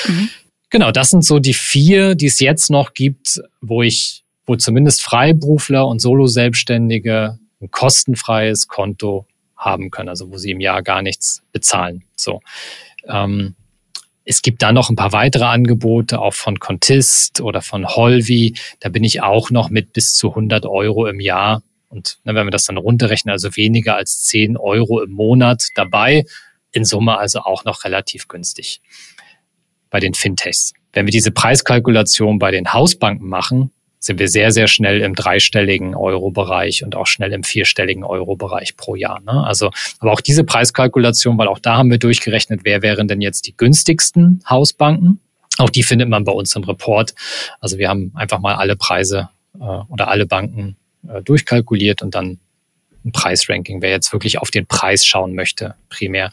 Mhm. 0.08 0.30
Genau, 0.70 0.92
das 0.92 1.12
sind 1.12 1.24
so 1.24 1.38
die 1.38 1.54
vier, 1.54 2.16
die 2.16 2.26
es 2.26 2.40
jetzt 2.40 2.72
noch 2.72 2.96
gibt, 2.96 3.42
wo 3.62 3.84
ich, 3.84 4.24
wo 4.48 4.56
zumindest 4.56 5.04
Freiberufler 5.04 5.88
und 5.88 6.00
Solo-Selbstständige 6.00 7.38
ein 7.62 7.72
kostenfreies 7.72 8.68
Konto 8.68 9.28
haben 9.56 9.92
können, 9.92 10.10
also 10.10 10.32
wo 10.32 10.38
sie 10.38 10.52
im 10.52 10.60
Jahr 10.60 10.82
gar 10.82 11.02
nichts 11.02 11.44
bezahlen. 11.52 12.04
So. 12.16 12.42
Ähm, 13.08 13.56
es 14.26 14.42
gibt 14.42 14.62
da 14.62 14.72
noch 14.72 14.90
ein 14.90 14.96
paar 14.96 15.12
weitere 15.12 15.46
Angebote, 15.46 16.20
auch 16.20 16.34
von 16.34 16.60
Contist 16.60 17.42
oder 17.42 17.62
von 17.62 17.88
Holvi. 17.88 18.56
Da 18.80 18.90
bin 18.90 19.04
ich 19.04 19.22
auch 19.22 19.52
noch 19.52 19.70
mit 19.70 19.94
bis 19.94 20.14
zu 20.16 20.30
100 20.30 20.66
Euro 20.66 21.08
im 21.08 21.20
Jahr. 21.20 21.62
Und 21.90 22.20
ne, 22.24 22.34
wenn 22.34 22.48
wir 22.48 22.52
das 22.52 22.64
dann 22.64 22.78
runterrechnen, 22.78 23.32
also 23.32 23.56
weniger 23.56 23.96
als 23.96 24.24
10 24.24 24.58
Euro 24.58 25.02
im 25.02 25.12
Monat 25.12 25.68
dabei. 25.76 26.24
In 26.72 26.86
Summe 26.86 27.18
also 27.18 27.42
auch 27.42 27.66
noch 27.66 27.84
relativ 27.84 28.28
günstig 28.28 28.82
bei 29.90 30.00
den 30.00 30.16
Fintechs. 30.16 30.74
Wenn 30.92 31.06
wir 31.06 31.12
diese 31.12 31.32
Preiskalkulation 31.32 32.40
bei 32.40 32.50
den 32.50 32.74
Hausbanken 32.74 33.28
machen, 33.28 33.72
sind 34.04 34.20
wir 34.20 34.28
sehr, 34.28 34.52
sehr 34.52 34.68
schnell 34.68 35.00
im 35.02 35.16
dreistelligen 35.16 35.96
Euro-Bereich 35.96 36.84
und 36.84 36.94
auch 36.96 37.08
schnell 37.08 37.32
im 37.32 37.44
vierstelligen 37.44 38.04
Euro-Bereich 38.04 38.76
pro 38.76 38.96
Jahr. 38.96 39.22
Ne? 39.22 39.46
Also, 39.46 39.72
aber 40.00 40.12
auch 40.12 40.20
diese 40.20 40.44
Preiskalkulation, 40.44 41.38
weil 41.38 41.48
auch 41.48 41.60
da 41.60 41.78
haben 41.78 41.90
wir 41.90 42.00
durchgerechnet, 42.00 42.62
wer 42.64 42.82
wären 42.82 43.08
denn 43.08 43.22
jetzt 43.22 43.48
die 43.48 43.56
günstigsten 43.56 44.44
Hausbanken. 44.50 45.22
Auch 45.58 45.70
die 45.70 45.84
findet 45.84 46.10
man 46.10 46.26
bei 46.26 46.34
uns 46.34 46.54
im 46.56 46.66
Report. 46.66 47.16
Also 47.62 47.78
wir 47.78 47.88
haben 47.88 48.12
einfach 48.16 48.40
mal 48.40 48.56
alle 48.56 48.76
Preise 48.76 49.30
äh, 49.56 49.64
oder 49.64 50.10
alle 50.10 50.26
Banken 50.26 50.76
äh, 51.08 51.22
durchkalkuliert 51.22 52.02
und 52.02 52.14
dann 52.14 52.40
ein 53.06 53.14
Preisranking. 53.14 53.82
Wer 53.82 53.92
jetzt 53.92 54.12
wirklich 54.12 54.40
auf 54.40 54.52
den 54.52 54.66
Preis 54.66 55.06
schauen 55.06 55.34
möchte, 55.34 55.76
primär, 55.88 56.32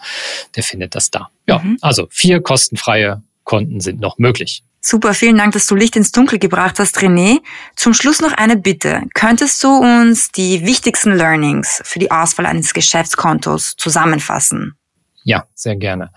der 0.57 0.65
findet 0.65 0.97
das 0.97 1.13
da. 1.13 1.31
Ja, 1.47 1.61
mhm. 1.61 1.79
also 1.83 2.09
vier 2.11 2.41
kostenfreie 2.41 3.23
Konten 3.45 3.79
sind 3.79 4.01
noch 4.01 4.19
möglich. 4.19 4.65
Super, 4.83 5.13
vielen 5.13 5.37
Dank, 5.37 5.53
dass 5.53 5.67
du 5.67 5.75
Licht 5.75 5.95
ins 5.97 6.11
Dunkel 6.11 6.39
gebracht 6.39 6.79
hast, 6.79 6.97
René. 6.99 7.41
Zum 7.77 7.93
Schluss 7.93 8.21
noch 8.21 8.33
eine 8.33 8.57
Bitte. 8.57 9.03
Könntest 9.13 9.63
du 9.63 9.69
uns 9.69 10.33
die 10.33 10.65
wichtigsten 10.65 11.13
Learnings 11.13 11.83
für 11.85 11.99
die 11.99 12.11
Auswahl 12.11 12.47
eines 12.47 12.73
Geschäftskontos 12.73 13.77
zusammenfassen? 13.77 14.75
Ja, 15.23 15.45
sehr 15.55 15.77
gerne. 15.77 16.11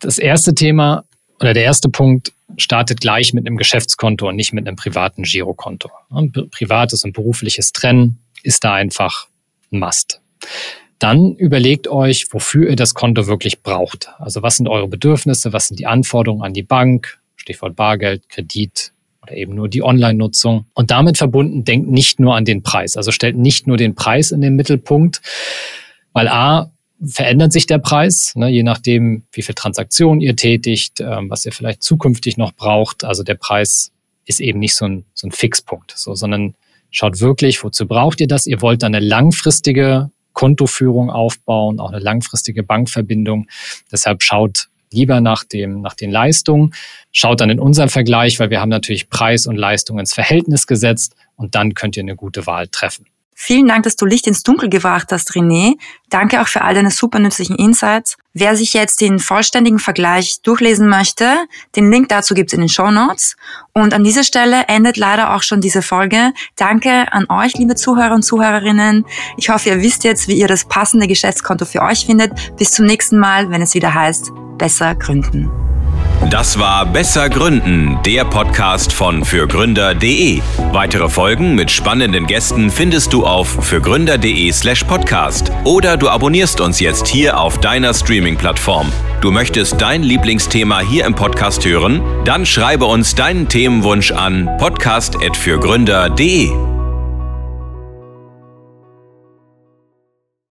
Das 0.00 0.18
erste 0.18 0.52
Thema 0.52 1.04
oder 1.38 1.54
der 1.54 1.62
erste 1.62 1.88
Punkt 1.88 2.32
startet 2.56 3.00
gleich 3.00 3.32
mit 3.34 3.46
einem 3.46 3.56
Geschäftskonto 3.56 4.28
und 4.28 4.34
nicht 4.34 4.52
mit 4.52 4.66
einem 4.66 4.76
privaten 4.76 5.22
Girokonto. 5.22 5.90
Privates 6.50 7.04
und 7.04 7.12
berufliches 7.12 7.72
Trennen 7.72 8.18
ist 8.42 8.64
da 8.64 8.74
einfach 8.74 9.28
ein 9.70 9.78
Must. 9.78 10.20
Dann 10.98 11.36
überlegt 11.36 11.86
euch, 11.86 12.32
wofür 12.32 12.70
ihr 12.70 12.76
das 12.76 12.94
Konto 12.94 13.28
wirklich 13.28 13.62
braucht. 13.62 14.10
Also 14.18 14.42
was 14.42 14.56
sind 14.56 14.66
eure 14.66 14.88
Bedürfnisse, 14.88 15.52
was 15.52 15.68
sind 15.68 15.78
die 15.78 15.86
Anforderungen 15.86 16.42
an 16.42 16.52
die 16.52 16.64
Bank, 16.64 17.20
Stichwort 17.38 17.76
Bargeld, 17.76 18.28
Kredit 18.28 18.92
oder 19.22 19.34
eben 19.34 19.54
nur 19.54 19.68
die 19.68 19.82
Online-Nutzung. 19.82 20.66
Und 20.74 20.90
damit 20.90 21.16
verbunden 21.16 21.64
denkt 21.64 21.90
nicht 21.90 22.20
nur 22.20 22.36
an 22.36 22.44
den 22.44 22.62
Preis. 22.62 22.96
Also 22.96 23.10
stellt 23.10 23.36
nicht 23.36 23.66
nur 23.66 23.76
den 23.76 23.94
Preis 23.94 24.30
in 24.30 24.40
den 24.40 24.54
Mittelpunkt, 24.56 25.22
weil 26.12 26.28
A, 26.28 26.70
verändert 27.04 27.52
sich 27.52 27.66
der 27.66 27.78
Preis, 27.78 28.32
ne, 28.34 28.48
je 28.48 28.64
nachdem, 28.64 29.22
wie 29.32 29.42
viel 29.42 29.54
Transaktionen 29.54 30.20
ihr 30.20 30.34
tätigt, 30.34 31.00
ähm, 31.00 31.30
was 31.30 31.46
ihr 31.46 31.52
vielleicht 31.52 31.82
zukünftig 31.82 32.36
noch 32.36 32.52
braucht. 32.52 33.04
Also 33.04 33.22
der 33.22 33.36
Preis 33.36 33.92
ist 34.26 34.40
eben 34.40 34.58
nicht 34.58 34.74
so 34.74 34.84
ein, 34.84 35.04
so 35.14 35.28
ein 35.28 35.32
Fixpunkt, 35.32 35.94
so, 35.96 36.14
sondern 36.14 36.54
schaut 36.90 37.20
wirklich, 37.20 37.62
wozu 37.62 37.86
braucht 37.86 38.20
ihr 38.20 38.26
das? 38.26 38.46
Ihr 38.46 38.60
wollt 38.62 38.82
eine 38.82 39.00
langfristige 39.00 40.10
Kontoführung 40.32 41.10
aufbauen, 41.10 41.80
auch 41.80 41.90
eine 41.90 42.00
langfristige 42.00 42.62
Bankverbindung. 42.62 43.48
Deshalb 43.90 44.22
schaut 44.22 44.68
lieber 44.92 45.20
nach, 45.20 45.44
dem, 45.44 45.80
nach 45.80 45.94
den 45.94 46.10
Leistungen, 46.10 46.74
schaut 47.12 47.40
dann 47.40 47.50
in 47.50 47.60
unseren 47.60 47.88
Vergleich, 47.88 48.38
weil 48.38 48.50
wir 48.50 48.60
haben 48.60 48.68
natürlich 48.68 49.10
Preis 49.10 49.46
und 49.46 49.56
Leistung 49.56 49.98
ins 49.98 50.14
Verhältnis 50.14 50.66
gesetzt 50.66 51.14
und 51.36 51.54
dann 51.54 51.74
könnt 51.74 51.96
ihr 51.96 52.02
eine 52.02 52.16
gute 52.16 52.46
Wahl 52.46 52.68
treffen. 52.68 53.06
Vielen 53.40 53.68
Dank, 53.68 53.84
dass 53.84 53.94
du 53.94 54.04
Licht 54.04 54.26
ins 54.26 54.42
Dunkel 54.42 54.68
gebracht 54.68 55.12
hast, 55.12 55.30
René. 55.30 55.76
Danke 56.10 56.42
auch 56.42 56.48
für 56.48 56.62
all 56.62 56.74
deine 56.74 56.90
super 56.90 57.20
nützlichen 57.20 57.54
Insights. 57.54 58.16
Wer 58.34 58.56
sich 58.56 58.72
jetzt 58.72 59.00
den 59.00 59.20
vollständigen 59.20 59.78
Vergleich 59.78 60.42
durchlesen 60.42 60.88
möchte, 60.88 61.46
den 61.76 61.88
Link 61.88 62.08
dazu 62.08 62.34
gibt's 62.34 62.52
in 62.52 62.58
den 62.58 62.68
Show 62.68 62.90
Notes. 62.90 63.36
Und 63.72 63.94
an 63.94 64.02
dieser 64.02 64.24
Stelle 64.24 64.64
endet 64.66 64.96
leider 64.96 65.36
auch 65.36 65.44
schon 65.44 65.60
diese 65.60 65.82
Folge. 65.82 66.32
Danke 66.56 67.12
an 67.12 67.26
euch, 67.30 67.54
liebe 67.54 67.76
Zuhörer 67.76 68.16
und 68.16 68.22
Zuhörerinnen. 68.22 69.06
Ich 69.36 69.50
hoffe, 69.50 69.68
ihr 69.68 69.82
wisst 69.82 70.02
jetzt, 70.02 70.26
wie 70.26 70.36
ihr 70.36 70.48
das 70.48 70.64
passende 70.64 71.06
Geschäftskonto 71.06 71.64
für 71.64 71.82
euch 71.82 72.06
findet. 72.06 72.32
Bis 72.56 72.72
zum 72.72 72.86
nächsten 72.86 73.20
Mal, 73.20 73.50
wenn 73.50 73.62
es 73.62 73.72
wieder 73.72 73.94
heißt, 73.94 74.32
besser 74.58 74.94
gründen. 74.94 75.50
Das 76.30 76.58
war 76.58 76.84
Besser 76.84 77.30
Gründen, 77.30 77.98
der 78.04 78.24
Podcast 78.24 78.92
von 78.92 79.24
fürgründer.de. 79.24 80.42
Weitere 80.72 81.08
Folgen 81.08 81.54
mit 81.54 81.70
spannenden 81.70 82.26
Gästen 82.26 82.70
findest 82.70 83.14
du 83.14 83.24
auf 83.24 83.48
fürgründer.de/slash 83.48 84.84
podcast 84.84 85.50
oder 85.64 85.96
du 85.96 86.08
abonnierst 86.08 86.60
uns 86.60 86.80
jetzt 86.80 87.06
hier 87.06 87.40
auf 87.40 87.58
deiner 87.60 87.94
Streaming-Plattform. 87.94 88.88
Du 89.22 89.30
möchtest 89.30 89.80
dein 89.80 90.02
Lieblingsthema 90.02 90.80
hier 90.80 91.06
im 91.06 91.14
Podcast 91.14 91.64
hören? 91.64 92.02
Dann 92.24 92.44
schreibe 92.44 92.84
uns 92.84 93.14
deinen 93.14 93.48
Themenwunsch 93.48 94.12
an 94.12 94.50
podcast.fürgründer.de. 94.58 96.77